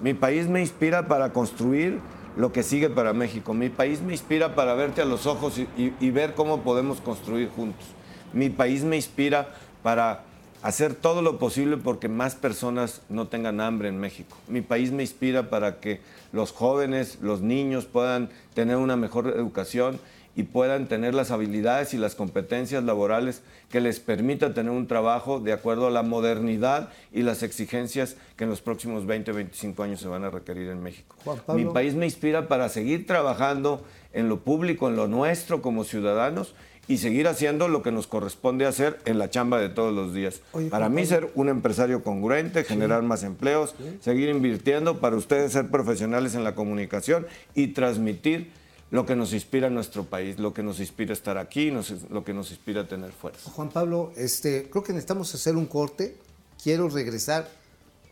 Mi 0.00 0.12
país 0.12 0.48
me 0.48 0.60
inspira 0.60 1.08
para 1.08 1.32
construir 1.32 2.00
lo 2.36 2.52
que 2.52 2.62
sigue 2.62 2.90
para 2.90 3.12
México. 3.12 3.54
Mi 3.54 3.70
país 3.70 4.02
me 4.02 4.12
inspira 4.12 4.54
para 4.54 4.74
verte 4.74 5.00
a 5.00 5.04
los 5.06 5.26
ojos 5.26 5.58
y, 5.58 6.10
ver 6.10 6.34
cómo 6.34 6.62
podemos 6.62 7.00
construir 7.00 7.48
juntos. 7.48 7.86
Mi 8.32 8.50
país 8.50 8.84
me 8.84 8.96
inspira 8.96 9.54
para 9.82 10.24
hacer 10.66 10.96
todo 10.96 11.22
lo 11.22 11.38
posible 11.38 11.76
porque 11.76 12.08
más 12.08 12.34
personas 12.34 13.00
no 13.08 13.28
tengan 13.28 13.60
hambre 13.60 13.88
en 13.88 13.98
México. 13.98 14.36
Mi 14.48 14.62
país 14.62 14.90
me 14.90 15.04
inspira 15.04 15.48
para 15.48 15.78
que 15.78 16.00
los 16.32 16.50
jóvenes, 16.50 17.18
los 17.22 17.40
niños 17.40 17.84
puedan 17.84 18.30
tener 18.52 18.76
una 18.76 18.96
mejor 18.96 19.28
educación 19.28 20.00
y 20.34 20.42
puedan 20.42 20.88
tener 20.88 21.14
las 21.14 21.30
habilidades 21.30 21.94
y 21.94 21.98
las 21.98 22.16
competencias 22.16 22.82
laborales 22.82 23.42
que 23.70 23.80
les 23.80 24.00
permita 24.00 24.54
tener 24.54 24.72
un 24.72 24.88
trabajo 24.88 25.38
de 25.38 25.52
acuerdo 25.52 25.86
a 25.86 25.90
la 25.90 26.02
modernidad 26.02 26.88
y 27.12 27.22
las 27.22 27.44
exigencias 27.44 28.16
que 28.36 28.42
en 28.42 28.50
los 28.50 28.60
próximos 28.60 29.06
20 29.06 29.30
o 29.30 29.34
25 29.34 29.82
años 29.84 30.00
se 30.00 30.08
van 30.08 30.24
a 30.24 30.30
requerir 30.30 30.68
en 30.68 30.82
México. 30.82 31.14
Mi 31.54 31.66
país 31.66 31.94
me 31.94 32.06
inspira 32.06 32.48
para 32.48 32.68
seguir 32.68 33.06
trabajando 33.06 33.84
en 34.12 34.28
lo 34.28 34.40
público, 34.40 34.88
en 34.88 34.96
lo 34.96 35.06
nuestro 35.06 35.62
como 35.62 35.84
ciudadanos 35.84 36.56
y 36.88 36.98
seguir 36.98 37.26
haciendo 37.26 37.66
lo 37.68 37.82
que 37.82 37.90
nos 37.90 38.06
corresponde 38.06 38.64
hacer 38.66 39.00
en 39.06 39.18
la 39.18 39.28
chamba 39.30 39.60
de 39.60 39.68
todos 39.68 39.92
los 39.94 40.14
días. 40.14 40.40
Oye, 40.52 40.68
para 40.68 40.88
mí 40.88 41.04
ser 41.04 41.30
un 41.34 41.48
empresario 41.48 42.02
congruente, 42.04 42.62
generar 42.64 43.02
más 43.02 43.22
empleos, 43.24 43.74
seguir 44.00 44.28
invirtiendo, 44.28 45.00
para 45.00 45.16
ustedes 45.16 45.52
ser 45.52 45.68
profesionales 45.70 46.34
en 46.34 46.44
la 46.44 46.54
comunicación 46.54 47.26
y 47.54 47.68
transmitir 47.68 48.50
lo 48.92 49.04
que 49.04 49.16
nos 49.16 49.32
inspira 49.32 49.66
a 49.66 49.70
nuestro 49.70 50.04
país, 50.04 50.38
lo 50.38 50.54
que 50.54 50.62
nos 50.62 50.78
inspira 50.78 51.10
a 51.10 51.14
estar 51.14 51.38
aquí, 51.38 51.72
nos- 51.72 52.08
lo 52.08 52.24
que 52.24 52.32
nos 52.32 52.50
inspira 52.52 52.82
a 52.82 52.86
tener 52.86 53.10
fuerza. 53.10 53.50
Juan 53.50 53.68
Pablo, 53.70 54.12
este, 54.16 54.68
creo 54.70 54.84
que 54.84 54.92
necesitamos 54.92 55.34
hacer 55.34 55.56
un 55.56 55.66
corte. 55.66 56.16
Quiero 56.62 56.88
regresar 56.88 57.48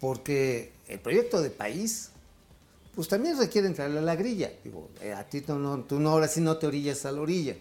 porque 0.01 0.73
el 0.89 0.99
proyecto 0.99 1.41
de 1.41 1.51
país, 1.51 2.11
pues 2.95 3.07
también 3.09 3.39
requiere 3.39 3.69
entrarle 3.69 3.99
a 4.01 4.03
la 4.03 4.17
grilla. 4.17 4.51
Digo, 4.65 4.91
eh, 5.01 5.13
a 5.13 5.25
ti 5.25 5.41
tú 5.41 5.55
no, 5.59 5.79
tú 5.81 6.01
no, 6.01 6.11
ahora 6.11 6.27
sí 6.29 6.41
no 6.41 6.57
te 6.57 6.67
orillas 6.67 7.07
a 7.07 7.13
la 7.13 7.21
orilla. 7.21 7.55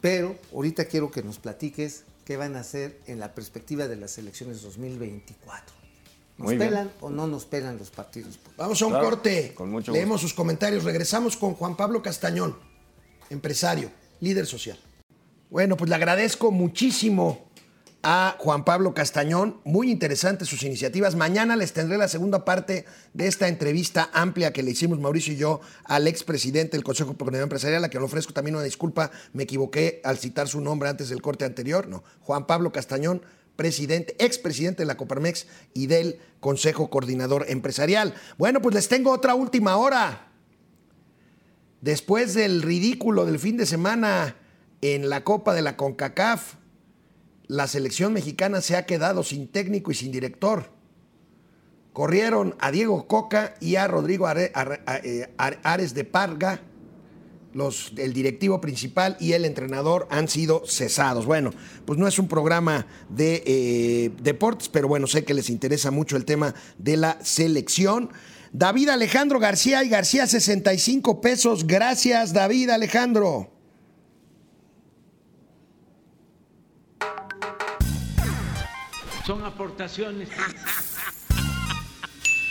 Pero 0.00 0.36
ahorita 0.52 0.86
quiero 0.86 1.10
que 1.10 1.22
nos 1.22 1.38
platiques 1.38 2.04
qué 2.24 2.36
van 2.36 2.56
a 2.56 2.60
hacer 2.60 3.00
en 3.06 3.20
la 3.20 3.34
perspectiva 3.34 3.88
de 3.88 3.96
las 3.96 4.18
elecciones 4.18 4.62
2024. 4.62 5.74
¿Nos 6.38 6.54
pelan 6.54 6.90
o 7.00 7.08
no 7.08 7.26
nos 7.26 7.46
pelan 7.46 7.78
los 7.78 7.90
partidos? 7.90 8.38
Vamos 8.58 8.82
a 8.82 8.86
un 8.86 8.92
corte. 8.92 9.54
Leemos 9.90 10.20
sus 10.20 10.34
comentarios. 10.34 10.84
Regresamos 10.84 11.36
con 11.36 11.54
Juan 11.54 11.76
Pablo 11.76 12.02
Castañón, 12.02 12.58
empresario, 13.30 13.90
líder 14.20 14.46
social. 14.46 14.78
Bueno, 15.48 15.76
pues 15.76 15.88
le 15.88 15.94
agradezco 15.94 16.50
muchísimo 16.50 17.45
a 18.08 18.36
Juan 18.38 18.64
Pablo 18.64 18.94
Castañón. 18.94 19.60
Muy 19.64 19.90
interesantes 19.90 20.46
sus 20.46 20.62
iniciativas. 20.62 21.16
Mañana 21.16 21.56
les 21.56 21.72
tendré 21.72 21.98
la 21.98 22.06
segunda 22.06 22.44
parte 22.44 22.84
de 23.14 23.26
esta 23.26 23.48
entrevista 23.48 24.10
amplia 24.12 24.52
que 24.52 24.62
le 24.62 24.70
hicimos 24.70 25.00
Mauricio 25.00 25.32
y 25.34 25.38
yo 25.38 25.60
al 25.82 26.06
expresidente 26.06 26.76
del 26.76 26.84
Consejo 26.84 27.16
Comunidad 27.16 27.42
Empresarial, 27.42 27.82
a 27.82 27.90
que 27.90 27.98
le 27.98 28.04
ofrezco 28.04 28.32
también 28.32 28.54
una 28.54 28.64
disculpa. 28.64 29.10
Me 29.32 29.42
equivoqué 29.42 30.00
al 30.04 30.18
citar 30.18 30.46
su 30.46 30.60
nombre 30.60 30.88
antes 30.88 31.08
del 31.08 31.20
corte 31.20 31.44
anterior. 31.44 31.88
No, 31.88 32.04
Juan 32.20 32.46
Pablo 32.46 32.70
Castañón, 32.70 33.22
presidente, 33.56 34.14
expresidente 34.24 34.82
de 34.84 34.86
la 34.86 34.96
Coparmex 34.96 35.48
y 35.74 35.88
del 35.88 36.20
Consejo 36.38 36.90
Coordinador 36.90 37.46
Empresarial. 37.48 38.14
Bueno, 38.38 38.62
pues 38.62 38.72
les 38.76 38.86
tengo 38.86 39.10
otra 39.10 39.34
última 39.34 39.78
hora. 39.78 40.28
Después 41.80 42.34
del 42.34 42.62
ridículo 42.62 43.26
del 43.26 43.40
fin 43.40 43.56
de 43.56 43.66
semana 43.66 44.36
en 44.80 45.08
la 45.08 45.24
Copa 45.24 45.54
de 45.54 45.62
la 45.62 45.76
CONCACAF, 45.76 46.54
la 47.48 47.66
selección 47.66 48.12
mexicana 48.12 48.60
se 48.60 48.76
ha 48.76 48.86
quedado 48.86 49.22
sin 49.22 49.48
técnico 49.48 49.90
y 49.90 49.94
sin 49.94 50.12
director. 50.12 50.70
Corrieron 51.92 52.54
a 52.58 52.70
Diego 52.70 53.06
Coca 53.06 53.54
y 53.60 53.76
a 53.76 53.86
Rodrigo 53.86 54.28
eh, 54.30 55.32
Ares 55.36 55.94
de 55.94 56.04
Parga, 56.04 56.60
los, 57.54 57.92
el 57.96 58.12
directivo 58.12 58.60
principal 58.60 59.16
y 59.18 59.32
el 59.32 59.46
entrenador 59.46 60.06
han 60.10 60.28
sido 60.28 60.62
cesados. 60.66 61.24
Bueno, 61.24 61.52
pues 61.86 61.98
no 61.98 62.06
es 62.06 62.18
un 62.18 62.28
programa 62.28 62.86
de 63.08 63.42
eh, 63.46 64.10
deportes, 64.20 64.68
pero 64.68 64.88
bueno, 64.88 65.06
sé 65.06 65.24
que 65.24 65.32
les 65.32 65.48
interesa 65.48 65.90
mucho 65.90 66.18
el 66.18 66.26
tema 66.26 66.54
de 66.76 66.98
la 66.98 67.18
selección. 67.22 68.10
David 68.52 68.90
Alejandro 68.90 69.38
García 69.38 69.82
y 69.84 69.88
García 69.88 70.26
65 70.26 71.22
pesos. 71.22 71.66
Gracias, 71.66 72.34
David 72.34 72.68
Alejandro. 72.70 73.55
Son 79.26 79.42
aportaciones. 79.42 80.28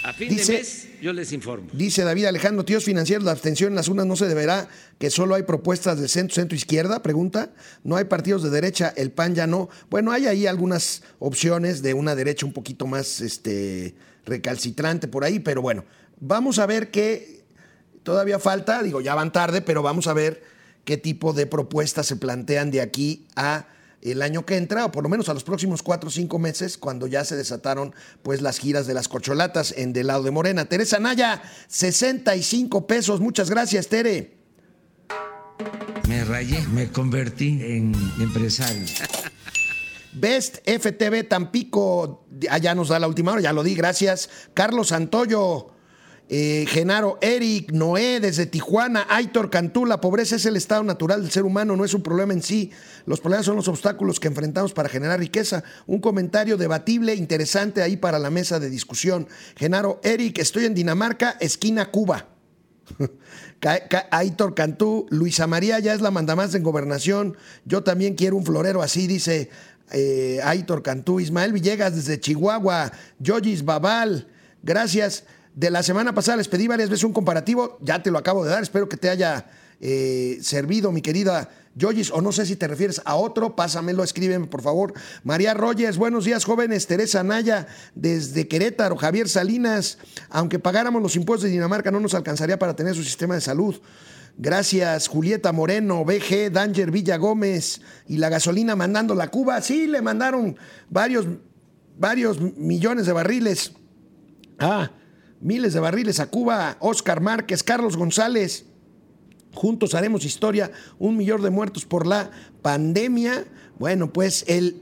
A 0.04 0.14
fin 0.14 0.36
de 0.36 0.46
mes 0.46 0.90
yo 1.02 1.14
les 1.14 1.32
informo. 1.32 1.70
Dice 1.72 2.04
David 2.04 2.26
Alejandro, 2.26 2.66
tíos 2.66 2.84
financieros, 2.84 3.24
la 3.24 3.32
abstención 3.32 3.70
en 3.70 3.76
las 3.76 3.88
unas 3.88 4.06
no 4.06 4.16
se 4.18 4.28
deberá 4.28 4.68
que 5.00 5.10
solo 5.10 5.36
hay 5.36 5.44
propuestas 5.44 6.00
de 6.00 6.10
centro, 6.10 6.36
centro 6.36 6.56
izquierda, 6.56 7.02
pregunta. 7.02 7.54
No 7.84 7.96
hay 7.96 8.04
partidos 8.06 8.44
de 8.44 8.50
derecha, 8.50 8.94
el 8.98 9.12
PAN 9.12 9.36
ya 9.36 9.48
no. 9.48 9.70
Bueno, 9.90 10.12
hay 10.12 10.28
ahí 10.28 10.48
algunas 10.48 11.02
opciones 11.20 11.82
de 11.82 11.94
una 11.94 12.14
derecha 12.14 12.46
un 12.46 12.54
poquito 12.54 12.86
más 12.88 13.22
este, 13.22 13.96
recalcitrante 14.26 15.08
por 15.08 15.24
ahí, 15.24 15.40
pero 15.40 15.62
bueno, 15.62 15.86
vamos 16.20 16.60
a 16.60 16.66
ver 16.66 16.92
qué 16.92 17.46
todavía 18.04 18.38
falta, 18.38 18.84
digo, 18.84 19.00
ya 19.00 19.16
van 19.16 19.32
tarde, 19.32 19.62
pero 19.62 19.82
vamos 19.82 20.08
a 20.08 20.14
ver 20.14 20.44
qué 20.84 20.98
tipo 20.98 21.32
de 21.32 21.48
propuestas 21.48 22.06
se 22.06 22.18
plantean 22.18 22.70
de 22.70 22.82
aquí 22.82 23.26
a 23.36 23.66
el 24.12 24.22
año 24.22 24.46
que 24.46 24.58
entra, 24.58 24.86
o 24.86 24.92
por 24.92 25.04
lo 25.04 25.10
menos 25.10 25.30
a 25.30 25.34
los 25.34 25.44
próximos 25.44 25.82
cuatro 25.84 26.10
o 26.10 26.12
cinco 26.12 26.40
meses, 26.40 26.78
cuando 26.78 27.08
ya 27.08 27.26
se 27.26 27.36
desataron 27.36 27.94
pues 28.24 28.42
las 28.42 28.60
giras 28.60 28.88
de 28.88 28.94
las 28.94 29.08
corcholatas 29.08 29.74
en 29.78 29.94
del 29.94 30.08
lado 30.08 30.24
de 30.24 30.32
Morena. 30.32 30.66
Teresa 30.66 31.00
Naya, 31.00 31.42
65 31.68 32.88
pesos. 32.88 33.20
Muchas 33.20 33.50
gracias, 33.50 33.88
Tere. 33.88 34.36
Me 36.08 36.24
rayé, 36.24 36.62
me 36.68 36.90
convertí 36.92 37.60
en 37.62 37.94
empresario. 38.20 38.86
Best 40.14 40.60
FTV 40.66 41.28
Tampico, 41.28 42.26
allá 42.50 42.74
nos 42.74 42.88
da 42.88 43.00
la 43.00 43.08
última 43.08 43.34
hora, 43.34 43.42
ya 43.42 43.54
lo 43.54 43.64
di, 43.64 43.76
gracias. 43.76 44.30
Carlos 44.54 44.88
Santoyo, 44.88 45.75
eh, 46.28 46.66
Genaro 46.68 47.20
Eric, 47.22 47.72
Noé 47.72 48.20
desde 48.20 48.48
Tijuana, 48.48 49.06
Aitor 49.10 49.52
Cantú, 49.52 49.86
la 49.86 50.02
pobreza 50.02 50.38
es 50.38 50.46
el 50.48 50.56
estado 50.56 50.84
natural 50.84 51.22
del 51.22 51.30
ser 51.30 51.44
humano, 51.44 51.76
no 51.76 51.86
es 51.86 51.94
un 51.94 52.02
problema 52.02 52.34
en 52.34 52.42
sí. 52.42 52.72
Los 53.06 53.20
problemas 53.20 53.46
son 53.46 53.56
los 53.56 53.68
obstáculos 53.68 54.20
que 54.20 54.28
enfrentamos 54.28 54.74
para 54.74 54.90
generar 54.90 55.20
riqueza. 55.20 55.64
Un 55.86 56.00
comentario 56.00 56.58
debatible, 56.58 57.14
interesante 57.14 57.84
ahí 57.84 57.96
para 57.96 58.18
la 58.18 58.32
mesa 58.32 58.60
de 58.60 58.72
discusión. 58.72 59.28
Genaro 59.56 60.00
Eric, 60.04 60.40
estoy 60.40 60.66
en 60.66 60.74
Dinamarca, 60.74 61.38
esquina 61.40 61.92
Cuba. 61.92 62.28
Aitor 64.12 64.56
Cantú, 64.56 65.06
Luisa 65.10 65.46
María 65.46 65.80
ya 65.80 65.94
es 65.94 66.02
la 66.02 66.10
mandamás 66.10 66.56
en 66.56 66.64
gobernación. 66.64 67.38
Yo 67.66 67.84
también 67.84 68.16
quiero 68.16 68.36
un 68.36 68.46
florero 68.46 68.82
así, 68.82 69.06
dice 69.06 69.52
eh, 69.92 70.40
Aitor 70.44 70.82
Cantú. 70.82 71.20
Ismael 71.20 71.54
Villegas 71.54 71.96
desde 71.96 72.20
Chihuahua, 72.20 72.92
Yogis 73.20 73.64
Babal, 73.64 74.28
gracias 74.64 75.26
de 75.56 75.70
la 75.70 75.84
semana 75.84 76.14
pasada 76.14 76.38
les 76.38 76.50
pedí 76.50 76.68
varias 76.68 76.90
veces 76.90 77.06
un 77.06 77.14
comparativo, 77.14 77.78
ya 77.82 78.04
te 78.04 78.12
lo 78.12 78.18
acabo 78.18 78.44
de 78.44 78.52
dar, 78.52 78.62
espero 78.62 78.90
que 78.90 78.98
te 78.98 79.10
haya 79.10 79.46
eh, 79.80 80.38
servido, 80.42 80.92
mi 80.92 81.02
querida 81.02 81.50
Yoyis, 81.76 82.12
o 82.12 82.22
no 82.22 82.34
sé 82.34 82.46
si 82.46 82.58
te 82.58 82.68
refieres 82.68 83.02
a 83.06 83.16
otro, 83.16 83.56
pásamelo, 83.56 84.04
escríbeme 84.04 84.48
por 84.48 84.62
favor. 84.62 84.94
María 85.24 85.54
Rogers, 85.54 85.98
buenos 85.98 86.26
días 86.26 86.44
jóvenes, 86.44 86.88
Teresa 86.88 87.24
Naya 87.24 87.68
desde 87.96 88.48
Querétaro, 88.48 88.98
Javier 88.98 89.30
Salinas, 89.30 89.98
aunque 90.30 90.60
pagáramos 90.60 91.02
los 91.02 91.16
impuestos 91.16 91.44
de 91.46 91.52
Dinamarca 91.52 91.90
no 91.90 92.02
nos 92.02 92.14
alcanzaría 92.14 92.60
para 92.60 92.76
tener 92.76 92.94
su 92.94 93.04
sistema 93.04 93.36
de 93.36 93.42
salud. 93.42 93.76
Gracias, 94.38 95.08
Julieta 95.08 95.54
Moreno, 95.54 96.04
BG, 96.04 96.52
Danger 96.52 96.92
Villa 96.92 97.16
Gómez 97.16 97.82
y 98.10 98.18
la 98.18 98.28
gasolina 98.28 98.76
mandando 98.76 99.16
la 99.16 99.30
Cuba. 99.30 99.62
Sí, 99.62 99.88
le 99.88 100.02
mandaron 100.02 100.58
varios, 100.90 101.26
varios 101.98 102.42
millones 102.42 103.06
de 103.06 103.14
barriles. 103.14 103.72
Ah, 104.60 104.92
miles 105.42 105.74
de 105.74 105.80
barriles 105.80 106.20
a 106.20 106.30
Cuba, 106.30 106.78
Oscar 106.80 107.22
Márquez, 107.22 107.64
Carlos 107.64 107.98
González. 107.98 108.66
Juntos 109.54 109.96
haremos 109.96 110.26
historia, 110.26 110.72
un 111.00 111.16
millón 111.18 111.42
de 111.42 111.50
muertos 111.50 111.86
por 111.86 112.06
la 112.06 112.32
pandemia. 112.62 113.46
Bueno, 113.80 114.12
pues 114.12 114.44
el, 114.48 114.82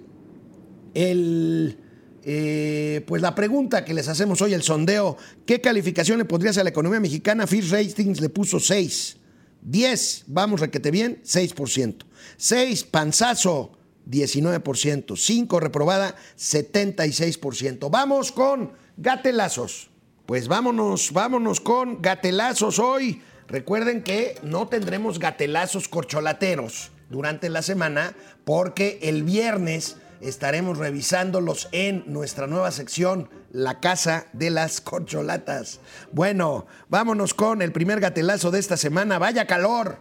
el 0.93 1.78
eh, 2.26 3.04
pues 3.06 3.22
la 3.22 3.36
pregunta 3.36 3.84
que 3.84 3.93
les 3.93 4.08
hacemos 4.08 4.41
hoy, 4.41 4.54
el 4.54 4.64
sondeo, 4.64 5.18
¿qué 5.45 5.60
calificación 5.60 6.18
le 6.18 6.26
pondrías 6.26 6.58
a 6.58 6.64
la 6.64 6.70
economía 6.70 6.99
mexicana? 6.99 7.47
Fitch 7.47 7.70
Ratings 7.70 8.22
le 8.22 8.30
puso 8.30 8.60
6. 8.60 9.18
10, 9.62 10.24
vamos 10.28 10.60
requete 10.60 10.91
bien, 10.91 11.22
6%. 11.24 12.06
6, 12.38 12.84
panzazo, 12.86 13.78
19%. 14.10 15.18
5, 15.18 15.60
reprobada, 15.60 16.16
76%. 16.38 17.89
Vamos 17.89 18.32
con 18.32 18.74
gatelazos. 18.97 19.89
Pues 20.26 20.47
vámonos, 20.47 21.11
vámonos 21.11 21.59
con 21.59 22.01
gatelazos 22.01 22.80
hoy. 22.80 23.21
Recuerden 23.49 24.03
que 24.03 24.39
no 24.41 24.69
tendremos 24.69 25.19
gatelazos 25.19 25.89
corcholateros 25.89 26.91
durante 27.09 27.49
la 27.49 27.61
semana 27.61 28.15
porque 28.45 28.99
el 29.01 29.24
viernes 29.24 29.97
estaremos 30.21 30.78
revisándolos 30.78 31.67
en 31.74 32.05
nuestra 32.07 32.47
nueva 32.47 32.71
sección, 32.71 33.30
La 33.51 33.82
Casa 33.82 34.28
de 34.32 34.49
las 34.49 34.80
Corcholatas. 34.80 35.82
Bueno, 36.13 36.67
vámonos 36.88 37.34
con 37.34 37.61
el 37.61 37.74
primer 37.74 37.99
gatelazo 37.99 38.49
de 38.49 38.59
esta 38.59 38.78
semana. 38.78 39.19
Vaya 39.19 39.45
calor. 39.45 39.97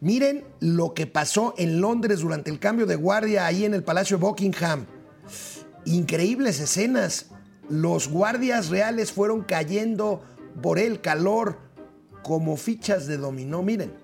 Miren 0.00 0.44
lo 0.60 0.92
que 0.92 1.06
pasó 1.06 1.54
en 1.56 1.80
Londres 1.80 2.20
durante 2.20 2.50
el 2.50 2.58
cambio 2.58 2.84
de 2.84 2.96
guardia 2.96 3.46
ahí 3.46 3.64
en 3.64 3.72
el 3.72 3.84
Palacio 3.84 4.18
de 4.18 4.22
Buckingham. 4.22 4.84
Increíbles 5.86 6.60
escenas 6.60 7.30
los 7.70 8.08
guardias 8.08 8.68
reales 8.68 9.12
fueron 9.12 9.42
cayendo 9.42 10.22
por 10.60 10.78
el 10.78 11.00
calor 11.00 11.58
como 12.22 12.56
fichas 12.56 13.06
de 13.06 13.16
dominó. 13.16 13.62
Miren. 13.62 13.99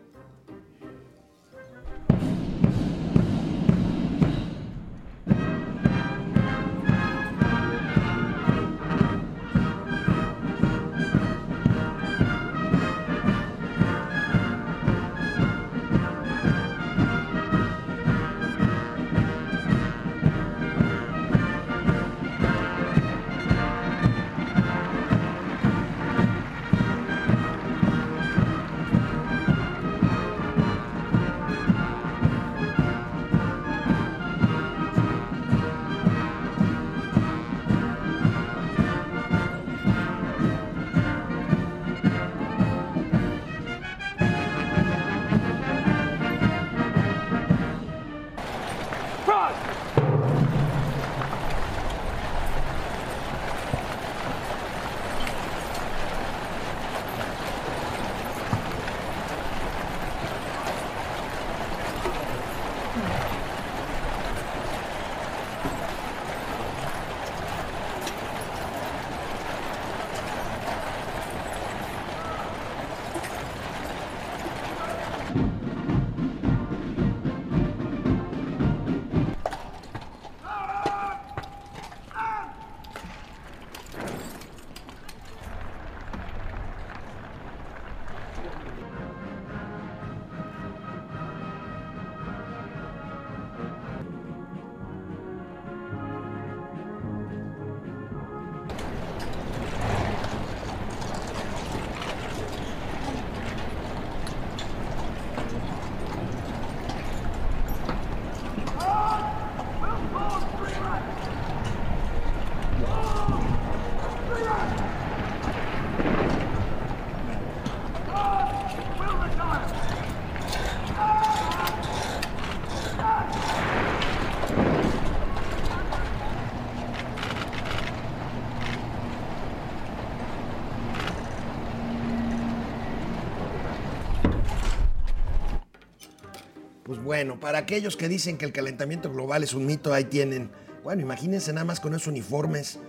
Bueno, 137.07 137.39
para 137.39 137.59
aquellos 137.59 137.97
que 137.97 138.09
dicen 138.09 138.37
que 138.37 138.45
el 138.45 138.53
calentamiento 138.53 139.13
global 139.13 139.45
es 139.45 139.55
un 139.55 139.65
mito, 139.65 139.95
ahí 139.95 140.05
tienen. 140.05 140.51
Bueno, 140.83 141.03
imagínense 141.03 141.53
nada 141.53 141.65
más 141.65 141.79
con 141.79 141.95
esos 141.95 142.09
uniformes 142.09 142.81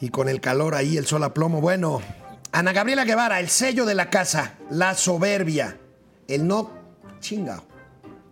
y 0.00 0.08
con 0.08 0.28
el 0.30 0.40
calor 0.40 0.74
ahí, 0.74 0.96
el 0.96 1.06
sol 1.06 1.22
a 1.22 1.34
plomo. 1.34 1.60
Bueno, 1.60 2.00
Ana 2.50 2.72
Gabriela 2.72 3.04
Guevara, 3.04 3.40
el 3.40 3.50
sello 3.50 3.84
de 3.84 3.94
la 3.94 4.08
casa, 4.08 4.54
la 4.70 4.94
soberbia, 4.94 5.76
el 6.28 6.46
no 6.46 6.70
chinga. 7.20 7.62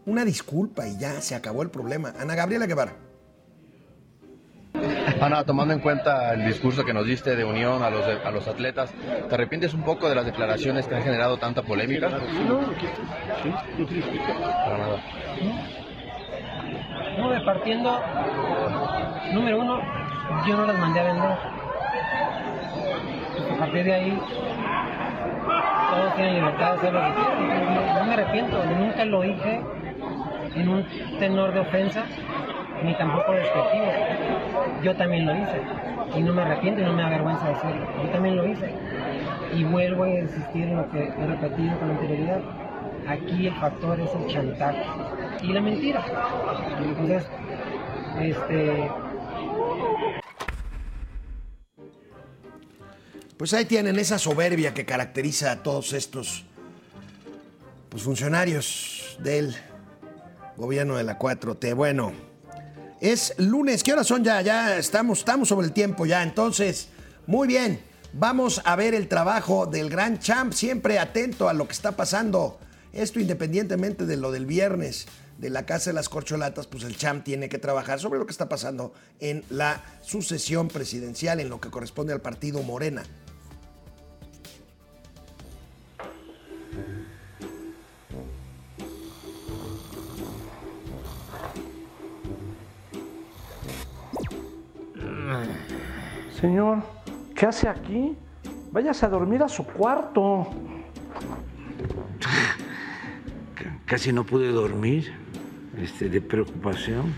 Una 0.06 0.24
disculpa 0.24 0.88
y 0.88 0.96
ya 0.96 1.20
se 1.20 1.34
acabó 1.34 1.60
el 1.60 1.70
problema. 1.70 2.14
Ana 2.18 2.34
Gabriela 2.34 2.66
Guevara. 2.66 2.96
Ana, 5.20 5.44
tomando 5.44 5.74
en 5.74 5.80
cuenta 5.80 6.32
el 6.32 6.44
discurso 6.46 6.84
que 6.84 6.94
nos 6.94 7.04
diste 7.06 7.36
de 7.36 7.44
unión 7.44 7.82
a 7.82 7.90
los, 7.90 8.06
a 8.24 8.30
los 8.30 8.48
atletas, 8.48 8.90
¿te 9.28 9.34
arrepientes 9.34 9.74
un 9.74 9.82
poco 9.82 10.08
de 10.08 10.14
las 10.14 10.24
declaraciones 10.24 10.86
que 10.86 10.94
han 10.94 11.02
generado 11.02 11.36
tanta 11.36 11.62
polémica? 11.62 12.08
No, 12.08 12.60
Para 14.64 14.78
nada. 14.78 15.00
no, 17.18 17.30
de 17.30 17.40
partiendo, 17.40 18.00
número 19.32 19.60
uno, 19.60 19.80
yo 20.46 20.56
no 20.56 20.64
las 20.66 20.78
mandé 20.78 21.00
a 21.00 21.04
vender. 21.04 21.30
Pues 23.36 23.50
a 23.52 23.56
partir 23.58 23.84
de 23.84 23.94
ahí, 23.94 24.18
todos 25.90 26.14
tienen 26.16 26.34
libertad 26.36 26.72
de 26.72 26.78
hacer 26.78 26.92
lo 26.94 27.00
que 27.00 27.12
quieran. 27.14 27.74
No, 27.74 27.94
no 28.00 28.04
me 28.06 28.14
arrepiento, 28.14 28.64
nunca 28.64 29.04
lo 29.04 29.20
dije 29.22 29.60
en 30.56 30.68
un 30.68 30.84
tenor 31.18 31.52
de 31.52 31.60
ofensa, 31.60 32.04
ni 32.84 32.94
tampoco 32.96 33.32
despectivo. 33.32 33.86
Yo 34.82 34.96
también 34.96 35.26
lo 35.26 35.34
hice. 35.34 35.60
Y 36.16 36.22
no 36.22 36.32
me 36.32 36.42
arrepiento 36.42 36.80
y 36.80 36.84
no 36.84 36.92
me 36.92 37.02
avergüenza 37.02 37.48
decirlo. 37.48 37.86
Yo 38.02 38.10
también 38.10 38.36
lo 38.36 38.46
hice. 38.46 38.70
Y 39.54 39.64
vuelvo 39.64 40.04
a 40.04 40.10
insistir 40.10 40.62
en 40.62 40.76
lo 40.76 40.90
que 40.90 40.98
he 40.98 41.26
repetido 41.26 41.78
con 41.78 41.90
anterioridad. 41.90 42.40
Aquí 43.06 43.46
el 43.46 43.54
factor 43.54 44.00
es 44.00 44.10
el 44.14 44.26
chantaje 44.26 44.84
y 45.42 45.52
la 45.52 45.60
mentira. 45.60 46.04
Entonces, 46.82 47.26
este, 48.20 48.90
Pues 53.40 53.54
ahí 53.54 53.64
tienen 53.64 53.98
esa 53.98 54.18
soberbia 54.18 54.74
que 54.74 54.84
caracteriza 54.84 55.50
a 55.52 55.62
todos 55.62 55.94
estos 55.94 56.44
pues, 57.88 58.02
funcionarios 58.02 59.16
del 59.20 59.56
gobierno 60.58 60.98
de 60.98 61.04
la 61.04 61.18
4T. 61.18 61.74
Bueno, 61.74 62.12
es 63.00 63.34
lunes. 63.38 63.82
¿Qué 63.82 63.92
horas 63.92 64.06
son 64.06 64.24
ya? 64.24 64.40
Ya 64.42 64.76
estamos, 64.76 65.20
estamos 65.20 65.48
sobre 65.48 65.66
el 65.66 65.72
tiempo 65.72 66.06
ya. 66.06 66.22
Entonces, 66.22 66.88
muy 67.26 67.48
bien. 67.48 67.80
Vamos 68.12 68.60
a 68.64 68.74
ver 68.74 68.94
el 68.94 69.06
trabajo 69.06 69.66
del 69.66 69.88
gran 69.88 70.18
champ, 70.18 70.52
siempre 70.52 70.98
atento 70.98 71.48
a 71.48 71.52
lo 71.52 71.66
que 71.66 71.72
está 71.72 71.92
pasando. 71.92 72.58
Esto 72.92 73.20
independientemente 73.20 74.04
de 74.04 74.16
lo 74.16 74.32
del 74.32 74.46
viernes 74.46 75.06
de 75.38 75.48
la 75.48 75.64
Casa 75.64 75.90
de 75.90 75.94
las 75.94 76.08
Corcholatas, 76.08 76.66
pues 76.66 76.82
el 76.84 76.96
champ 76.96 77.24
tiene 77.24 77.48
que 77.48 77.58
trabajar 77.58 78.00
sobre 78.00 78.18
lo 78.18 78.26
que 78.26 78.32
está 78.32 78.48
pasando 78.48 78.92
en 79.20 79.44
la 79.48 79.82
sucesión 80.02 80.68
presidencial, 80.68 81.40
en 81.40 81.48
lo 81.48 81.60
que 81.60 81.70
corresponde 81.70 82.12
al 82.12 82.20
partido 82.20 82.62
Morena. 82.62 83.04
Señor, 96.40 96.78
¿qué 97.34 97.46
hace 97.46 97.68
aquí? 97.68 98.16
Váyase 98.72 99.06
a 99.06 99.08
dormir 99.08 99.42
a 99.42 99.48
su 99.48 99.64
cuarto. 99.64 100.46
Casi 103.84 104.12
no 104.12 104.24
pude 104.24 104.50
dormir 104.52 105.12
este, 105.76 106.08
de 106.08 106.20
preocupación. 106.20 107.12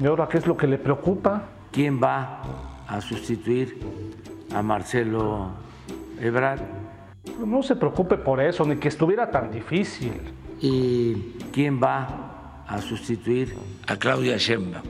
¿Y 0.00 0.06
ahora 0.06 0.28
qué 0.28 0.38
es 0.38 0.46
lo 0.46 0.56
que 0.56 0.66
le 0.66 0.78
preocupa? 0.78 1.44
¿Quién 1.70 2.00
va 2.02 2.42
a 2.86 3.00
sustituir 3.00 3.78
a 4.54 4.62
Marcelo 4.62 5.50
Ebrard? 6.20 6.60
No 7.44 7.62
se 7.62 7.76
preocupe 7.76 8.16
por 8.16 8.40
eso, 8.40 8.64
ni 8.64 8.76
que 8.76 8.88
estuviera 8.88 9.30
tan 9.30 9.50
difícil. 9.50 10.12
¿Y 10.60 11.34
quién 11.52 11.80
va 11.82 12.64
a 12.66 12.80
sustituir 12.80 13.54
a 13.86 13.96
Claudia 13.96 14.38
Sheinbaum? 14.38 14.84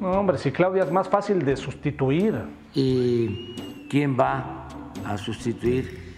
No, 0.00 0.10
hombre, 0.12 0.38
si 0.38 0.52
Claudia 0.52 0.84
es 0.84 0.92
más 0.92 1.08
fácil 1.08 1.44
de 1.44 1.56
sustituir. 1.56 2.34
¿Y 2.74 3.86
quién 3.88 4.16
va 4.18 4.68
a 5.06 5.16
sustituir 5.16 6.14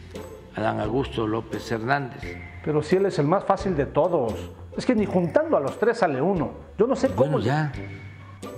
a 0.56 0.60
Dan 0.60 0.80
Augusto 0.80 1.26
López 1.26 1.70
Hernández? 1.70 2.22
Pero 2.64 2.82
si 2.82 2.96
él 2.96 3.06
es 3.06 3.18
el 3.18 3.26
más 3.26 3.44
fácil 3.44 3.76
de 3.76 3.86
todos. 3.86 4.34
Es 4.76 4.86
que 4.86 4.94
ni 4.94 5.06
juntando 5.06 5.56
a 5.56 5.60
los 5.60 5.78
tres 5.78 5.98
sale 5.98 6.20
uno. 6.20 6.50
Yo 6.78 6.86
no 6.86 6.96
sé 6.96 7.08
cómo. 7.08 7.32
Bueno, 7.32 7.38
ya. 7.40 7.72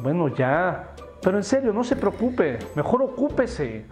Bueno, 0.02 0.28
ya. 0.28 0.94
Pero 1.22 1.36
en 1.36 1.44
serio, 1.44 1.72
no 1.72 1.84
se 1.84 1.96
preocupe. 1.96 2.58
Mejor 2.74 3.02
ocúpese. 3.02 3.86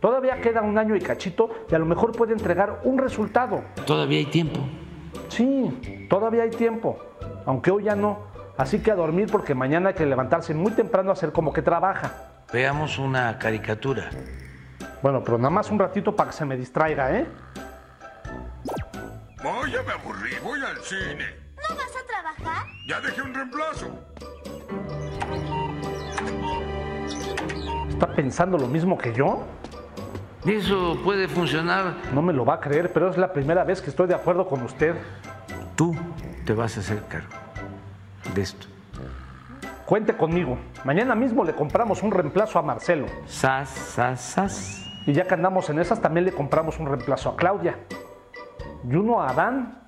Todavía 0.00 0.40
queda 0.40 0.60
un 0.60 0.76
año 0.76 0.94
y 0.96 1.00
cachito 1.00 1.48
y 1.70 1.74
a 1.74 1.78
lo 1.78 1.86
mejor 1.86 2.12
puede 2.12 2.34
entregar 2.34 2.82
un 2.84 2.98
resultado. 2.98 3.62
Todavía 3.86 4.18
hay 4.18 4.26
tiempo. 4.26 4.60
Sí, 5.28 6.06
todavía 6.10 6.42
hay 6.42 6.50
tiempo. 6.50 6.98
Aunque 7.46 7.70
hoy 7.70 7.84
ya 7.84 7.96
no. 7.96 8.33
Así 8.56 8.80
que 8.80 8.92
a 8.92 8.94
dormir 8.94 9.28
porque 9.30 9.54
mañana 9.54 9.88
hay 9.88 9.94
que 9.94 10.06
levantarse 10.06 10.54
muy 10.54 10.72
temprano 10.72 11.10
a 11.10 11.14
hacer 11.14 11.32
como 11.32 11.52
que 11.52 11.60
trabaja. 11.60 12.12
Veamos 12.52 12.98
una 12.98 13.36
caricatura. 13.38 14.10
Bueno, 15.02 15.24
pero 15.24 15.38
nada 15.38 15.50
más 15.50 15.70
un 15.70 15.78
ratito 15.78 16.14
para 16.14 16.30
que 16.30 16.36
se 16.36 16.44
me 16.44 16.56
distraiga, 16.56 17.18
¿eh? 17.18 17.26
Vaya, 19.42 19.82
me 19.82 19.92
aburrí, 19.92 20.30
voy 20.42 20.60
al 20.62 20.78
cine. 20.78 21.26
¿No 21.68 21.74
vas 21.74 21.92
a 21.96 22.06
trabajar? 22.06 22.66
Ya 22.86 23.00
dejé 23.00 23.22
un 23.22 23.34
reemplazo. 23.34 23.86
¿Está 27.88 28.06
pensando 28.14 28.56
lo 28.56 28.68
mismo 28.68 28.96
que 28.96 29.12
yo? 29.12 29.44
Eso 30.46 30.96
puede 31.02 31.26
funcionar. 31.26 31.96
No 32.12 32.22
me 32.22 32.32
lo 32.32 32.44
va 32.44 32.54
a 32.54 32.60
creer, 32.60 32.92
pero 32.92 33.10
es 33.10 33.18
la 33.18 33.32
primera 33.32 33.64
vez 33.64 33.82
que 33.82 33.90
estoy 33.90 34.06
de 34.06 34.14
acuerdo 34.14 34.46
con 34.46 34.62
usted. 34.62 34.94
Tú 35.74 35.94
te 36.46 36.52
vas 36.52 36.76
a 36.76 36.80
hacer 36.80 37.02
cargo 37.08 37.43
de 38.34 38.42
esto. 38.42 38.66
Cuente 39.86 40.16
conmigo. 40.16 40.58
Mañana 40.84 41.14
mismo 41.14 41.44
le 41.44 41.54
compramos 41.54 42.02
un 42.02 42.10
reemplazo 42.10 42.58
a 42.58 42.62
Marcelo. 42.62 43.06
Sas, 43.26 43.68
sas, 43.68 44.20
sas. 44.20 44.86
Y 45.06 45.12
ya 45.12 45.24
que 45.26 45.34
andamos 45.34 45.68
en 45.68 45.78
esas, 45.78 46.00
también 46.00 46.24
le 46.24 46.32
compramos 46.32 46.78
un 46.78 46.86
reemplazo 46.86 47.30
a 47.30 47.36
Claudia. 47.36 47.78
Y 48.88 48.94
uno 48.94 49.20
a 49.20 49.28
Adán. 49.28 49.78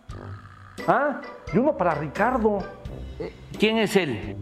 Ah, 0.86 1.20
y 1.52 1.58
uno 1.58 1.76
para 1.76 1.94
Ricardo. 1.94 2.58
¿Quién 3.58 3.78
es 3.78 3.96
él? 3.96 4.36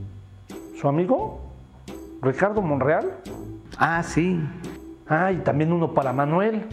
¿Su 0.80 0.88
amigo? 0.88 1.40
¿Ricardo 2.20 2.61
Monreal? 2.61 3.12
Ah, 3.78 4.02
sí. 4.02 4.40
Ah, 5.09 5.30
y 5.30 5.36
también 5.38 5.72
uno 5.72 5.92
para 5.92 6.12
Manuel. 6.12 6.66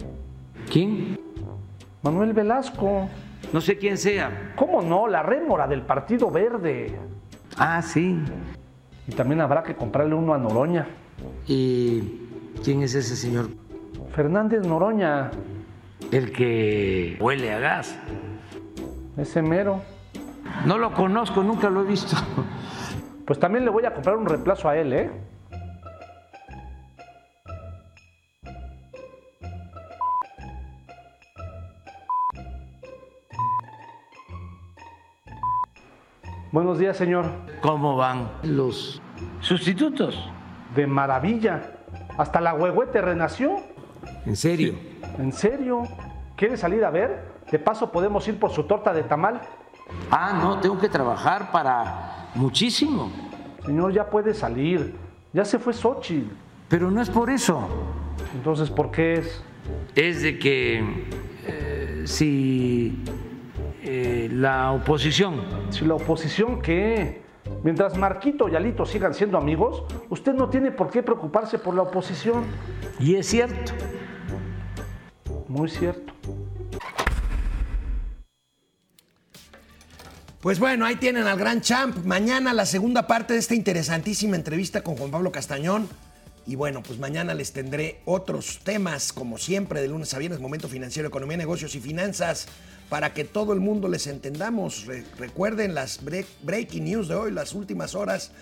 ¿Quién? 0.70 1.18
Manuel 2.02 2.32
Velasco. 2.32 3.08
No 3.52 3.60
sé 3.60 3.78
quién 3.78 3.96
sea. 3.96 4.52
¿Cómo 4.56 4.82
no? 4.82 5.06
La 5.06 5.22
rémora 5.22 5.68
del 5.68 5.82
Partido 5.82 6.30
Verde. 6.30 6.98
Ah, 7.58 7.82
sí. 7.82 8.18
Y 9.06 9.12
también 9.12 9.40
habrá 9.40 9.62
que 9.62 9.74
comprarle 9.74 10.14
uno 10.14 10.34
a 10.34 10.38
Noroña. 10.38 10.86
¿Y 11.46 12.20
quién 12.62 12.82
es 12.82 12.94
ese 12.94 13.16
señor? 13.16 13.48
Fernández 14.14 14.66
Noroña. 14.66 15.30
El 16.10 16.32
que 16.32 17.16
huele 17.20 17.52
a 17.52 17.58
gas. 17.58 17.96
Ese 19.16 19.42
mero. 19.42 19.80
No 20.66 20.78
lo 20.78 20.92
conozco, 20.92 21.42
nunca 21.42 21.70
lo 21.70 21.82
he 21.82 21.86
visto. 21.86 22.16
Pues 23.24 23.38
también 23.38 23.64
le 23.64 23.70
voy 23.70 23.84
a 23.86 23.94
comprar 23.94 24.16
un 24.16 24.26
reemplazo 24.26 24.68
a 24.68 24.76
él, 24.76 24.92
¿eh? 24.92 25.10
Buenos 36.52 36.78
días, 36.78 36.98
señor. 36.98 37.24
¿Cómo 37.62 37.96
van 37.96 38.30
los 38.42 39.00
sustitutos? 39.40 40.30
De 40.76 40.86
maravilla. 40.86 41.62
Hasta 42.18 42.42
la 42.42 42.52
huehuete 42.52 43.00
renació. 43.00 43.56
¿En 44.26 44.36
serio? 44.36 44.74
¿En 45.18 45.32
serio? 45.32 45.84
¿Quiere 46.36 46.58
salir 46.58 46.84
a 46.84 46.90
ver? 46.90 47.24
De 47.50 47.58
paso 47.58 47.90
podemos 47.90 48.28
ir 48.28 48.38
por 48.38 48.50
su 48.50 48.64
torta 48.64 48.92
de 48.92 49.02
tamal. 49.02 49.40
Ah, 50.10 50.38
no, 50.42 50.60
tengo 50.60 50.78
que 50.78 50.90
trabajar 50.90 51.50
para 51.50 52.28
muchísimo. 52.34 53.10
Señor, 53.64 53.94
ya 53.94 54.10
puede 54.10 54.34
salir. 54.34 54.94
Ya 55.32 55.46
se 55.46 55.58
fue 55.58 55.72
Xochitl. 55.72 56.34
Pero 56.68 56.90
no 56.90 57.00
es 57.00 57.08
por 57.08 57.30
eso. 57.30 57.66
Entonces, 58.34 58.68
¿por 58.68 58.90
qué 58.90 59.14
es? 59.14 59.42
Es 59.94 60.20
de 60.20 60.38
que 60.38 61.06
eh, 61.46 62.02
si 62.04 63.02
eh, 63.82 64.28
la 64.30 64.72
oposición. 64.72 65.42
Si 65.70 65.84
la 65.84 65.94
oposición 65.94 66.62
qué? 66.62 67.22
Mientras 67.64 67.96
Marquito 67.96 68.48
y 68.48 68.54
Alito 68.54 68.86
sigan 68.86 69.14
siendo 69.14 69.38
amigos, 69.38 69.84
usted 70.08 70.34
no 70.34 70.48
tiene 70.48 70.70
por 70.70 70.90
qué 70.90 71.02
preocuparse 71.02 71.58
por 71.58 71.74
la 71.74 71.82
oposición. 71.82 72.44
Y 73.00 73.16
es 73.16 73.26
cierto. 73.26 73.72
Muy 75.48 75.68
cierto. 75.68 76.12
Pues 80.40 80.58
bueno, 80.58 80.84
ahí 80.84 80.96
tienen 80.96 81.26
al 81.26 81.38
gran 81.38 81.60
champ. 81.60 82.04
Mañana 82.04 82.52
la 82.52 82.66
segunda 82.66 83.06
parte 83.06 83.34
de 83.34 83.38
esta 83.38 83.54
interesantísima 83.54 84.34
entrevista 84.34 84.82
con 84.82 84.96
Juan 84.96 85.10
Pablo 85.10 85.30
Castañón. 85.30 85.88
Y 86.46 86.56
bueno, 86.56 86.82
pues 86.82 86.98
mañana 86.98 87.34
les 87.34 87.52
tendré 87.52 88.00
otros 88.04 88.60
temas, 88.64 89.12
como 89.12 89.38
siempre, 89.38 89.80
de 89.80 89.86
lunes 89.86 90.12
a 90.14 90.18
viernes, 90.18 90.40
momento 90.40 90.68
financiero, 90.68 91.08
economía, 91.08 91.36
negocios 91.36 91.76
y 91.76 91.80
finanzas, 91.80 92.48
para 92.92 93.14
que 93.14 93.24
todo 93.24 93.54
el 93.54 93.60
mundo 93.60 93.88
les 93.88 94.06
entendamos. 94.06 94.84
Re- 94.84 95.02
recuerden 95.16 95.74
las 95.74 96.04
break- 96.04 96.26
breaking 96.42 96.84
news 96.84 97.08
de 97.08 97.14
hoy, 97.14 97.32
las 97.32 97.54
últimas 97.54 97.94
horas, 97.94 98.32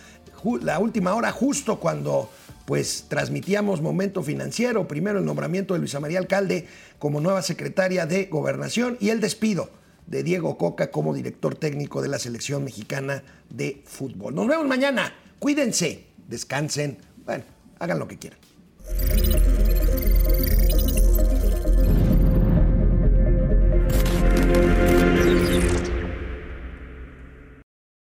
la 0.60 0.80
última 0.80 1.14
hora 1.14 1.30
justo 1.30 1.78
cuando 1.78 2.28
pues 2.64 3.04
transmitíamos 3.08 3.80
momento 3.80 4.24
financiero. 4.24 4.88
Primero 4.88 5.20
el 5.20 5.24
nombramiento 5.24 5.74
de 5.74 5.78
Luisa 5.78 6.00
María 6.00 6.18
Alcalde 6.18 6.66
como 6.98 7.20
nueva 7.20 7.42
secretaria 7.42 8.06
de 8.06 8.24
Gobernación 8.24 8.96
y 8.98 9.10
el 9.10 9.20
despido 9.20 9.70
de 10.08 10.24
Diego 10.24 10.58
Coca 10.58 10.90
como 10.90 11.14
director 11.14 11.54
técnico 11.54 12.02
de 12.02 12.08
la 12.08 12.18
selección 12.18 12.64
mexicana 12.64 13.22
de 13.50 13.84
fútbol. 13.86 14.34
Nos 14.34 14.48
vemos 14.48 14.66
mañana. 14.66 15.14
Cuídense, 15.38 16.06
descansen, 16.26 16.98
bueno, 17.24 17.44
hagan 17.78 18.00
lo 18.00 18.08
que 18.08 18.18
quieran. 18.18 18.40